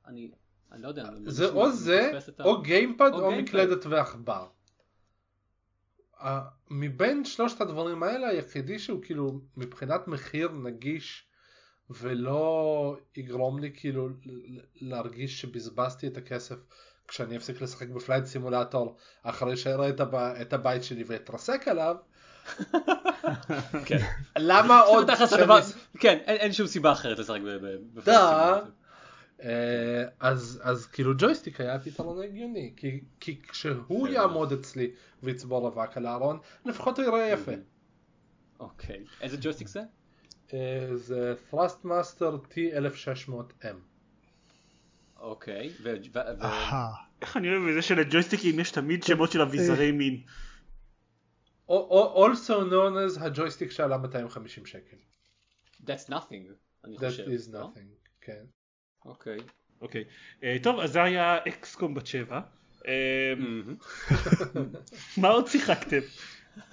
אני, 0.06 0.32
אני 0.72 0.84
לא 0.84 0.88
יודע, 0.88 1.10
זה 1.26 1.50
או 1.50 1.72
זה, 1.72 2.12
או 2.40 2.62
גיימפד 2.62 3.10
או 3.14 3.20
או. 3.20 3.32
מקלדת 3.32 3.86
ועכבר. 3.86 4.48
מבין 6.70 7.26
שלושת 7.26 7.62
הדברים 7.62 8.04
האלה 8.04 8.28
היחידי 8.28 8.80
שהוא 8.80 9.02
כאילו 9.02 9.40
מבחינת 9.58 10.08
מחיר 10.08 10.52
נגיש 10.52 11.27
ולא 11.90 12.98
יגרום 13.18 13.60
לי 13.60 13.72
כאילו 13.76 14.10
להרגיש 14.76 15.42
שבזבזתי 15.42 16.08
את 16.08 16.18
הכסף 16.18 16.56
כשאני 17.08 17.38
אפסיק 17.38 17.62
לשחק 17.62 17.88
בפלייט 17.88 18.26
סימולטור 18.26 18.96
אחרי 19.24 19.58
שאראה 19.58 19.90
את, 19.90 20.00
הב... 20.00 20.16
את 20.16 20.54
הבית 20.54 20.84
שלי 20.84 21.04
ואתרסק 21.08 21.68
עליו. 21.68 21.96
כן. 23.86 23.98
למה 24.38 24.80
עוד 24.80 25.10
הדבר- 25.44 25.60
כן, 26.00 26.18
אין 26.26 26.38
אין 26.38 26.54
שום 26.54 26.68
סיבה 26.68 26.92
אחרת 26.92 27.20
לשחק 27.20 27.40
בפלייט. 27.94 28.20
סימולטור. 28.20 28.72
אה, 29.44 30.04
אז, 30.20 30.62
אז 30.64 30.86
כאילו 30.86 31.14
ג'ויסטיק 31.18 31.62
היה 31.62 31.76
הפתרון 31.76 32.24
הגיוני, 32.24 32.74
כי, 32.78 33.02
כי 33.20 33.42
כשהוא 33.42 34.08
כן. 34.08 34.14
יעמוד 34.14 34.54
אצלי 34.54 34.92
ויצבור 35.24 35.68
אבק 35.68 35.98
על 35.98 36.06
הארון, 36.06 36.40
לפחות 36.66 37.00
הוא 37.00 37.06
יראה 37.06 37.30
יפה. 37.30 37.52
אוקיי, 38.60 39.04
איזה 39.22 39.38
ג'ויסטיק 39.42 39.68
זה? 39.68 39.82
אה, 40.54 40.98
זה 40.98 41.34
Thrustmaster 41.52 42.54
T1600M. 42.54 43.76
אוקיי, 45.20 45.70
ו-. 45.84 45.94
איך 47.22 47.38
אני 47.38 47.50
אוהב 47.50 47.68
את 47.68 47.74
זה 47.74 47.82
שלג'ויסטיקים 47.82 48.60
יש 48.60 48.72
תמיד 48.72 49.04
שמות 49.04 49.32
של 49.32 49.42
אביזרי 49.42 49.92
מין 49.92 50.22
also 51.70 52.64
known 52.70 52.96
as 53.18 53.22
הג'ויסטיק 53.24 53.72
שעלה 53.72 53.98
250 53.98 54.66
שקל. 54.66 54.98
That's 55.82 56.10
nothing, 56.10 56.52
אני 56.86 56.96
That 56.98 57.00
חושב. 57.00 57.26
is 57.26 57.52
לא? 57.54 57.64
nothing, 57.64 58.08
כן. 58.22 58.44
אוקיי. 59.06 59.38
אוקיי. 59.82 60.04
אה, 60.44 60.58
טוב, 60.64 60.80
אז 60.80 60.92
זה 60.92 61.04
היה 61.04 61.38
אקסקום 61.48 61.94
בת 61.94 62.08
שבע. 62.08 62.40
אה. 62.88 63.34
מה 65.18 65.28
עוד 65.28 65.48
שיחקתם? 65.48 66.00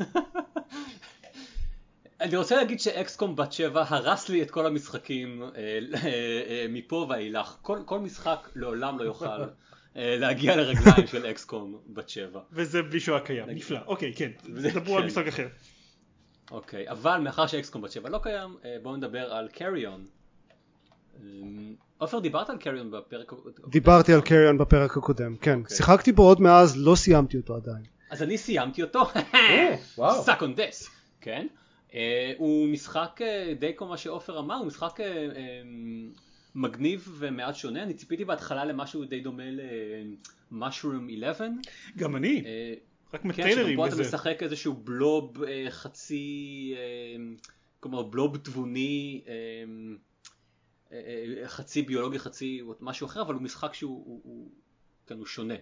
אני 2.25 2.37
רוצה 2.37 2.57
להגיד 2.57 2.81
שאקסקום 2.81 3.37
בת 3.37 3.53
שבע 3.53 3.85
הרס 3.89 4.29
לי 4.29 4.43
את 4.43 4.51
כל 4.51 4.67
המשחקים 4.67 5.43
אה, 5.43 5.49
אה, 5.95 6.09
אה, 6.49 6.67
מפה 6.69 7.07
ואילך. 7.11 7.57
כל, 7.63 7.79
כל 7.85 7.99
משחק 7.99 8.49
לעולם 8.57 8.99
לא 8.99 9.05
יוכל 9.05 9.39
להגיע 9.95 10.57
לרגליים 10.57 11.07
של 11.07 11.27
אקסקום 11.27 11.79
בת 11.89 12.09
שבע. 12.09 12.41
וזה 12.53 12.83
בלי 12.83 13.01
שהוא 13.01 13.17
היה 13.17 13.25
קיים. 13.25 13.51
נפלא. 13.51 13.79
אוקיי, 13.87 14.13
כן. 14.17 14.31
זה- 14.55 14.71
דברו 14.71 14.97
על 14.97 15.03
כן. 15.03 15.07
משחק 15.07 15.27
אחר. 15.27 15.47
אוקיי, 16.51 16.91
אבל 16.91 17.19
מאחר 17.19 17.47
שאקסקום 17.47 17.83
בת 17.83 17.91
שבע 17.91 18.09
לא 18.09 18.19
קיים, 18.23 18.57
בואו 18.83 18.97
נדבר 18.97 19.35
על 19.35 19.49
קריון. 19.49 20.05
עופר, 21.99 22.19
דיברת 22.19 22.51
על 22.51 22.59
קריון 22.59 22.91
בפרק... 22.91 23.33
הקודם? 23.33 23.71
דיברתי 23.71 24.13
על 24.13 24.21
קריון 24.21 24.59
בפרק 24.59 24.97
הקודם, 24.97 25.37
כן. 25.37 25.59
אוקיי. 25.61 25.77
שיחקתי 25.77 26.13
בו 26.13 26.23
עוד 26.23 26.41
מאז, 26.41 26.77
לא 26.77 26.95
סיימתי 26.95 27.37
אותו 27.37 27.57
עדיין. 27.57 27.85
אז 28.11 28.23
אני 28.23 28.39
סיימתי 28.39 28.83
אותו. 28.83 29.05
וואו. 29.99 30.23
סאק 30.23 30.43
און 30.43 30.55
דס. 30.55 30.91
כן. 31.21 31.47
אה, 31.95 32.33
הוא 32.39 32.69
משחק 32.69 33.21
אה, 33.23 33.55
די 33.59 33.73
כמו 33.77 33.89
מה 33.89 33.97
שעופר 33.97 34.39
אמר, 34.39 34.55
הוא 34.55 34.67
משחק 34.67 35.01
אה, 35.01 35.63
מגניב 36.55 37.09
ומעט 37.19 37.55
שונה. 37.55 37.83
אני 37.83 37.95
ציפיתי 37.95 38.25
בהתחלה 38.25 38.65
למשהו 38.65 39.05
די 39.05 39.21
דומה 39.21 39.51
ל-Mushroom 39.51 41.25
11. 41.25 41.49
גם 41.97 42.17
אני. 42.17 42.45
רק 43.15 43.23
כן, 43.23 43.29
מטיילרים 43.29 43.67
שגם 43.67 43.77
פה 43.77 43.87
אתה 43.87 43.95
וזה. 43.95 44.03
משחק 44.03 44.43
איזשהו 44.43 44.75
בלוב 44.75 45.39
חצי, 45.71 46.75
כלומר 47.81 48.03
בלוב 48.03 48.37
תבוני, 48.37 49.25
חצי 51.47 51.83
ביולוגי, 51.83 52.19
חצי 52.19 52.63
משהו 52.81 53.07
אחר, 53.07 53.23
אבל 53.23 53.35
הוא 53.35 53.43
משחק 53.43 53.75
שהוא 53.75 54.05
הוא, 54.07 54.21
הוא, 54.25 54.51
כן, 55.07 55.19
הוא 55.19 55.27
שונה 55.27 55.55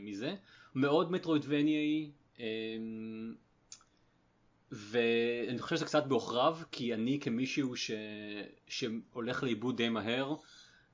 מזה. 0.00 0.34
מאוד 0.74 1.12
מטרואידבניאי, 1.12 2.10
אה, 2.40 2.44
ואני 4.72 5.58
חושב 5.58 5.76
שזה 5.76 5.84
קצת 5.84 6.06
בעוכריו, 6.06 6.56
כי 6.72 6.94
אני 6.94 7.20
כמישהו 7.20 7.76
ש... 7.76 7.90
שהולך 8.68 9.42
לאיבוד 9.42 9.76
די 9.76 9.88
מהר, 9.88 10.34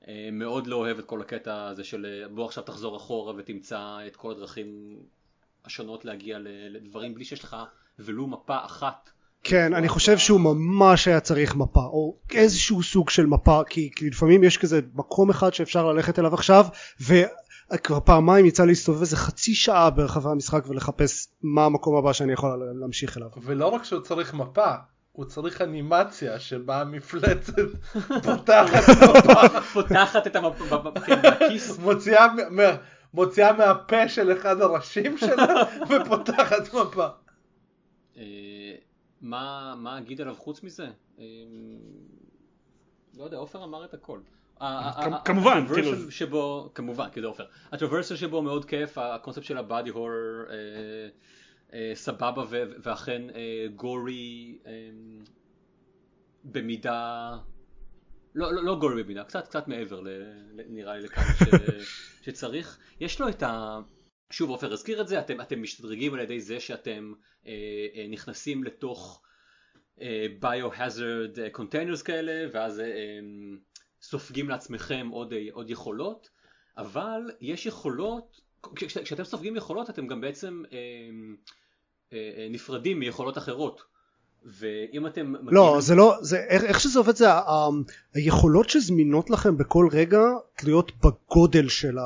אה, 0.07 0.29
מאוד 0.31 0.67
לא 0.67 0.75
אוהב 0.75 0.99
את 0.99 1.05
כל 1.05 1.21
הקטע 1.21 1.67
הזה 1.67 1.83
של 1.83 2.05
אה, 2.05 2.27
בוא 2.27 2.45
עכשיו 2.45 2.63
תחזור 2.63 2.97
אחורה 2.97 3.33
ותמצא 3.37 3.97
את 4.07 4.15
כל 4.15 4.31
הדרכים 4.31 4.99
השונות 5.65 6.05
להגיע 6.05 6.37
לדברים 6.69 7.13
בלי 7.13 7.25
שיש 7.25 7.43
לך 7.43 7.55
ולו 7.99 8.27
מפה 8.27 8.65
אחת. 8.65 9.09
כן, 9.43 9.73
אני 9.73 9.89
חושב 9.89 10.17
שהוא 10.17 10.39
ממש 10.39 11.07
היה 11.07 11.19
צריך 11.19 11.55
מפה, 11.55 11.83
או 11.83 12.15
איזשהו 12.31 12.83
סוג 12.83 13.09
של 13.09 13.25
מפה, 13.25 13.61
כי, 13.69 13.89
כי 13.95 14.09
לפעמים 14.09 14.43
יש 14.43 14.57
כזה 14.57 14.79
מקום 14.93 15.29
אחד 15.29 15.53
שאפשר 15.53 15.91
ללכת 15.91 16.19
אליו 16.19 16.33
עכשיו, 16.33 16.65
וכבר 17.73 17.99
פעמיים 17.99 18.45
יצא 18.45 18.65
להסתובב 18.65 18.99
איזה 19.01 19.17
חצי 19.17 19.55
שעה 19.55 19.89
ברחבי 19.89 20.29
המשחק 20.29 20.63
ולחפש 20.67 21.27
מה 21.41 21.65
המקום 21.65 21.95
הבא 21.95 22.13
שאני 22.13 22.33
יכול 22.33 22.49
להמשיך 22.79 23.17
אליו. 23.17 23.29
ולא 23.41 23.67
רק 23.67 23.83
שהוא 23.83 24.01
צריך 24.01 24.33
מפה, 24.33 24.73
הוא 25.11 25.25
צריך 25.25 25.61
אנימציה 25.61 26.39
שבה 26.39 26.81
המפלצת 26.81 27.59
פותחת 28.23 28.83
מפה, 28.89 29.59
פותחת 29.73 30.27
את 30.27 30.35
המפה 30.35 30.77
ב- 30.77 30.87
ב- 30.89 30.99
כן, 30.99 31.21
בכיס. 31.21 31.79
מוציאה 31.79 32.27
מוציאה 33.13 33.53
מהפה 33.53 34.09
של 34.09 34.37
אחד 34.37 34.61
הראשים 34.61 35.17
שלה 35.17 35.53
ופותחת 35.89 36.73
מפה. 36.73 37.07
אה, 38.17 38.23
מה 39.21 39.75
מה 39.77 39.97
אגיד 39.97 40.21
עליו 40.21 40.35
חוץ 40.35 40.63
מזה? 40.63 40.87
אה, 41.19 41.23
לא 43.17 43.23
יודע, 43.23 43.37
עופר 43.37 43.63
אמר 43.63 43.85
את 43.85 43.93
הכל. 43.93 44.19
כמובן, 45.25 45.65
כאילו. 45.73 46.11
שבו, 46.11 46.71
כמובן, 46.75 47.09
כי 47.09 47.21
זה 47.21 47.27
עופר. 47.27 47.45
הטרוורסל 47.71 48.15
שבו 48.15 48.41
מאוד 48.41 48.65
כיף, 48.65 48.97
הקונספט 48.97 49.43
של 49.43 49.57
הבאדי 49.57 49.89
הורר 49.89 50.45
אה, 50.49 50.55
אה, 51.73 51.91
סבבה 51.95 52.43
ואכן 52.83 53.21
אה, 53.29 53.65
גורי 53.75 54.57
במידה, 56.43 57.31
לא, 58.35 58.53
לא, 58.53 58.63
לא 58.63 58.75
גורי 58.79 59.03
במידה, 59.03 59.23
קצת 59.23 59.67
מעבר 59.67 60.01
נראה 60.69 60.97
לי 60.97 61.07
ש, 61.07 61.43
שצריך. 62.25 62.79
יש 62.99 63.21
לו 63.21 63.29
את 63.29 63.43
ה... 63.43 63.79
שוב 64.31 64.49
עופר 64.49 64.73
הזכיר 64.73 65.01
את 65.01 65.07
זה, 65.07 65.19
אתם, 65.19 65.41
אתם 65.41 65.61
משתדרגים 65.61 66.13
על 66.13 66.19
ידי 66.19 66.39
זה 66.39 66.59
שאתם 66.59 67.13
אה, 67.47 67.51
אה, 67.95 68.05
נכנסים 68.09 68.63
לתוך 68.63 69.21
ביו-hazard 70.39 71.37
containers 71.57 72.03
כאלה, 72.05 72.47
ואז 72.53 72.79
אה, 72.79 72.85
אה, 72.85 73.19
סופגים 74.09 74.49
לעצמכם 74.49 75.07
עוד, 75.11 75.33
אה, 75.33 75.47
עוד 75.51 75.69
יכולות, 75.69 76.29
אבל 76.77 77.21
יש 77.41 77.65
יכולות, 77.65 78.41
כש- 78.75 78.97
כשאתם 78.97 79.23
סופגים 79.23 79.55
יכולות 79.55 79.89
אתם 79.89 80.07
גם 80.07 80.21
בעצם 80.21 80.63
אה, 80.71 80.77
אה, 82.13 82.31
אה, 82.37 82.47
נפרדים 82.49 82.99
מיכולות 82.99 83.37
אחרות. 83.37 83.94
ואם 84.59 85.07
אתם 85.07 85.33
לא, 85.41 85.77
זה 85.81 85.95
לא, 85.95 86.17
זה, 86.21 86.37
איך, 86.37 86.63
איך 86.63 86.79
שזה 86.79 86.99
עובד 86.99 87.15
זה 87.15 87.31
ה- 87.31 87.39
ה- 87.39 87.69
היכולות 88.13 88.69
שזמינות 88.69 89.29
לכם 89.29 89.57
בכל 89.57 89.87
רגע 89.91 90.21
תלויות 90.55 90.91
בגודל 91.03 91.69
של 91.69 91.97
ה, 91.97 92.03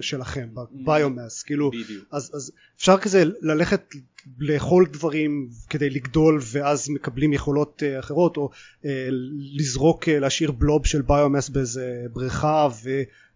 שלכם, 0.00 0.48
בביומאס, 0.54 1.42
כאילו, 1.42 1.70
בדיוק. 1.70 2.04
אז, 2.10 2.30
אז 2.34 2.52
אפשר 2.76 2.98
כזה 2.98 3.22
ללכת 3.40 3.94
לאכול 4.38 4.86
דברים 4.86 5.48
כדי 5.70 5.90
לגדול 5.90 6.40
ואז 6.52 6.88
מקבלים 6.90 7.32
יכולות 7.32 7.82
אה, 7.86 7.98
אחרות 7.98 8.36
או 8.36 8.50
אה, 8.84 9.08
לזרוק 9.56 10.08
אה, 10.08 10.18
להשאיר 10.18 10.52
בלוב 10.52 10.86
של 10.86 11.02
ביומאס 11.02 11.48
באיזה 11.48 12.06
בריכה 12.12 12.68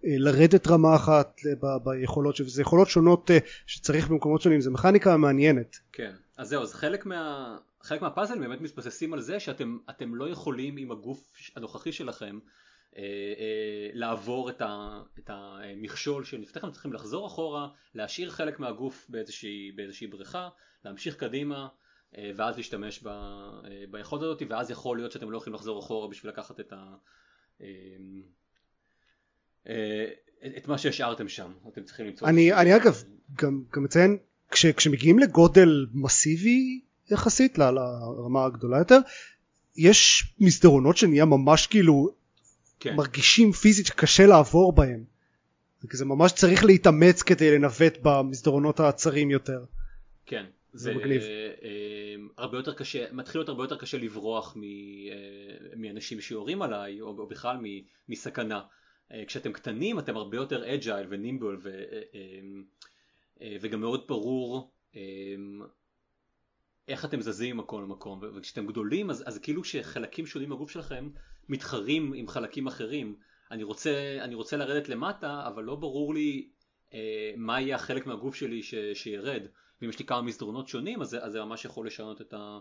ולרדת 0.04 0.66
רמה 0.68 0.96
אחת 0.96 1.40
אה, 1.46 1.52
ב- 1.62 1.84
ביכולות 1.84 2.36
ש- 2.36 2.40
וזה 2.40 2.62
יכולות 2.62 2.88
שונות 2.88 3.30
אה, 3.30 3.38
שצריך 3.66 4.08
במקומות 4.08 4.40
שונים 4.42 4.60
זה 4.60 4.70
מכניקה 4.70 5.16
מעניינת 5.16 5.76
כן, 5.92 6.10
אז 6.38 6.48
זהו, 6.48 6.62
אז 6.62 6.74
חלק, 6.74 7.06
מה, 7.06 7.56
חלק 7.82 8.02
מהפאזל 8.02 8.38
באמת 8.38 8.60
מתבססים 8.60 9.12
על 9.12 9.20
זה 9.20 9.40
שאתם 9.40 9.78
אתם 9.90 10.14
לא 10.14 10.28
יכולים 10.28 10.76
עם 10.76 10.90
הגוף 10.90 11.32
הנוכחי 11.56 11.92
שלכם 11.92 12.38
אה, 12.96 13.02
אה, 13.02 13.90
לעבור 13.92 14.50
את, 14.50 14.62
ה, 14.62 15.00
את 15.18 15.30
המכשול 15.32 16.24
שלפניכם, 16.24 16.70
צריכים 16.70 16.92
לחזור 16.92 17.26
אחורה, 17.26 17.68
להשאיר 17.94 18.30
חלק 18.30 18.60
מהגוף 18.60 19.06
באיזושהי, 19.08 19.72
באיזושהי 19.72 20.06
בריכה, 20.06 20.48
להמשיך 20.84 21.16
קדימה 21.16 21.68
אה, 22.16 22.30
ואז 22.36 22.56
להשתמש 22.56 23.02
ב, 23.02 23.08
אה, 23.08 23.84
ביכולת 23.90 24.22
הזאת 24.22 24.42
ואז 24.48 24.70
יכול 24.70 24.96
להיות 24.96 25.12
שאתם 25.12 25.30
לא 25.30 25.36
יכולים 25.36 25.54
לחזור 25.54 25.78
אחורה 25.78 26.08
בשביל 26.08 26.32
לקחת 26.32 26.60
את 26.60 26.72
ה... 26.72 26.94
אה, 27.60 27.66
אה, 29.68 30.06
את 30.56 30.68
מה 30.68 30.78
שהשארתם 30.78 31.28
שם, 31.28 31.52
אתם 31.68 31.84
צריכים 31.84 32.06
למצוא... 32.06 32.28
אני, 32.28 32.52
אני 32.52 32.76
אגב 32.76 33.02
גם, 33.34 33.62
גם 33.72 33.84
מציין 33.84 34.18
כש, 34.50 34.66
כשמגיעים 34.66 35.18
לגודל 35.18 35.86
מסיבי 35.92 36.80
יחסית 37.10 37.58
לרמה 37.58 38.44
הגדולה 38.44 38.78
יותר 38.78 38.98
יש 39.76 40.32
מסדרונות 40.40 40.96
שנהיה 40.96 41.24
ממש 41.24 41.66
כאילו 41.66 42.10
כן. 42.80 42.96
מרגישים 42.96 43.52
פיזית 43.52 43.86
שקשה 43.86 44.26
לעבור 44.26 44.72
בהם 44.72 45.04
זה 45.92 46.04
ממש 46.04 46.32
צריך 46.32 46.64
להתאמץ 46.64 47.22
כדי 47.22 47.58
לנווט 47.58 47.98
במסדרונות 48.02 48.80
הצרים 48.80 49.30
יותר 49.30 49.64
כן, 50.26 50.44
זה 50.72 50.84
זה 50.84 50.94
מגניב. 50.94 51.22
אה, 51.22 51.28
אה, 51.62 52.14
הרבה 52.38 52.56
יותר 52.58 52.74
קשה, 52.74 53.12
מתחיל 53.12 53.38
להיות 53.38 53.48
הרבה 53.48 53.64
יותר 53.64 53.76
קשה 53.76 53.98
לברוח 53.98 54.56
מ, 54.56 54.62
אה, 54.62 54.68
מאנשים 55.76 56.20
שיורים 56.20 56.62
עליי, 56.62 57.00
או, 57.00 57.06
או 57.06 57.26
בכלל 57.26 57.56
מ, 57.56 57.64
מסכנה. 58.08 58.60
אה, 59.12 59.24
כשאתם 59.26 59.52
קטנים 59.52 59.98
אתם 59.98 60.16
הרבה 60.16 60.36
יותר 60.36 60.74
אג'ייל 60.74 61.06
ונימבל 61.10 61.56
ו, 61.62 61.68
אה, 61.68 62.00
אה, 62.14 62.20
אה, 63.42 63.56
וגם 63.60 63.80
מאוד 63.80 64.04
ברור 64.08 64.70
אה, 64.96 65.00
איך 66.88 67.04
אתם 67.04 67.20
זזים 67.20 67.56
ממקום 67.56 67.82
למקום, 67.82 68.20
וכשאתם 68.36 68.66
גדולים 68.66 69.10
אז, 69.10 69.24
אז 69.26 69.38
כאילו 69.38 69.64
שחלקים 69.64 70.26
שונים 70.26 70.48
בגוף 70.48 70.70
שלכם 70.70 71.08
מתחרים 71.48 72.12
עם 72.12 72.28
חלקים 72.28 72.66
אחרים. 72.66 73.16
אני 73.50 73.62
רוצה, 73.62 74.18
אני 74.20 74.34
רוצה 74.34 74.56
לרדת 74.56 74.88
למטה, 74.88 75.46
אבל 75.46 75.64
לא 75.64 75.76
ברור 75.76 76.14
לי 76.14 76.48
אה, 76.94 77.32
מה 77.36 77.60
יהיה 77.60 77.76
החלק 77.76 78.06
מהגוף 78.06 78.34
שלי 78.34 78.62
ש, 78.62 78.74
שירד. 78.94 79.42
ואם 79.82 79.88
יש 79.88 79.98
לי 79.98 80.04
כמה 80.04 80.22
מסדרונות 80.22 80.68
שונים 80.68 81.02
אז 81.02 81.16
אז 81.20 81.32
זה 81.32 81.44
ממש 81.44 81.64
יכול 81.64 81.86
לשנות 81.86 82.20
את, 82.20 82.34
ה, 82.34 82.58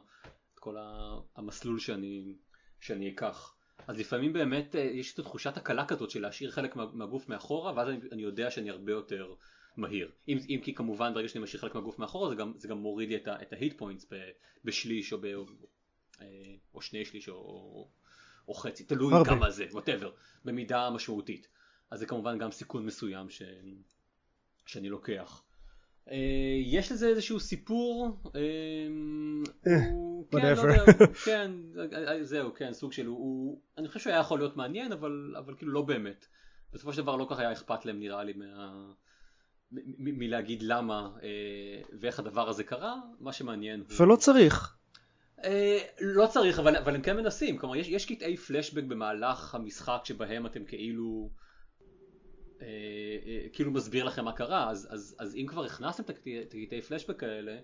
את 0.53 0.59
כל 0.59 0.77
ה, 0.77 1.17
המסלול 1.35 1.79
שאני, 1.79 2.35
שאני 2.79 3.09
אקח. 3.09 3.53
אז 3.87 3.99
לפעמים 3.99 4.33
באמת 4.33 4.75
אה, 4.75 4.81
יש 4.81 5.13
את 5.13 5.19
תחושת 5.19 5.57
הקלה 5.57 5.85
כזאת 5.85 6.09
של 6.09 6.21
להשאיר 6.21 6.51
חלק 6.51 6.75
מה, 6.75 6.85
מהגוף 6.93 7.29
מאחורה 7.29 7.73
ואז 7.75 7.89
אני, 7.89 7.99
אני 8.11 8.21
יודע 8.21 8.51
שאני 8.51 8.69
הרבה 8.69 8.91
יותר 8.91 9.33
מהיר. 9.77 10.11
אם, 10.27 10.37
אם 10.49 10.59
כי 10.63 10.73
כמובן 10.75 11.13
ברגע 11.13 11.27
שאני 11.27 11.43
משאיר 11.43 11.61
חלק 11.61 11.75
מהגוף 11.75 11.99
מאחורה 11.99 12.29
זה 12.29 12.35
גם, 12.35 12.53
זה 12.57 12.67
גם 12.67 12.77
מוריד 12.77 13.09
לי 13.09 13.15
את, 13.15 13.27
את 13.41 13.53
ההיט 13.53 13.77
פוינטס 13.77 14.05
בשליש 14.65 15.13
או, 15.13 15.17
ב, 15.21 15.25
אה, 16.21 16.25
או 16.73 16.81
שני 16.81 17.05
שליש 17.05 17.29
או, 17.29 17.33
או, 17.35 17.87
או 18.47 18.53
חצי, 18.53 18.83
תלוי 18.83 19.13
הרבה. 19.13 19.29
כמה 19.29 19.49
זה, 19.49 19.65
whatever, 19.71 20.07
במידה 20.45 20.89
משמעותית. 20.89 21.47
אז 21.91 21.99
זה 21.99 22.05
כמובן 22.05 22.37
גם 22.37 22.51
סיכון 22.51 22.85
מסוים 22.85 23.29
ש, 23.29 23.41
שאני 24.65 24.89
לוקח. 24.89 25.43
אה, 26.11 26.15
יש 26.65 26.91
לזה 26.91 27.07
איזשהו 27.07 27.39
סיפור, 27.39 28.21
אה, 28.35 28.87
הוא- 29.91 30.25
כן. 30.31 30.37
לא 30.37 30.47
יודע, 30.47 30.55
כן, 31.25 31.51
זהו, 32.21 32.53
כן, 32.53 32.73
סוג 32.73 32.93
של, 32.93 33.05
הוא- 33.05 33.17
הוא, 33.17 33.61
אני 33.77 33.87
חושב 33.87 33.99
שהוא 33.99 34.11
היה 34.11 34.19
יכול 34.19 34.39
להיות 34.39 34.57
מעניין, 34.57 34.91
אבל 34.91 35.35
אבל 35.37 35.55
כאילו 35.57 35.71
לא 35.71 35.81
באמת. 35.81 36.27
בסופו 36.73 36.93
של 36.93 37.01
דבר 37.01 37.15
לא 37.15 37.25
כל 37.25 37.33
כך 37.33 37.39
היה 37.39 37.51
אכפת 37.51 37.85
להם 37.85 37.99
נראה 37.99 38.23
לי 38.23 38.33
מה... 38.33 38.73
מלהגיד 39.71 40.61
למה 40.61 41.09
אה, 41.23 41.81
ואיך 41.99 42.19
הדבר 42.19 42.49
הזה 42.49 42.63
קרה, 42.63 42.95
מה 43.19 43.33
שמעניין 43.33 43.79
הוא... 43.79 44.01
ולא 44.01 44.15
צריך. 44.15 44.77
אה, 45.43 45.79
לא 46.01 46.27
צריך, 46.27 46.59
אבל, 46.59 46.75
אבל 46.75 46.95
הם 46.95 47.01
כן 47.01 47.17
מנסים, 47.17 47.57
כלומר 47.57 47.75
יש, 47.75 47.87
יש 47.87 48.05
קטעי 48.05 48.37
פלשבק 48.37 48.83
במהלך 48.83 49.55
המשחק 49.55 50.01
שבהם 50.03 50.45
אתם 50.45 50.65
כאילו, 50.65 51.29
אה, 52.61 52.67
אה, 53.25 53.49
כאילו 53.53 53.71
מסביר 53.71 54.03
לכם 54.03 54.25
מה 54.25 54.33
קרה, 54.33 54.69
אז, 54.69 54.87
אז, 54.91 55.15
אז 55.19 55.35
אם 55.35 55.45
כבר 55.47 55.65
הכנסתם 55.65 56.03
את 56.03 56.09
הקטעי 56.09 56.81
פלשבק 56.81 57.23
האלה, 57.23 57.57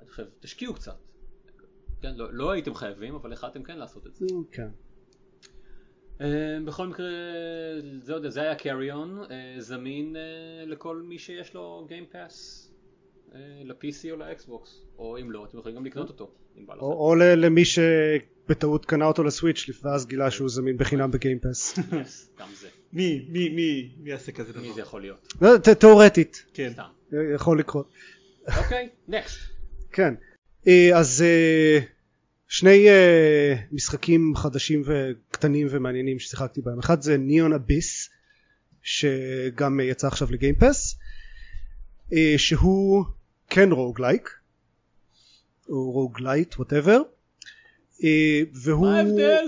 אני 0.00 0.10
חושב, 0.10 0.24
תשקיעו 0.40 0.74
קצת. 0.74 0.96
כן, 2.02 2.14
לא, 2.14 2.34
לא 2.34 2.50
הייתם 2.50 2.74
חייבים, 2.74 3.14
אבל 3.14 3.32
החלטתם 3.32 3.62
כן 3.62 3.78
לעשות 3.78 4.06
את 4.06 4.14
זה. 4.14 4.26
כן. 4.52 4.68
אה, 6.22 6.28
בכל 6.64 6.86
מקרה, 6.86 7.06
זה, 8.02 8.12
עוד- 8.12 8.28
זה 8.28 8.40
היה 8.40 8.54
on, 8.92 9.30
אה, 9.30 9.54
זמין 9.58 10.16
אה, 10.16 10.22
לכל 10.66 11.02
מי 11.08 11.18
שיש 11.18 11.54
לו 11.54 11.88
Game 11.90 12.14
Pass. 12.14 12.34
אה, 13.34 13.38
ל-PC 13.64 14.10
או 14.10 14.16
לאקסבוקס, 14.16 14.82
או 14.98 15.18
אם 15.20 15.30
לא, 15.30 15.44
אתם 15.48 15.58
יכולים 15.58 15.76
גם 15.76 15.84
לקנות 15.86 16.08
אותו, 16.08 16.30
אם 16.58 16.66
בא 16.66 16.74
לכם. 16.74 16.82
או 16.84 17.14
למי 17.14 17.62
שבטעות 17.64 18.86
קנה 18.86 19.04
אותו 19.04 19.24
לסוויץ' 19.24 19.70
ואז 19.82 20.06
גילה 20.06 20.30
שהוא 20.30 20.48
זמין 20.48 20.76
בחינם 20.76 21.10
בגיימפס. 21.10 21.78
Yes, 21.78 21.82
גם 22.40 22.48
זה. 22.60 22.68
מי, 22.92 23.26
מי, 23.28 23.48
מי, 23.48 23.90
מי 24.02 24.10
יעשה 24.10 24.32
כזה 24.32 24.52
דבר? 24.52 24.60
מי 24.62 24.72
זה 24.72 24.80
יכול 24.80 25.00
להיות? 25.00 25.32
לא, 25.42 25.58
ת- 25.58 25.68
תיאורטית 25.68 26.44
כן. 26.54 26.72
יכול 27.34 27.58
לקרות. 27.58 27.88
אוקיי, 28.64 28.88
נקסט. 29.08 29.38
כן. 29.92 30.14
אז 30.94 31.24
שני 32.52 32.88
אה, 32.88 33.54
משחקים 33.70 34.36
חדשים 34.36 34.82
וקטנים 34.84 35.66
ומעניינים 35.70 36.18
ששיחקתי 36.18 36.60
בהם. 36.60 36.78
אחד 36.78 37.02
זה 37.02 37.16
ניאון 37.16 37.52
אביס 37.52 38.10
שגם 38.82 39.80
אה, 39.80 39.84
יצא 39.84 40.06
עכשיו 40.06 40.32
לגיימפס 40.32 40.98
אה, 42.12 42.34
שהוא 42.36 43.04
כן 43.50 43.72
roguelike 43.72 44.30
או 45.68 45.90
roguelite 45.90 46.54
whatever 46.54 47.02
והוא 48.52 48.86
מה 48.86 48.98
ההבדל? 48.98 49.44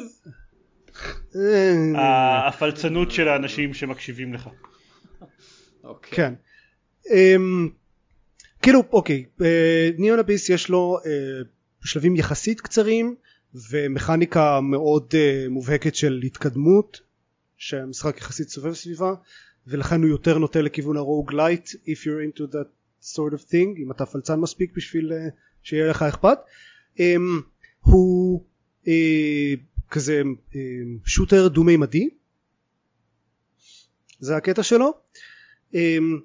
אה, 1.37 2.49
הפלצנות 2.49 3.11
של 3.11 3.29
האנשים 3.29 3.75
שמקשיבים 3.75 4.35
לך. 4.35 4.49
אוקיי. 5.85 6.11
כן. 6.11 6.35
אמ, 7.15 7.69
כאילו 8.63 8.83
אוקיי 8.93 9.25
ניאון 9.99 10.19
אביס 10.19 10.49
יש 10.49 10.69
לו 10.69 10.99
אה, 11.07 11.11
שלבים 11.85 12.17
יחסית 12.17 12.61
קצרים 12.61 13.15
ומכניקה 13.71 14.61
מאוד 14.61 15.15
אה, 15.15 15.47
מובהקת 15.51 15.95
של 15.95 16.23
התקדמות 16.25 17.01
שהמשחק 17.57 18.19
יחסית 18.19 18.49
סובב 18.49 18.75
סביבה 18.75 19.15
ולכן 19.67 20.03
הוא 20.03 20.11
יותר 20.11 20.39
נוטה 20.39 20.61
לכיוון 20.61 20.97
ה 20.97 21.33
roguelite 21.33 21.69
if 21.69 21.99
you're 21.99 22.39
into 22.39 22.53
that 22.53 22.69
sort 23.03 23.35
of 23.35 23.51
thing 23.51 23.83
אם 23.83 23.91
אתה 23.91 24.07
פלצן 24.07 24.41
מספיק 24.41 24.77
בשביל 24.77 25.13
אה, 25.13 25.29
שיהיה 25.63 25.91
לך 25.91 26.03
אכפת. 26.03 26.39
אמ, 26.99 27.41
הוא 27.81 28.45
אה, 28.89 29.55
כזה 29.91 30.23
אה, 30.55 30.61
shooter 31.05 31.49
דו 31.49 31.65
מימדי 31.65 32.09
זה 34.21 34.37
הקטע 34.37 34.63
שלו. 34.63 34.95
אמ, 35.75 36.21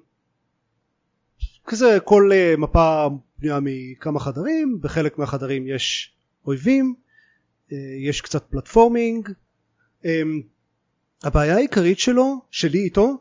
כזה 1.70 1.98
כל 2.04 2.30
אה, 2.32 2.54
מפה 2.58 3.06
בנויה 3.38 3.58
מכמה 3.62 4.20
חדרים 4.20 4.78
בחלק 4.80 5.18
מהחדרים 5.18 5.66
יש 5.66 6.12
אויבים 6.46 6.94
אה, 7.72 7.76
יש 7.98 8.20
קצת 8.20 8.44
platforming. 8.50 9.28
אמ, 10.04 10.42
הבעיה 11.22 11.54
העיקרית 11.54 11.98
שלו 11.98 12.40
שלי 12.50 12.78
איתו 12.78 13.18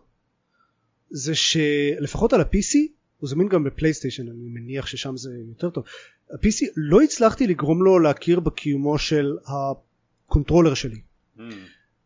זה 1.09 1.35
שלפחות 1.35 2.33
על 2.33 2.41
ה-PC 2.41 2.77
הוא 3.19 3.29
זמין 3.29 3.47
גם 3.47 3.63
בפלייסטיישן 3.63 4.27
אני 4.27 4.49
מניח 4.49 4.85
ששם 4.85 5.17
זה 5.17 5.29
יותר 5.47 5.69
טוב. 5.69 5.83
ה-PC 6.31 6.65
לא 6.75 7.01
הצלחתי 7.01 7.47
לגרום 7.47 7.83
לו 7.83 7.99
להכיר 7.99 8.39
בקיומו 8.39 8.97
של 8.97 9.37
ה 9.45 9.57
controller 9.57 10.73
שלי. 10.73 11.01
Hmm. 11.37 11.41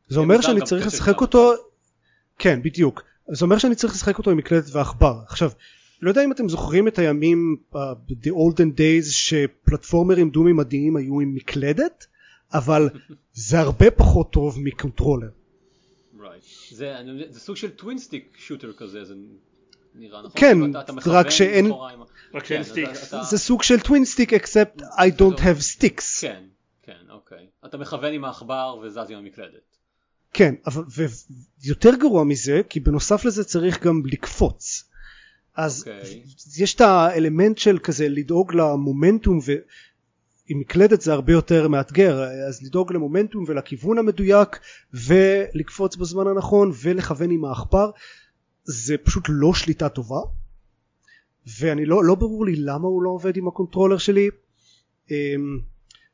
זה 0.08 0.20
אומר 0.20 0.42
שאני 0.42 0.62
צריך 0.62 0.88
לשחק. 0.88 1.22
אותו 1.22 1.54
כן 2.40 2.62
בדיוק. 2.64 3.04
זה 3.32 3.46
אומר 3.46 3.58
שאני 3.58 3.76
צריך 3.76 3.94
לשחק 3.94 4.18
אותו 4.18 4.32
עם 4.32 4.38
מקלדת 4.38 4.66
ועכבר. 4.72 5.20
עכשיו 5.28 5.52
לא 6.04 6.10
יודע 6.10 6.24
אם 6.24 6.32
אתם 6.32 6.50
זוכרים 6.50 6.88
את 6.88 7.00
הימים 7.00 7.56
uh, 7.74 7.76
the 8.12 8.30
olden 8.32 8.78
days 8.78 9.12
שפלטפורמרים 9.12 10.30
דו 10.30 10.44
מימדיים 10.44 10.96
היו 10.96 11.20
עם 11.20 11.36
מקלדת 11.36 12.08
אבל 12.54 12.90
זה 13.50 13.60
הרבה 13.60 13.92
פחות 13.92 14.32
טוב 14.32 14.60
מ 14.60 14.66
controller 14.66 15.30
Right. 16.20 16.76
זה 16.76 16.96
זה 17.30 17.40
סוג 17.40 17.56
של 17.56 17.70
twin 17.70 17.98
stick 17.98 18.38
shooter 18.38 18.74
כזה, 18.78 19.04
זה 19.06 19.14
נראה 19.96 20.20
נכון? 20.22 20.32
כן, 20.42 20.70
אתה- 20.72 20.82
אתה 20.82 20.94
מכוון 20.94 21.16
רק 21.16 21.30
שאין- 21.30 21.72
רק 22.34 22.46
שאין 22.46 22.64
sticks. 22.64 23.14
זה 23.30 23.38
סוג 23.38 23.64
של 23.64 23.80
twin 23.80 24.06
stick 24.06 24.34
except 24.34 24.82
I 24.82 25.12
don't 25.20 25.38
have 25.40 25.78
sticks 25.78 26.22
כן, 26.22 26.44
כן, 26.84 26.98
אוקיי. 27.10 27.48
אתה 27.66 27.78
מכוון 27.78 28.14
עם 28.14 28.26
העכבר 28.26 28.80
וזז 28.84 29.10
עם 29.10 29.18
המקלדת. 29.18 29.78
כן 30.34 30.56
אבל 30.66 30.84
ויותר 31.64 31.96
גרוע 31.96 32.24
מזה 32.24 32.62
כי 32.70 32.80
בנוסף 32.80 33.26
לזה 33.26 33.44
צריך 33.44 33.84
גם 33.84 34.02
לקפוץ 34.06 34.90
אז 35.56 35.80
אוקיי. 35.80 36.24
יש 36.58 36.76
את 36.76 36.82
האלמנט 36.82 37.58
של 37.58 37.80
כזה 37.80 38.10
לדאוג 38.10 38.54
למומנטום 38.54 39.40
ועם 39.46 40.60
מקלדת 40.60 41.02
זה 41.02 41.14
הרבה 41.14 41.34
יותר 41.34 41.68
מאתגר 41.68 42.24
אז 42.24 42.64
לדאוג 42.64 42.94
למומנטום 42.94 43.44
ולכיוון 43.48 43.98
המדויק 43.98 44.60
ולקפוץ 44.94 45.96
בזמן 45.96 46.28
הנכון 46.28 46.72
ולכוון 46.82 47.32
עם 47.32 47.46
העכבר 47.46 47.92
זה 48.64 48.96
פשוט 48.98 49.24
לא 49.30 49.54
שליטה 49.54 49.90
טובה. 49.90 50.20
ואני 51.60 51.86
לא, 51.86 52.04
לא 52.04 52.16
ברור 52.16 52.46
לי 52.46 52.56
למה 52.56 52.88
הוא 52.88 53.04
לא 53.04 53.10
עובד 53.10 53.38
עם 53.38 53.48
ה 53.48 53.52
controller 53.52 53.98
שלי. 53.98 54.30
אמ, 55.12 55.60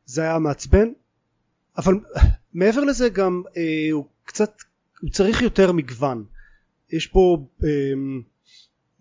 זה 0.06 0.22
היה 0.22 0.40
מעצבן. 0.40 0.88
אבל 1.78 1.94
מעבר 2.54 2.84
לזה 2.84 3.10
גם 3.10 3.44
אה, 3.58 3.88
הוא 3.92 4.06
קצת 4.26 4.62
הוא 5.02 5.10
צריך 5.10 5.42
יותר 5.42 5.72
מגוון. 5.72 6.26
יש 6.92 7.08
פה 7.08 7.46
אה, 7.64 7.70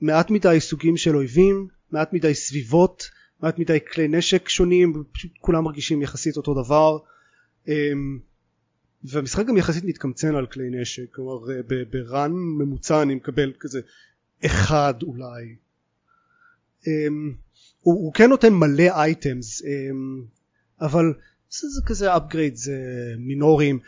מעט 0.00 0.30
מדי 0.30 0.56
סוגים 0.60 0.96
של 0.96 1.16
אויבים 1.16 1.68
מעט 1.90 2.12
מדי 2.12 2.34
סביבות 2.34 3.10
מעט 3.42 3.58
מדי 3.58 3.78
כלי 3.92 4.08
נשק 4.08 4.48
שונים 4.48 5.04
פשוט 5.12 5.30
כולם 5.40 5.64
מרגישים 5.64 6.02
יחסית 6.02 6.36
אותו 6.36 6.62
דבר. 6.62 6.98
אה, 7.68 7.92
והמשחק 9.04 9.46
גם 9.46 9.56
יחסית 9.56 9.84
מתקמצן 9.84 10.34
על 10.34 10.46
כלי 10.46 10.70
נשק 10.70 11.14
כלומר 11.14 11.50
אה, 11.50 11.60
ב 11.90 12.01
run 12.01 12.32
ממוצע 12.32 13.02
אני 13.02 13.14
מקבל 13.14 13.52
כזה 13.60 13.80
אחד 14.46 14.94
אולי. 15.02 15.56
אה, 16.86 17.06
הוא, 17.80 17.94
הוא 17.94 18.12
כן 18.12 18.30
נותן 18.30 18.52
מלא 18.52 18.88
items 18.90 19.62
אה, 19.64 19.70
אבל 20.80 21.14
זה, 21.50 21.68
זה 21.68 21.82
כזה 21.86 22.16
upgrades 22.16 22.68
מינוריים 23.18 23.78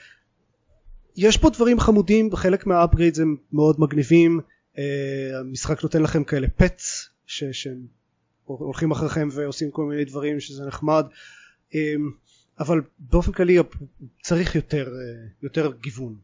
יש 1.16 1.36
פה 1.36 1.50
דברים 1.50 1.80
חמודים 1.80 2.36
חלק 2.36 2.66
מהאפגריידס 2.66 3.18
הם 3.18 3.36
מאוד 3.52 3.80
מגניבים 3.80 4.40
המשחק 5.40 5.82
נותן 5.82 6.02
לכם 6.02 6.24
כאלה 6.24 6.46
ש- 7.26 7.44
שהם 7.44 7.86
הולכים 8.44 8.90
אחריכם 8.90 9.28
ועושים 9.32 9.70
כל 9.70 9.84
מיני 9.84 10.04
דברים 10.04 10.40
שזה 10.40 10.66
נחמד. 10.66 11.06
אה, 11.74 11.94
אבל 12.58 12.80
באופן 12.98 13.32
כללי 13.32 13.58
צריך 14.22 14.54
יותר, 14.54 14.88
אה, 14.88 15.26
יותר 15.42 15.72
גיוון 15.80 16.16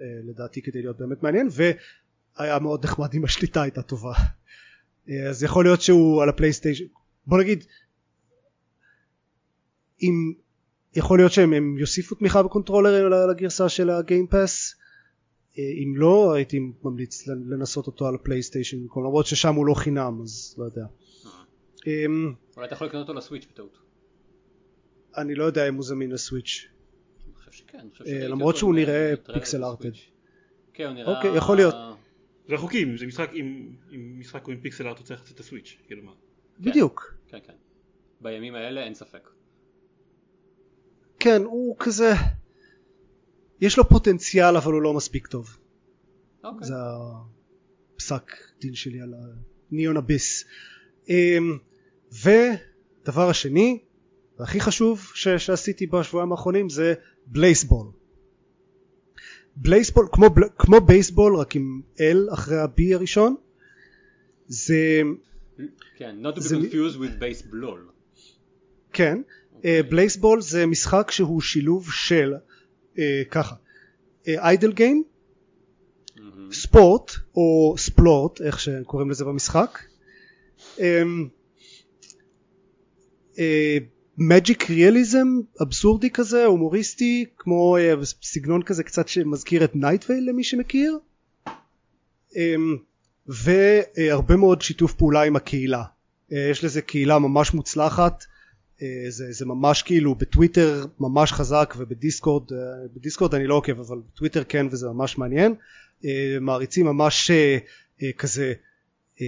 אה, 0.00 0.06
לדעתי 0.24 0.62
כדי 0.62 0.82
להיות 0.82 0.98
באמת 0.98 1.22
מעניין 1.22 1.48
והיה 1.50 2.58
מאוד 2.58 2.84
נחמד 2.84 3.14
אם 3.14 3.24
השליטה 3.24 3.62
הייתה 3.62 3.82
טובה. 3.82 4.12
אה, 5.08 5.28
אז 5.28 5.42
יכול 5.42 5.64
להיות 5.64 5.80
שהוא 5.80 6.22
על 6.22 6.28
הפלייסטיישן 6.28 6.84
בוא 7.26 7.38
נגיד 7.38 7.64
אם 10.02 10.32
יכול 10.94 11.18
להיות 11.18 11.32
שהם 11.32 11.52
הם 11.52 11.78
יוסיפו 11.78 12.14
תמיכה 12.14 12.42
ב 12.42 12.50
controller 12.50 13.26
לגרסה 13.26 13.68
של 13.68 13.90
הגיימפאס 13.90 14.74
אם 15.58 15.92
לא 15.96 16.32
הייתי 16.32 16.60
ממליץ 16.82 17.26
לנסות 17.26 17.86
אותו 17.86 18.06
על 18.06 18.14
הפלייסטיישן 18.14 18.80
במקום 18.80 19.04
למרות 19.04 19.26
ששם 19.26 19.54
הוא 19.54 19.66
לא 19.66 19.74
חינם 19.74 20.20
אז 20.22 20.54
לא 20.58 20.64
יודע 20.64 20.84
אמ, 21.86 22.32
אולי 22.56 22.66
אתה 22.66 22.74
יכול 22.74 22.86
לקנות 22.86 23.08
אותו 23.08 23.18
לסוויץ' 23.18 23.46
בטעות. 23.52 23.78
אני 25.16 25.34
לא 25.34 25.44
יודע 25.44 25.68
אם 25.68 25.74
הוא 25.74 25.82
זמין 25.82 26.10
לסוויץ' 26.10 26.66
אה, 28.06 28.28
למרות 28.28 28.56
שהוא 28.56 28.74
נראה 28.74 29.10
אה, 29.10 29.34
פיקסל. 29.34 29.64
ארטד. 29.64 29.90
כן. 30.74 30.96
אוקיי, 31.06 31.36
יכול 31.36 31.56
להיות. 31.56 31.74
זה 32.48 32.56
חוקים, 32.56 32.96
זה 32.96 33.06
משחק 33.06 33.30
עם 33.34 34.18
משחק 34.18 34.44
הוא 34.44 34.52
עם 34.52 34.60
פיקסל 34.60 34.86
ארט 34.86 34.98
הוא 34.98 35.06
צריך 35.06 35.20
לצאת 35.20 35.34
את 35.34 35.40
הסוויץ', 35.40 35.76
כאילו 35.86 36.02
מה. 36.02 36.12
בדיוק 36.60 37.14
כן, 37.28 37.38
כן. 37.46 37.52
בימים 38.20 38.54
האלה 38.54 38.84
אין 38.84 38.94
ספק. 38.94 39.30
כן 41.20 41.42
הוא 41.44 41.76
כזה 41.78 42.12
יש 43.60 43.78
לו 43.78 43.88
פוטנציאל 43.88 44.56
אבל 44.56 44.72
הוא 44.72 44.82
לא 44.82 44.94
מספיק 44.94 45.26
טוב. 45.26 45.56
אוקיי. 46.44 46.66
זה 46.68 46.74
הפסק 47.96 48.32
דין 48.60 48.74
שלי 48.74 49.00
על 49.00 49.14
ניאון 49.70 49.96
אביס 49.96 50.44
אמ, 51.08 51.58
ודבר 52.12 53.28
השני 53.30 53.78
והכי 54.38 54.60
חשוב 54.60 55.10
ש- 55.14 55.28
שעשיתי 55.28 55.86
בשבועיים 55.86 56.32
האחרונים 56.32 56.68
זה 56.68 56.94
בלייסבול 57.26 57.86
בלייסבול 59.56 60.08
כמו, 60.12 60.30
בל- 60.30 60.48
כמו 60.58 60.80
בייסבול 60.80 61.36
רק 61.36 61.56
עם 61.56 61.80
L 61.96 62.34
אחרי 62.34 62.56
ה-B 62.58 62.94
הראשון 62.94 63.36
זה 64.46 65.00
כן, 65.96 66.16
not 66.26 66.34
to 66.36 66.40
be 66.40 66.42
confused 66.42 66.96
with 66.96 67.20
base 67.22 67.42
blol. 67.52 67.92
כן 68.92 69.22
אה, 69.64 69.80
בלייסבול 69.90 70.40
זה 70.40 70.66
משחק 70.66 71.10
שהוא 71.10 71.40
שילוב 71.40 71.88
של 71.92 72.32
אה, 72.34 72.38
ככה. 73.30 73.54
איידל 74.28 74.72
גיים 74.72 75.02
ספורט 76.52 77.12
או 77.34 77.74
ספלורט 77.78 78.40
איך 78.40 78.60
שקוראים 78.60 79.10
לזה 79.10 79.24
במשחק. 79.24 79.78
מג'יק 84.22 84.70
ריאליזם 84.70 85.28
אבסורדי 85.62 86.10
כזה 86.10 86.44
הומוריסטי 86.44 87.24
כמו 87.36 87.76
אה, 87.76 87.94
סגנון 88.22 88.62
כזה 88.62 88.84
קצת 88.84 89.08
שמזכיר 89.08 89.64
את 89.64 89.76
נייטוויל 89.76 90.28
למי 90.28 90.44
שמכיר. 90.44 90.98
אמ, 92.36 92.76
והרבה 93.26 94.36
מאוד 94.36 94.62
שיתוף 94.62 94.92
פעולה 94.92 95.22
עם 95.22 95.36
הקהילה. 95.36 95.82
אה, 96.32 96.48
יש 96.50 96.64
לזה 96.64 96.82
קהילה 96.82 97.18
ממש 97.18 97.54
מוצלחת. 97.54 98.24
אה, 98.24 98.39
זה, 99.08 99.32
זה 99.32 99.46
ממש 99.46 99.82
כאילו 99.82 100.14
בטוויטר 100.14 100.86
ממש 101.00 101.32
חזק 101.32 101.74
ובדיסקורד 101.78 102.52
אה, 102.52 102.58
בדיסקורד 102.94 103.34
אני 103.34 103.46
לא 103.46 103.54
עוקב 103.54 103.80
אבל 103.80 103.98
בטוויטר 104.12 104.44
כן 104.44 104.66
וזה 104.70 104.88
ממש 104.88 105.18
מעניין. 105.18 105.54
אה, 106.04 106.36
מעריצים 106.40 106.86
ממש 106.86 107.30
אה, 107.30 107.58
אה, 108.02 108.12
כזה 108.12 108.52
אה, 109.20 109.26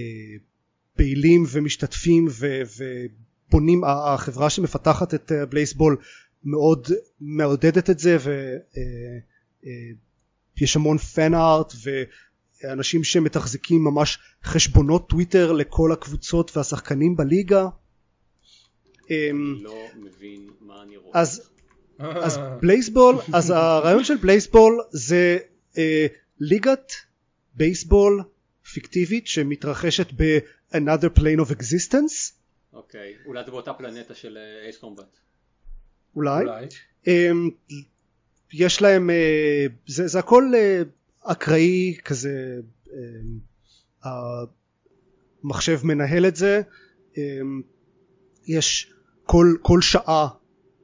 פעילים 0.95 1.43
ומשתתפים 1.51 2.27
ו, 2.29 2.61
ובונים 2.77 3.83
החברה 3.83 4.49
שמפתחת 4.49 5.13
את 5.13 5.31
אה, 5.31 5.45
בלייסבול 5.45 5.97
מאוד 6.43 6.87
מעודדת 7.21 7.89
את 7.89 7.99
זה 7.99 8.17
ויש 10.57 10.75
המון 10.75 10.97
פן 10.97 11.33
ארט 11.33 11.73
ואנשים 12.63 13.03
שמתחזקים 13.03 13.83
ממש 13.83 14.19
חשבונות 14.43 15.09
טוויטר 15.09 15.51
לכל 15.51 15.91
הקבוצות 15.91 16.57
והשחקנים 16.57 17.15
בליגה 17.15 17.67
אמ, 17.67 17.81
לא 18.13 18.21
מבין 18.21 18.21
מה 18.53 18.61
אני 18.63 18.89
רואה. 18.89 18.92
אז 21.13 21.49
אז 21.99 22.39
בלייסבול 22.61 23.15
אז 23.33 23.49
הרעיון 23.49 24.03
של 24.03 24.15
בלייסבול 24.15 24.81
זה 24.91 25.37
אה, 25.77 26.07
ליגת 26.39 26.91
בייסבול 27.53 28.23
פיקטיבית 28.73 29.27
שמתרחשת 29.27 30.07
ב-another 30.15 31.19
plane 31.19 31.39
of 31.45 31.51
existence. 31.51 32.33
אוקיי, 32.73 33.13
אולי 33.25 33.43
זה 33.45 33.51
באותה 33.51 33.73
פלנטה 33.73 34.15
של 34.15 34.37
אייס 34.65 34.77
קומבט. 34.77 35.17
אולי. 36.15 36.45
אמ, 37.07 37.49
יש 38.53 38.81
להם 38.81 39.09
אה, 39.09 39.65
זה, 39.87 40.07
זה 40.07 40.19
הכל 40.19 40.51
אה, 40.55 40.81
אקראי 41.23 41.97
כזה 42.05 42.59
אמ, 42.93 43.39
המחשב 45.43 45.79
מנהל 45.83 46.25
את 46.25 46.35
זה. 46.35 46.61
אמ, 47.17 47.61
יש 48.47 48.93
כל, 49.25 49.55
כל 49.61 49.81
שעה 49.81 50.27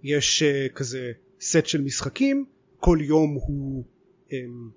יש 0.04 0.44
אה, 0.44 0.68
כזה 0.76 1.12
סט 1.42 1.66
של 1.66 1.82
משחקים 1.82 2.46
כל 2.80 2.98
יום 3.02 3.38
הוא 3.48 3.84
אמ, 4.32 4.70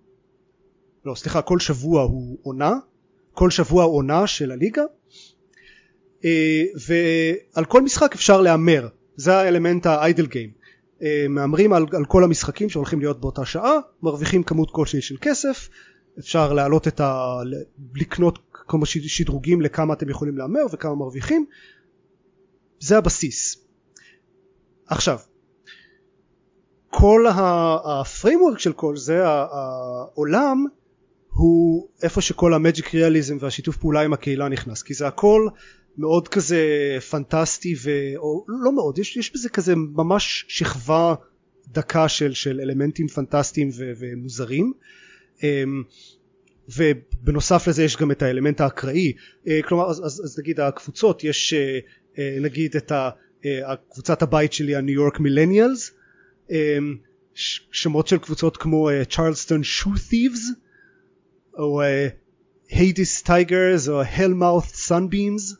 לא 1.04 1.14
סליחה 1.14 1.42
כל 1.42 1.58
שבוע 1.58 2.02
הוא 2.02 2.38
עונה 2.42 2.72
כל 3.32 3.50
שבוע 3.50 3.84
עונה 3.84 4.26
של 4.26 4.52
הליגה 4.52 4.82
אה, 6.24 6.64
ועל 6.88 7.64
כל 7.64 7.82
משחק 7.82 8.14
אפשר 8.14 8.40
להמר. 8.40 8.88
זה 9.16 9.34
האלמנט 9.34 9.86
האיידל 9.86 10.26
גיים 10.26 10.50
מהמרים 11.28 11.72
על, 11.72 11.86
על 11.92 12.04
כל 12.04 12.24
המשחקים 12.24 12.68
שהולכים 12.68 12.98
להיות 13.00 13.20
באותה 13.20 13.44
שעה 13.44 13.78
מרוויחים 14.02 14.42
כמות 14.42 14.70
כלשהי 14.70 15.00
של 15.00 15.16
כסף 15.20 15.68
אפשר 16.18 16.52
להעלות 16.52 16.88
את 16.88 17.00
ה... 17.00 17.36
לקנות 17.94 18.38
כמו 18.52 18.86
ש- 18.86 18.98
שדרוגים 18.98 19.60
לכמה 19.60 19.94
אתם 19.94 20.08
יכולים 20.08 20.38
להמר 20.38 20.60
וכמה 20.72 20.94
מרוויחים 20.94 21.46
זה 22.82 22.98
הבסיס. 22.98 23.56
עכשיו 24.86 25.18
כל 26.90 27.26
ה 27.84 27.92
framework 27.92 28.58
של 28.58 28.72
כל 28.72 28.96
זה 28.96 29.26
העולם 29.26 30.66
הוא 31.28 31.88
איפה 32.02 32.20
שכל 32.20 32.54
ה 32.54 32.61
magic 32.61 32.94
realism 32.94 33.36
והשיתוף 33.40 33.76
פעולה 33.76 34.00
עם 34.00 34.12
הקהילה 34.12 34.48
נכנס. 34.48 34.82
כי 34.82 34.94
זה 34.94 35.06
הכל 35.06 35.48
מאוד 35.98 36.28
כזה 36.28 36.66
פנטסטי 37.10 37.74
ו... 37.82 37.90
או 38.16 38.44
לא 38.48 38.72
מאוד 38.72 38.98
יש, 38.98 39.16
יש 39.16 39.32
בזה 39.34 39.48
כזה 39.48 39.74
ממש 39.76 40.44
שכבה 40.48 41.14
דקה 41.68 42.08
של, 42.08 42.32
של 42.32 42.60
אלמנטים 42.60 43.08
פנטסטיים 43.08 43.70
ו, 43.78 43.92
ומוזרים. 43.98 44.72
אמ, 45.42 45.82
ובנוסף 46.68 47.68
לזה 47.68 47.84
יש 47.84 47.96
גם 47.96 48.10
את 48.10 48.22
האלמנט 48.22 48.60
האקראי. 48.60 49.12
אה, 49.48 49.60
כלומר 49.68 49.90
אז, 49.90 50.06
אז, 50.06 50.20
אז 50.24 50.38
נגיד 50.38 50.60
הקבוצות 50.60 51.24
יש 51.24 51.54
אה, 51.54 51.78
נגיד 52.18 52.76
את 52.76 52.92
אה, 52.92 53.76
קבוצת 53.90 54.22
הבית 54.22 54.52
שלי 54.52 54.76
ה 54.76 54.81
New 54.81 54.94
York 54.94 55.20
Millennials 55.20 55.90
שמות 57.72 58.08
של 58.08 58.18
קבוצות 58.18 58.56
כמו 58.56 58.88
Charleston 59.10 59.62
Shoe 59.62 59.90
Thieves 60.10 60.50
או 61.58 61.82
Hades 62.68 63.22
Tigers 63.22 63.88
או 63.88 64.02
Hellmouth 64.02 64.64
Sunbeams 64.64 65.54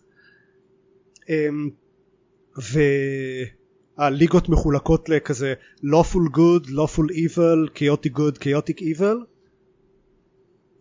אמ, 1.29 1.71
והליגות 3.99 4.49
מחולקות 4.49 5.09
לכזה 5.09 5.55
lawful 5.85 6.37
good, 6.37 6.67
lawful 6.67 7.11
evil, 7.13 7.71
chaotic 7.75 8.13
good, 8.17 8.39
chaotic 8.39 8.81
evil. 8.81 9.17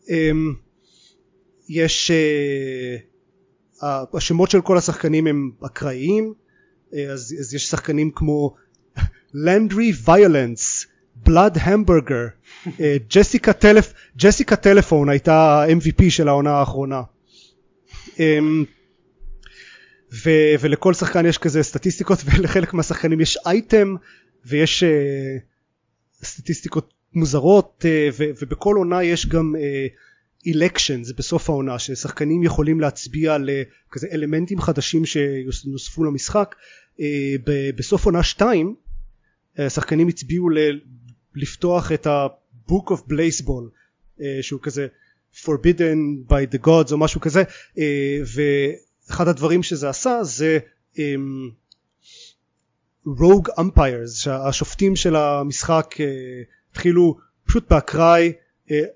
אמ, 0.09 0.53
יש 1.69 2.11
אה, 2.11 2.97
השמות 3.81 4.51
של 4.51 4.61
כל 4.61 4.77
השחקנים 4.77 5.27
הם 5.27 5.51
אקראיים 5.65 6.33
אה, 6.93 7.11
אז, 7.11 7.35
אז 7.39 7.53
יש 7.53 7.69
שחקנים 7.69 8.11
כמו 8.11 8.55
לנדרי 9.33 9.91
ויולנס 10.05 10.87
בלאד 11.15 11.57
המברגר 11.61 12.27
ג'סיקה 13.09 13.53
טלפ 13.53 13.93
ג'סיקה 14.17 14.55
טלפון 14.55 15.09
הייתה 15.09 15.33
ה-MVP 15.33 16.09
של 16.09 16.27
העונה 16.27 16.51
האחרונה. 16.51 17.01
אמ, 18.19 18.65
ו, 20.13 20.29
ולכל 20.59 20.93
שחקן 20.93 21.25
יש 21.25 21.37
כזה 21.37 21.63
סטטיסטיקות 21.63 22.19
ולחלק 22.25 22.73
מהשחקנים 22.73 23.21
יש 23.21 23.37
אייטם 23.45 23.95
ויש 24.45 24.83
uh, 24.83 26.25
סטטיסטיקות 26.25 26.93
מוזרות 27.13 27.85
uh, 27.85 28.13
ו, 28.17 28.23
ובכל 28.41 28.75
עונה 28.75 29.03
יש 29.03 29.25
גם 29.25 29.55
אלקשן 30.47 31.03
זה 31.03 31.13
בסוף 31.13 31.49
העונה 31.49 31.79
ששחקנים 31.79 32.43
יכולים 32.43 32.79
להצביע 32.79 33.37
לכזה 33.39 34.07
אלמנטים 34.11 34.61
חדשים 34.61 35.05
שנוספו 35.05 36.03
למשחק. 36.03 36.55
ב, 37.45 37.69
בסוף 37.75 38.05
עונה 38.05 38.23
2 38.23 38.75
uh, 39.55 39.69
שחקנים 39.69 40.07
הצביעו 40.07 40.49
לפתוח 41.35 41.91
את 41.91 42.07
ה-book 42.07 42.91
of 42.91 43.11
Blazeball 43.11 44.23
שהוא 44.41 44.59
כזה 44.61 44.87
forbidden 45.33 46.29
by 46.29 46.55
the 46.55 46.65
gods 46.67 46.91
או 46.91 46.97
משהו 46.97 47.21
כזה. 47.21 47.43
ואחד 48.33 49.27
הדברים 49.27 49.63
שזה 49.63 49.89
עשה 49.89 50.23
זה 50.23 50.59
רוג 53.05 53.49
אמפיירס 53.59 54.15
שהשופטים 54.15 54.95
של 54.95 55.15
המשחק 55.15 55.95
התחילו 56.71 57.17
פשוט 57.45 57.69
באקראי 57.69 58.33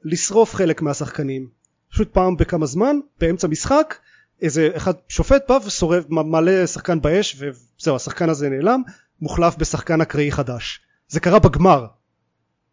לשרוף 0.04 0.56
חלק 0.56 0.82
מהשחקנים. 0.82 1.48
פשוט 1.92 2.14
פעם 2.14 2.38
בכמה 2.38 2.66
זמן 2.66 3.00
באמצע 3.20 3.48
משחק 3.48 3.96
איזה 4.42 4.70
אחד 4.76 4.94
שופט 5.10 5.44
בא 5.50 5.60
ושורף 5.66 6.06
מעלה 6.10 6.68
שחקן 6.68 7.02
באש 7.02 7.36
וזהו 7.40 7.96
השחקן 7.96 8.30
הזה 8.30 8.50
נעלם 8.50 8.82
מוחלף 9.22 9.56
בשחקן 9.56 10.02
אקראי 10.02 10.32
חדש. 10.32 10.80
זה 11.08 11.20
קרה 11.20 11.40
בגמר. 11.40 11.86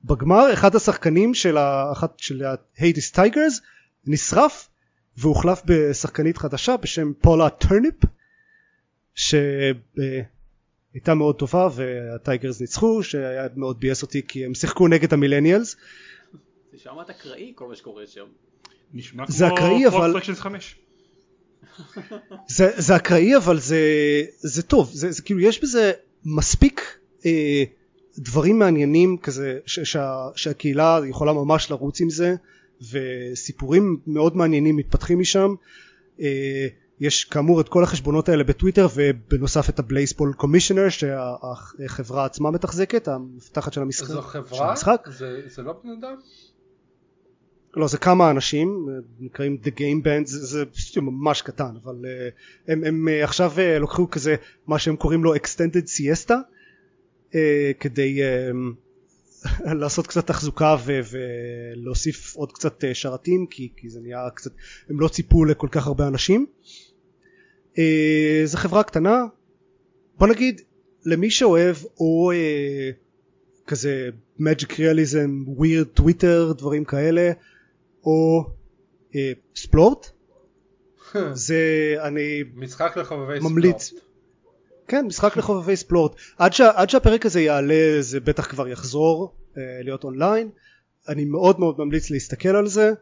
בגמר 0.04 0.52
אחד 0.52 0.76
השחקנים 0.76 1.34
של, 1.34 1.56
האחת, 1.56 2.18
של 2.18 2.42
Hades 2.78 3.10
Tigers 3.10 3.60
נשרף 4.06 4.68
והוחלף 5.16 5.62
בשחקנית 5.64 6.38
חדשה 6.38 6.76
בשם 6.76 7.12
Paula 7.20 7.50
Turnip 7.50 7.94
שהייתה 9.14 9.54
מאוד 11.14 11.38
טובה 11.38 11.68
וה 11.74 11.96
Tigers 11.96 12.60
ניצחו 12.60 13.02
שהיה 13.02 13.46
מאוד 13.56 13.80
ביאס 13.80 14.02
אותי 14.02 14.22
כי 14.28 14.44
הם 14.44 14.54
שיחקו 14.54 14.88
נגד 14.88 15.12
ה 15.12 15.17
Millennials 15.17 15.76
זה 16.72 16.78
שמעת 16.78 17.10
אקראי 17.10 17.52
כל 17.54 17.68
מה 17.68 17.76
שקורה 17.76 18.06
שם. 18.06 18.24
נשמע 18.94 19.24
זה 19.28 19.44
כמו 19.48 19.56
אקראי, 19.56 19.86
אבל- 19.86 20.12
פרופקשנס 20.12 20.40
5 20.40 20.76
זה, 22.56 22.70
זה 22.76 22.96
אקראי 22.96 23.36
אבל 23.36 23.58
זה, 23.58 23.80
זה 24.38 24.62
טוב 24.62 24.90
זה, 24.92 25.10
זה 25.10 25.22
כאילו 25.22 25.40
יש 25.40 25.62
בזה 25.62 25.92
מספיק 26.24 26.98
אה, 27.26 27.64
דברים 28.18 28.58
מעניינים 28.58 29.18
כזה 29.18 29.58
ש, 29.66 29.80
שה, 29.80 30.28
שהקהילה 30.34 31.00
יכולה 31.08 31.32
ממש 31.32 31.70
לרוץ 31.70 32.00
עם 32.00 32.10
זה 32.10 32.34
וסיפורים 32.90 34.00
מאוד 34.06 34.36
מעניינים 34.36 34.76
מתפתחים 34.76 35.18
משם 35.18 35.54
אה, 36.20 36.66
יש 37.00 37.24
כאמור 37.24 37.60
את 37.60 37.68
כל 37.68 37.84
החשבונות 37.84 38.28
האלה 38.28 38.44
בטוויטר 38.44 38.86
ובנוסף 38.94 39.68
את 39.68 39.78
הבלייסבול 39.78 40.32
קומישיונר 40.32 40.88
שהחברה 40.88 42.24
עצמה 42.24 42.50
מתחזקת 42.50 43.08
המפתחת 43.08 43.72
של 43.72 43.82
המשחק. 43.82 44.06
זו 44.06 44.22
של 44.22 44.28
חברה? 44.28 44.70
המשחק. 44.70 45.08
זה, 45.10 45.40
זה 45.46 45.62
לא 45.62 45.74
בן 45.84 45.90
אדם? 45.90 46.14
לא 47.76 47.88
זה 47.88 47.98
כמה 47.98 48.30
אנשים 48.30 48.88
נקראים 49.20 49.58
The 49.64 49.68
Game 49.68 50.04
Band 50.04 50.24
זה, 50.24 50.46
זה 50.46 50.66
פשוט 50.66 50.96
ממש 50.96 51.42
קטן 51.42 51.74
אבל 51.84 51.94
uh, 51.94 52.72
הם, 52.72 52.84
הם 52.84 53.08
uh, 53.08 53.24
עכשיו 53.24 53.52
uh, 53.56 53.82
לקחו 53.82 54.10
כזה 54.10 54.34
מה 54.66 54.78
שהם 54.78 54.96
קוראים 54.96 55.24
לו 55.24 55.34
Extended 55.34 55.86
Siesta 55.86 56.34
uh, 57.30 57.34
כדי 57.80 58.20
uh, 58.22 58.56
לעשות 59.80 60.06
קצת 60.06 60.26
תחזוקה 60.26 60.76
ו- 60.84 61.00
ולהוסיף 61.10 62.36
עוד 62.36 62.52
קצת 62.52 62.84
uh, 62.84 62.86
שרתים 62.92 63.46
כי, 63.46 63.68
כי 63.76 63.88
זה 63.88 64.00
נהיה 64.00 64.30
קצת 64.34 64.50
הם 64.90 65.00
לא 65.00 65.08
ציפו 65.08 65.44
לכל 65.44 65.68
כך 65.70 65.86
הרבה 65.86 66.08
אנשים. 66.08 66.46
uh, 67.72 67.78
זו 68.44 68.58
חברה 68.58 68.82
קטנה. 68.82 69.24
בוא 70.18 70.26
נגיד 70.26 70.60
למי 71.04 71.30
שאוהב 71.30 71.76
או 72.00 72.32
uh, 72.32 73.66
כזה 73.66 74.10
magic 74.40 74.72
realism 74.72 75.60
weird 75.60 75.84
טוויטר 75.94 76.52
דברים 76.58 76.84
כאלה 76.84 77.32
או 78.04 78.44
אה, 79.14 79.32
ספלורט 79.56 80.10
זה 81.46 81.94
אני 82.02 82.42
משחק 82.54 82.96
לחובבי 82.96 83.38
ממליץ. 83.40 83.82
ספורט. 83.82 84.02
כן 84.88 85.06
משחק 85.06 85.36
לחובבי 85.36 85.76
splort 85.76 86.14
עד, 86.38 86.52
שה, 86.52 86.70
עד 86.74 86.90
שהפרק 86.90 87.26
הזה 87.26 87.40
יעלה 87.40 87.96
זה 88.00 88.20
בטח 88.20 88.46
כבר 88.46 88.68
יחזור 88.68 89.34
אה, 89.56 89.62
להיות 89.82 90.04
אונליין. 90.04 90.50
אני 91.08 91.24
מאוד 91.24 91.60
מאוד 91.60 91.74
ממליץ 91.78 92.10
להסתכל 92.10 92.48
על 92.48 92.66
זה. 92.66 92.92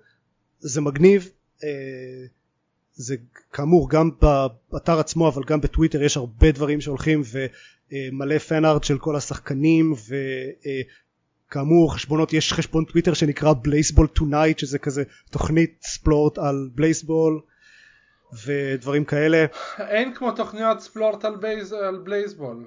זה 0.59 0.81
מגניב. 0.81 1.31
אה, 1.65 1.69
זה 2.93 3.17
כאמור 3.53 3.91
גם 3.91 4.11
באתר 4.73 4.99
עצמו 4.99 5.29
אבל 5.29 5.43
גם 5.47 5.61
בטוויטר 5.61 6.03
יש 6.03 6.17
הרבה 6.17 6.53
דברים 6.53 6.81
שהולכים 6.81 7.23
ומלא 7.93 8.39
fan 8.39 8.65
art 8.65 8.85
של 8.85 8.99
כל 8.99 9.17
השחקנים 9.17 9.93
ו... 9.93 10.15
אה, 10.67 10.81
כאמור 11.51 11.95
חשבונות 11.95 12.33
יש 12.33 12.53
חשבון 12.53 12.85
טוויטר 12.85 13.15
שנקרא 13.15 13.53
Blaseball 13.63 14.07
Tonight 14.07 14.59
שזה 14.59 14.79
כזה 14.79 15.03
תוכנית 15.31 15.79
splort 15.83 16.39
על 16.39 16.69
Blaseball 16.75 17.41
ודברים 18.47 19.05
כאלה. 19.05 19.47
אין 19.79 20.15
כמו 20.15 20.33
תוכניות 20.33 20.81
splort 20.81 21.25
על, 21.25 21.37
בייז, 21.37 21.73
על 21.73 21.99
Blaseball. 21.99 22.67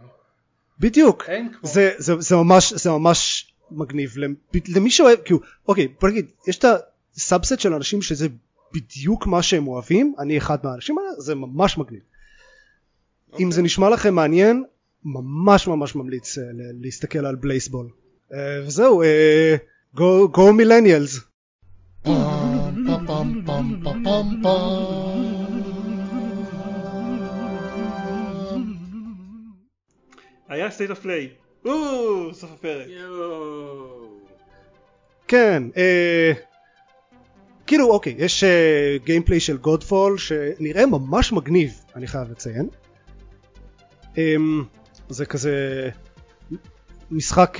בדיוק. 0.80 1.24
אין 1.28 1.52
כמו. 1.54 1.70
זה, 1.70 1.92
זה, 1.98 2.14
זה 2.20 2.36
ממש 2.36 2.74
זה 2.74 2.92
ממש 2.92 3.52
מגניב. 3.72 4.16
למי 4.68 4.92
שאוהב 4.92 5.20
כאילו 5.26 5.40
אוקיי 5.68 5.88
בוא 6.02 6.10
נגיד 6.10 6.32
יש 6.48 6.58
את 6.58 6.66
ה 7.16 7.22
subset 7.22 7.60
של 7.60 7.74
אנשים 7.74 8.02
שזה 8.02 8.28
בדיוק 8.74 9.28
מה 9.28 9.44
שהם 9.44 9.68
אוהבים 9.68 10.16
אני 10.20 10.38
אחד 10.38 10.58
מהאנשים 10.64 10.98
האלה 10.98 11.10
זה 11.18 11.36
ממש 11.36 11.78
מגניב. 11.78 12.02
אם 13.40 13.52
זה 13.52 13.62
נשמע 13.62 13.90
לכם 13.90 14.16
מעניין 14.16 14.64
ממש 15.06 15.68
ממש 15.68 15.96
ממליץ 15.96 16.38
אה, 16.38 16.44
להסתכל 16.82 17.26
על 17.26 17.36
Blaseball 17.36 17.90
וזהו 18.36 19.04
אה, 19.04 19.56
go 19.98 20.28
go 20.36 20.42
millennials 20.42 21.20
היה 30.50 30.68
state 30.68 30.92
of 30.92 31.06
play. 31.06 31.44
או, 31.66 32.34
סוף 32.34 32.52
הפרק. 32.52 32.88
כן 35.28 35.64
אה, 35.78 36.32
כאילו 37.68 37.92
אוקיי 37.92 38.16
יש 38.18 38.44
גיימפליי 39.04 39.40
של 39.40 39.58
גודפול 39.58 40.18
שנראה 40.18 40.86
ממש 40.86 41.32
מגניב 41.32 41.74
אני 41.96 42.08
חייב 42.08 42.32
לציין 42.32 42.70
אה, 44.18 44.36
זה 45.10 45.26
כזה 45.26 45.90
משחק 47.14 47.58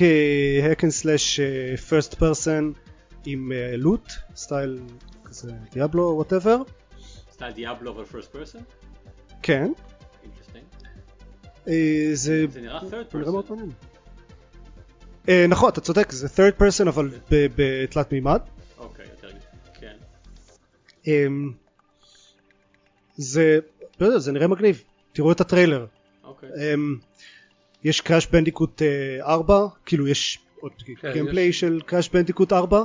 hack 0.62 0.78
and 0.78 1.02
slash 1.02 1.40
אה, 1.40 1.74
first 1.88 2.14
person 2.14 2.78
עם 3.26 3.52
אה, 3.52 3.76
loot 3.76 4.12
style 4.36 4.78
כזה 5.24 5.52
Diablo 5.72 6.12
whatever 6.16 6.56
סטייל 7.32 7.52
Diablo 7.52 7.92
אבל 7.92 8.04
first 8.04 8.32
person? 8.32 8.62
כן. 9.42 9.72
אה, 11.68 12.10
זה 12.12 12.46
נראה 12.60 12.80
third 12.80 13.14
person. 13.14 13.54
אה, 15.28 15.46
נכון 15.48 15.68
אתה 15.68 15.80
צודק 15.80 16.12
זה 16.12 16.26
third 16.26 16.60
person 16.60 16.88
אבל 16.88 17.08
ב- 17.30 17.46
בתלת 17.56 18.12
מימד 18.12 18.40
אוקיי, 18.78 19.06
יותר 19.10 19.28
כן. 19.80 19.96
אמ, 21.06 21.52
זה 23.16 23.58
לא 24.00 24.06
יודע, 24.06 24.18
זה 24.18 24.32
נראה 24.32 24.48
מגניב 24.48 24.82
תראו 25.12 25.32
את 25.32 25.40
הטריילר 25.40 25.86
אוקיי. 26.24 26.48
יש 27.84 28.00
Crash 28.00 28.26
Bandicoot 28.26 28.82
4 29.22 29.66
כאילו 29.86 30.08
יש 30.08 30.38
עוד 30.60 30.72
כן, 31.00 31.12
gameplay 31.12 31.44
יש. 31.44 31.60
של 31.60 31.80
Crash 31.86 32.08
Bandicoot 32.08 32.52
4 32.52 32.82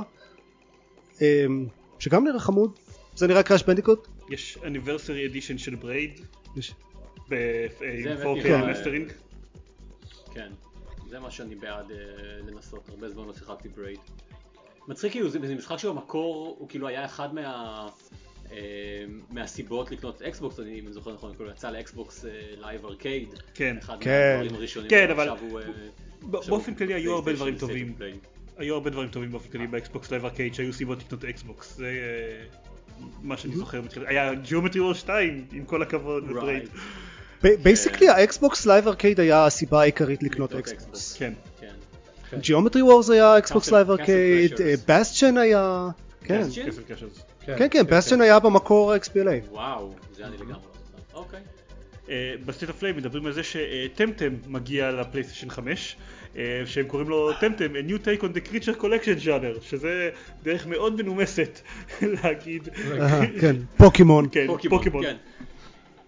אמ, 1.20 1.66
שגם 1.98 2.24
נראה 2.24 2.38
חמוד 2.40 2.78
זה 3.14 3.26
נראה 3.26 3.42
Crash 3.42 3.62
Bandicoot 3.62 4.08
יש 4.30 4.58
anniversary 4.62 5.32
edition 5.34 5.58
של 5.58 5.74
Braid. 5.74 6.20
יש- 6.56 6.74
ב-4K 7.28 7.80
באמת 8.04 8.42
כן. 8.42 8.60
נראה- 8.60 8.70
מסטרינג. 8.70 9.12
כן. 10.34 10.52
זה 11.08 11.20
מה 11.20 11.30
שאני 11.30 11.54
בעד 11.54 11.90
אה, 11.90 11.96
לנסות, 12.46 12.88
הרבה 12.88 13.08
זמן 13.08 13.26
לא 13.26 13.32
שיחקתי 13.34 13.68
Braid. 13.68 13.98
מצחיק 14.88 15.12
כאילו, 15.12 15.28
זה 15.30 15.38
משחק 15.38 15.76
שבמקור 15.76 16.56
הוא 16.58 16.68
כאילו 16.68 16.88
היה 16.88 17.04
אחד 17.04 17.34
מה... 17.34 17.88
אה, 18.52 18.56
מהסיבות 19.30 19.90
לקנות 19.90 20.22
Xbox, 20.22 20.60
אני 20.60 20.80
אם 20.80 20.92
זוכר 20.92 21.14
נכון, 21.14 21.34
כאילו 21.34 21.50
יצא 21.50 21.70
ל 21.70 21.81
Xbox 21.81 22.24
Live 22.60 22.86
Arcade, 22.86 23.28
כן. 23.54 23.76
אחד 23.78 23.96
כן. 24.00 24.36
מהדברים 24.36 24.54
הראשונים, 24.54 24.90
כן, 24.90 25.10
אבל 25.10 25.28
אה, 25.28 25.36
באופן 26.22 26.74
כללי 26.74 26.94
היו 26.94 27.14
הרבה 27.14 27.32
דברים 27.32 27.58
טובים. 27.58 27.94
היו 28.56 28.74
הרבה 28.74 28.90
דברים 28.90 29.08
טובים 29.08 29.30
באופן 29.30 29.48
כללי 29.48 29.66
ב 29.66 29.75
Xbox 29.75 30.10
Live 30.10 30.24
Arcade 30.24 30.54
שהיו 30.54 30.72
סיבות 30.72 30.98
לקנות 30.98 31.24
Xbox. 31.24 31.76
זה 31.76 31.86
אה, 31.86 32.44
מה 33.22 33.36
שאני 33.36 33.56
זוכר 33.56 33.80
בתחילת. 33.80 34.08
היה 34.08 34.34
Geometry 34.34 34.80
Wars 34.80 34.94
2 34.94 35.44
עם 35.52 35.64
כל 35.64 35.82
הכבוד. 35.82 36.24
basically 37.62 38.08
ה 38.08 38.20
Xbox 38.20 38.66
Live 38.66 38.88
Arcade 38.88 39.20
היה 39.20 39.46
הסיבה 39.46 39.80
העיקרית 39.80 40.22
לקנות 40.22 40.54
Xbox 40.54 41.16
כן. 41.16 41.32
כן. 42.30 42.38
Geometry 42.40 42.82
Wars 42.82 43.10
היה 43.10 43.38
Xbox 43.38 43.72
Live 43.72 43.90
Arcade. 43.90 44.52
בסטיין 44.88 45.38
היה 45.38 45.88
כן. 46.24 46.42
כן 47.46 47.66
כן 47.70 47.86
בסטיין 47.86 48.20
היה 48.20 48.38
במקור 48.38 48.94
XBLA 48.96 49.50
וואו, 49.50 49.92
זה 50.16 50.26
אני 50.26 50.36
לגמרי 50.36 50.52
לא. 50.52 50.58
אוקיי. 51.14 51.40
ב 52.44 52.48
State 52.48 52.70
of 52.70 52.78
Play 52.78 52.92
מדברים 52.92 53.26
על 53.26 53.32
זה 53.32 53.42
ש 53.42 53.65
Temtem 53.65 54.34
מגיע 54.46 54.90
ל 54.90 54.95
PlayStation 54.95 55.50
5 55.50 55.96
אה, 56.36 56.62
שהם 56.66 56.84
קוראים 56.86 57.08
לו 57.08 57.32
Temtem 57.32 57.72
a 57.74 57.90
new 57.90 58.04
take 58.04 58.22
on 58.22 58.26
the 58.26 58.50
creature 58.50 58.80
collection 58.82 59.24
genre 59.24 59.62
שזה 59.62 60.10
דרך 60.42 60.66
מאוד 60.66 61.02
מנומסת 61.02 61.60
להגיד. 62.22 62.68
אהה, 63.00 63.26
כן 63.40 63.56
Pokémon 63.76 64.28
כן, 64.32 64.46
Pokémon 64.68 65.02
כן. 65.02 65.16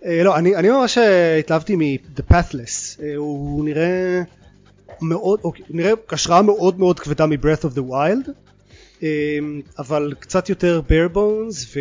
אה, 0.05 0.23
לא 0.25 0.37
אני 0.37 0.57
אני 0.57 0.71
ממש 0.71 0.99
אה, 0.99 1.37
התלהבתי 1.37 1.77
מ-The 1.77 2.33
Pathless. 2.33 3.03
אה, 3.03 3.17
הוא 3.17 3.65
נראה 3.65 4.23
מאוד 5.03 5.41
אוקיי, 5.45 5.65
נראה 5.71 5.93
השראה 6.11 6.43
מאוד 6.43 6.79
מאוד 6.79 7.01
כבדה 7.01 7.27
מ-Breath 7.27 7.65
of 7.65 7.75
the 7.75 7.91
Wild. 7.91 8.29
אה, 8.29 8.33
אבל 9.79 10.15
קצת 10.19 10.49
יותר 10.49 10.81
bare 10.89 11.15
bones 11.15 11.77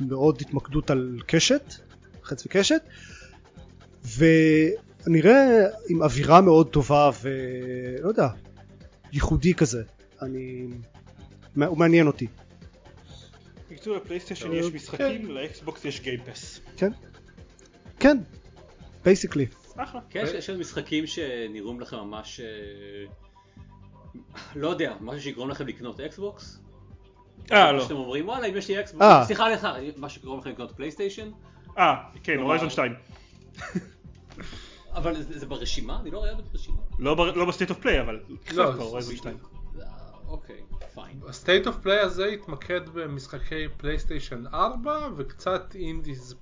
ומאוד 0.00 0.40
התמקדות 0.40 0.90
על 0.90 1.20
קשת 1.26 1.74
חץ 2.22 2.46
וקשת 2.46 2.82
ונראה 4.16 5.46
עם 5.88 6.02
אווירה 6.02 6.40
מאוד 6.40 6.68
טובה 6.70 7.10
ולא 7.22 8.08
יודע 8.08 8.28
ייחודי 9.12 9.54
כזה. 9.54 9.82
אני 10.22 10.66
הוא 11.66 11.78
מעניין 11.78 12.06
אותי. 12.06 12.26
בקיצור 13.70 13.96
לפלייסטיישן 13.96 14.52
יש 14.52 14.66
משחקים 14.66 15.30
לאקסבוקס 15.30 15.84
יש 15.84 16.00
גיימפס 16.00 16.60
כן. 16.76 16.90
כן 18.00 18.18
basically 19.04 19.46
אחלה. 19.76 20.00
כן, 20.10 20.24
יש- 20.34 20.50
משחקים 20.50 21.06
שנראים 21.06 21.80
לכם 21.80 21.96
ממש... 21.96 22.40
אה, 22.40 22.46
לא 24.56 24.68
יודע, 24.68 24.94
משהו 25.00 25.20
שיגרום 25.20 25.50
לכם 25.50 25.66
לקנות 25.66 26.00
Xbox? 26.00 26.60
אה 27.52 27.72
לא 27.72 27.82
שאתם 27.82 27.96
אומרים 27.96 28.28
וואלה 28.28 28.46
אם 28.46 28.56
יש 28.56 28.68
לי 28.68 28.80
Xbox, 28.80 29.04
אה. 29.04 29.24
סליחה 29.24 29.48
לך, 29.48 29.68
משהו 29.96 30.20
שיגרום 30.20 30.38
לכם 30.38 30.50
לקנות 30.50 30.72
PlayStation? 30.76 31.30
אה 31.78 31.94
כן 32.22 32.38
Horizon 32.38 32.66
מה? 32.66 32.72
2 32.72 32.94
אבל 34.94 35.22
זה 35.22 35.46
ברשימה? 35.46 36.00
אני 36.00 36.10
לא 36.10 36.18
רואה 36.18 36.32
את 36.32 36.36
זה 36.36 36.42
ברשימה. 36.42 36.76
לא 36.98 37.36
לא 37.36 37.44
ב 37.44 37.48
State 37.48 37.70
of 37.70 37.78
Play 37.78 38.00
אבל 38.00 38.20
לא, 38.54 38.72
כבר 38.72 38.84
Horizon 38.84 39.16
2 39.16 39.36
אה, 39.80 39.86
אוקיי, 40.28 40.60
fine. 40.94 41.20
ה 41.28 41.34
State 41.34 41.66
of 41.66 41.76
Play 41.76 41.98
הזה 41.98 42.26
התמקד 42.26 42.88
במשחקי 42.88 43.68
PlayStation 43.76 44.44
4 44.54 45.08
וקצת 45.16 45.74
indies. 45.74 46.34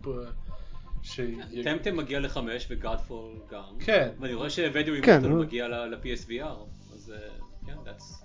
ש... 1.03 1.21
טמטם 1.65 1.97
מגיע 1.97 2.21
לחמש 2.21 2.67
וגאדפול 2.71 3.33
גם. 3.51 3.79
כן. 3.81 4.09
ואני 4.21 4.35
רואה 4.35 4.51
שווידאו 4.51 4.95
כן, 5.03 5.25
אימוטל. 5.25 5.45
מגיע 5.45 5.69
ל-PSVR. 5.69 6.93
אז 6.95 7.13
אה, 7.17 7.29
כן, 7.67 7.77
that's 7.85 8.22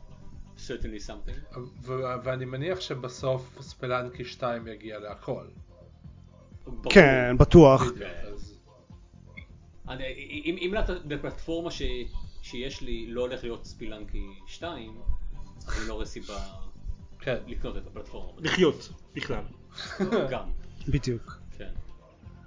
certainly 0.68 1.07
something. 1.09 1.59
ו- 1.84 2.01
ואני 2.24 2.45
מניח 2.45 2.80
שבסוף 2.80 3.61
ספלנקי 3.61 4.26
2 4.26 4.68
יגיע 4.68 4.99
להכל. 4.99 5.45
כן, 6.89 7.38
בטוח. 7.38 7.84
אם 10.61 10.74
בפלטפורמה 11.07 11.72
ש- 11.72 11.82
שיש 12.41 12.82
לי 12.82 13.05
לא 13.09 13.22
הולך 13.22 13.43
להיות 13.43 13.65
ספילנקי 13.65 14.24
2, 14.47 14.91
אז 15.57 15.70
אני 15.80 15.88
לא 15.88 15.93
רואה 15.93 16.05
סיבה 16.05 16.39
כן. 17.20 17.38
לקנות 17.47 17.78
את 17.78 17.88
הפלטפורמה. 17.88 18.41
לחיות 18.41 18.89
בכלל. 19.15 19.43
גם, 20.32 20.49
בדיוק. 20.88 21.39
כן. 21.57 21.70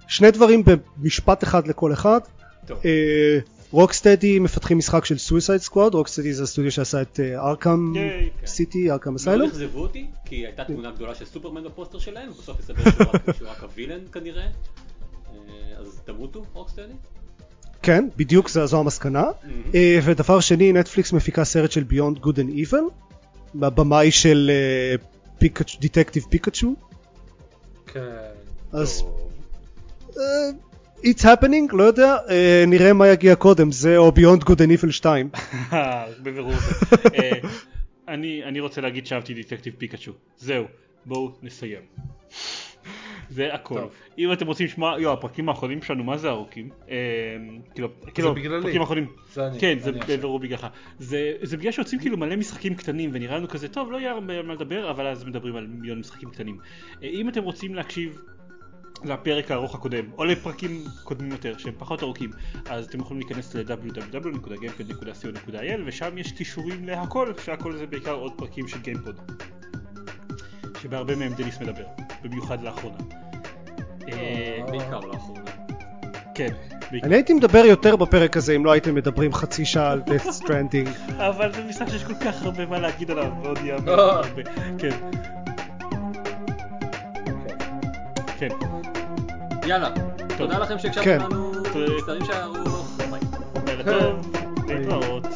שני 0.07 0.31
דברים 0.31 0.63
במשפט 0.97 1.43
אחד 1.43 1.67
לכל 1.67 1.93
אחד. 1.93 2.19
טוב. 2.67 2.79
Rocksteady 3.71 4.39
מפתחים 4.39 4.77
משחק 4.77 5.05
של 5.05 5.17
Suicide 5.17 5.61
Squad, 5.61 5.93
Rocksteady 5.93 6.33
זה 6.33 6.43
הסטודיו 6.43 6.71
שעשה 6.71 7.01
את 7.01 7.19
Arkham 7.35 7.95
ייי. 7.95 8.29
City, 8.45 8.91
Arkham 8.91 9.09
מאוד 9.09 9.19
Asylum. 9.19 9.49
אכזבו 9.49 9.79
אותי, 9.79 10.07
כי 10.25 10.35
הייתה 10.35 10.63
תמונה 10.63 10.91
גדולה 10.91 11.15
של 11.15 11.25
סופרמן 11.25 11.63
בפוסטר 11.63 11.99
שלהם, 11.99 12.29
ובסוף 12.29 12.59
הסתבר 12.59 12.83
שהוא 13.37 13.49
רק- 13.49 13.63
ה 13.63 13.67
villain 13.67 13.99
כנראה. 14.11 14.43
אה, 14.43 14.49
אז 15.79 16.01
תמותו, 16.05 16.45
Rocksteady? 16.53 16.93
כן, 17.81 18.07
בדיוק 18.17 18.49
זו 18.49 18.79
המסקנה. 18.79 19.23
אה, 19.75 19.99
ודבר 20.03 20.39
שני, 20.39 20.73
נטפליקס 20.73 21.13
מפיקה 21.13 21.43
סרט 21.43 21.71
של 21.71 21.83
Beyond 21.91 22.19
Good 22.25 22.35
and 22.35 22.69
Evil, 22.69 22.91
מהבמאי 23.53 24.11
של 24.11 24.51
דיטקטיב 25.79 26.23
פיקאצ'ו. 26.29 26.73
כן. 27.85 27.99
אז 28.71 29.03
אה, 30.17 30.23
It's 31.03 31.23
happening, 31.23 31.75
לא 31.75 31.83
יודע, 31.83 32.17
אה, 32.29 32.63
נראה 32.67 32.93
מה 32.93 33.07
יגיע 33.07 33.35
קודם, 33.35 33.71
זה 33.71 33.97
או 33.97 34.09
Beyond 34.09 34.43
Good 34.43 34.55
and 34.55 34.79
Evil 34.79 34.91
2. 34.91 35.29
בבירור. 36.23 36.53
אה, 37.19 37.31
אני 38.07 38.43
אני 38.43 38.59
רוצה 38.59 38.81
להגיד 38.81 39.07
שאהבתי 39.07 39.33
דטקטיב 39.33 39.73
פיקאצ'ו. 39.77 40.11
זהו, 40.37 40.65
בואו 41.05 41.31
נסיים. 41.43 41.81
זה 43.29 43.53
הכל. 43.53 43.79
טוב. 43.79 43.91
אם 44.17 44.33
אתם 44.33 44.47
רוצים 44.47 44.65
לשמוע, 44.65 44.95
יו, 44.99 45.13
הפרקים 45.13 45.49
האחרונים 45.49 45.81
שלנו 45.81 46.03
מה 46.03 46.17
זה 46.17 46.29
ארוכים? 46.29 46.69
אה, 46.89 46.95
כאילו, 47.73 47.89
כאילו. 48.13 48.31
הפרקים 48.59 48.81
האחרונים, 48.81 49.07
זה 49.33 49.47
אני. 49.47 49.59
כן, 49.59 49.79
זה. 49.79 49.91
בבירור 49.91 50.39
בגללך. 50.39 50.67
זה 50.99 51.33
זה 51.41 51.57
בגלל 51.57 51.71
שיוצאים 51.71 52.01
כאילו 52.01 52.17
מלא 52.17 52.35
משחקים 52.35 52.75
קטנים 52.75 53.09
ונראה 53.13 53.37
לנו 53.37 53.47
כזה, 53.47 53.67
טוב, 53.67 53.91
לא 53.91 53.97
יהיה 53.97 54.11
הרבה 54.11 54.41
מה 54.41 54.53
לדבר, 54.53 54.91
אבל 54.91 55.07
אז 55.07 55.23
מדברים 55.23 55.55
על 55.55 55.67
מיליון 55.67 55.99
משחקים 55.99 56.29
קטנים. 56.29 56.57
אה, 57.03 57.07
אם 57.07 57.29
אתם 57.29 57.43
רוצים 57.43 57.75
להקשיב 57.75 58.21
לפרק 59.03 59.51
הארוך 59.51 59.75
הקודם, 59.75 60.03
או 60.17 60.25
לפרקים 60.25 60.83
קודמים 61.03 61.31
יותר, 61.31 61.57
שהם 61.57 61.73
פחות 61.77 62.03
ארוכים, 62.03 62.29
אז 62.69 62.85
אתם 62.85 62.99
יכולים 62.99 63.23
להיכנס 63.27 63.55
ל-www.gamepad.co.il 63.55 65.81
ושם 65.85 66.17
יש 66.17 66.31
קישורים 66.31 66.85
להכל, 66.85 67.33
שהכל 67.43 67.77
זה 67.77 67.87
בעיקר 67.87 68.13
עוד 68.13 68.31
פרקים 68.35 68.67
של 68.67 68.79
גיימפוד. 68.79 69.15
שבהרבה 70.81 71.15
מהם 71.15 71.33
דניס 71.33 71.61
מדבר, 71.61 71.83
במיוחד 72.23 72.63
לאחרונה. 72.63 72.97
אה, 74.11 74.59
בעיקר 74.69 74.99
לאחרונה. 74.99 75.51
כן. 76.35 76.53
אני 77.03 77.15
הייתי 77.15 77.33
מדבר 77.33 77.65
יותר 77.65 77.95
בפרק 77.95 78.37
הזה 78.37 78.55
אם 78.55 78.65
לא 78.65 78.71
הייתם 78.71 78.95
מדברים 78.95 79.33
חצי 79.33 79.65
שעה 79.65 79.91
על 79.91 80.01
Death 80.07 80.27
Stranding. 80.27 81.11
אבל 81.29 81.53
זה 81.53 81.63
משחק 81.63 81.89
שיש 81.89 82.03
כל 82.03 82.13
כך 82.13 82.43
הרבה 82.43 82.65
מה 82.65 82.79
להגיד 82.79 83.11
עליו, 83.11 83.31
ועוד 83.43 83.57
יהיה 83.57 83.75
הרבה. 83.75 83.93
אה. 83.93 84.15
הרבה. 84.15 84.41
כן, 84.77 84.99
כן. 88.41 88.49
יאללה, 89.65 89.89
תודה 90.37 90.59
לכם 90.59 90.73
כן. 90.73 90.79
שהקשבתם 90.79 91.25
לנו, 91.25 91.51
תודה. 91.73 91.93
מצטערים 91.97 92.25
שהערו, 92.25 92.53
ביי. 92.97 93.19
לילה 93.65 93.83
טוב, 93.83 94.31
להתראות. 94.67 95.27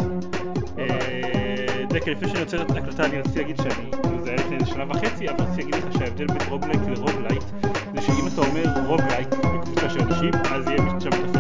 אה, 0.80 1.84
דקה, 1.90 2.12
לפני 2.12 2.28
שאני 2.28 2.40
עוצר 2.40 2.62
את 2.62 2.72
ההקלטה 2.72 3.06
אני 3.06 3.20
רציתי 3.20 3.40
להגיד 3.40 3.58
שאני, 3.58 3.92
זה 4.24 4.30
היה 4.30 4.40
לפני 4.40 4.66
שנה 4.66 4.84
וחצי, 4.90 5.30
אבל 5.30 5.46
רציתי 5.46 5.72
להגיד 5.72 5.90
לך 5.90 5.98
שההבדל 5.98 6.28
בין 6.28 6.50
roguelike 6.50 6.82
ל 6.88 6.93
roguelite 6.93 7.44
זה 7.96 8.02
שאם 8.02 8.28
אתה 8.34 8.42
אומר 8.42 8.64
roguelike 8.88 9.28
בקבוצה 9.28 9.90
של 9.90 10.02
אנשים, 10.02 10.32
אז 10.52 10.68
יהיה 10.68 11.00
שם 11.00 11.10
את 11.10 11.35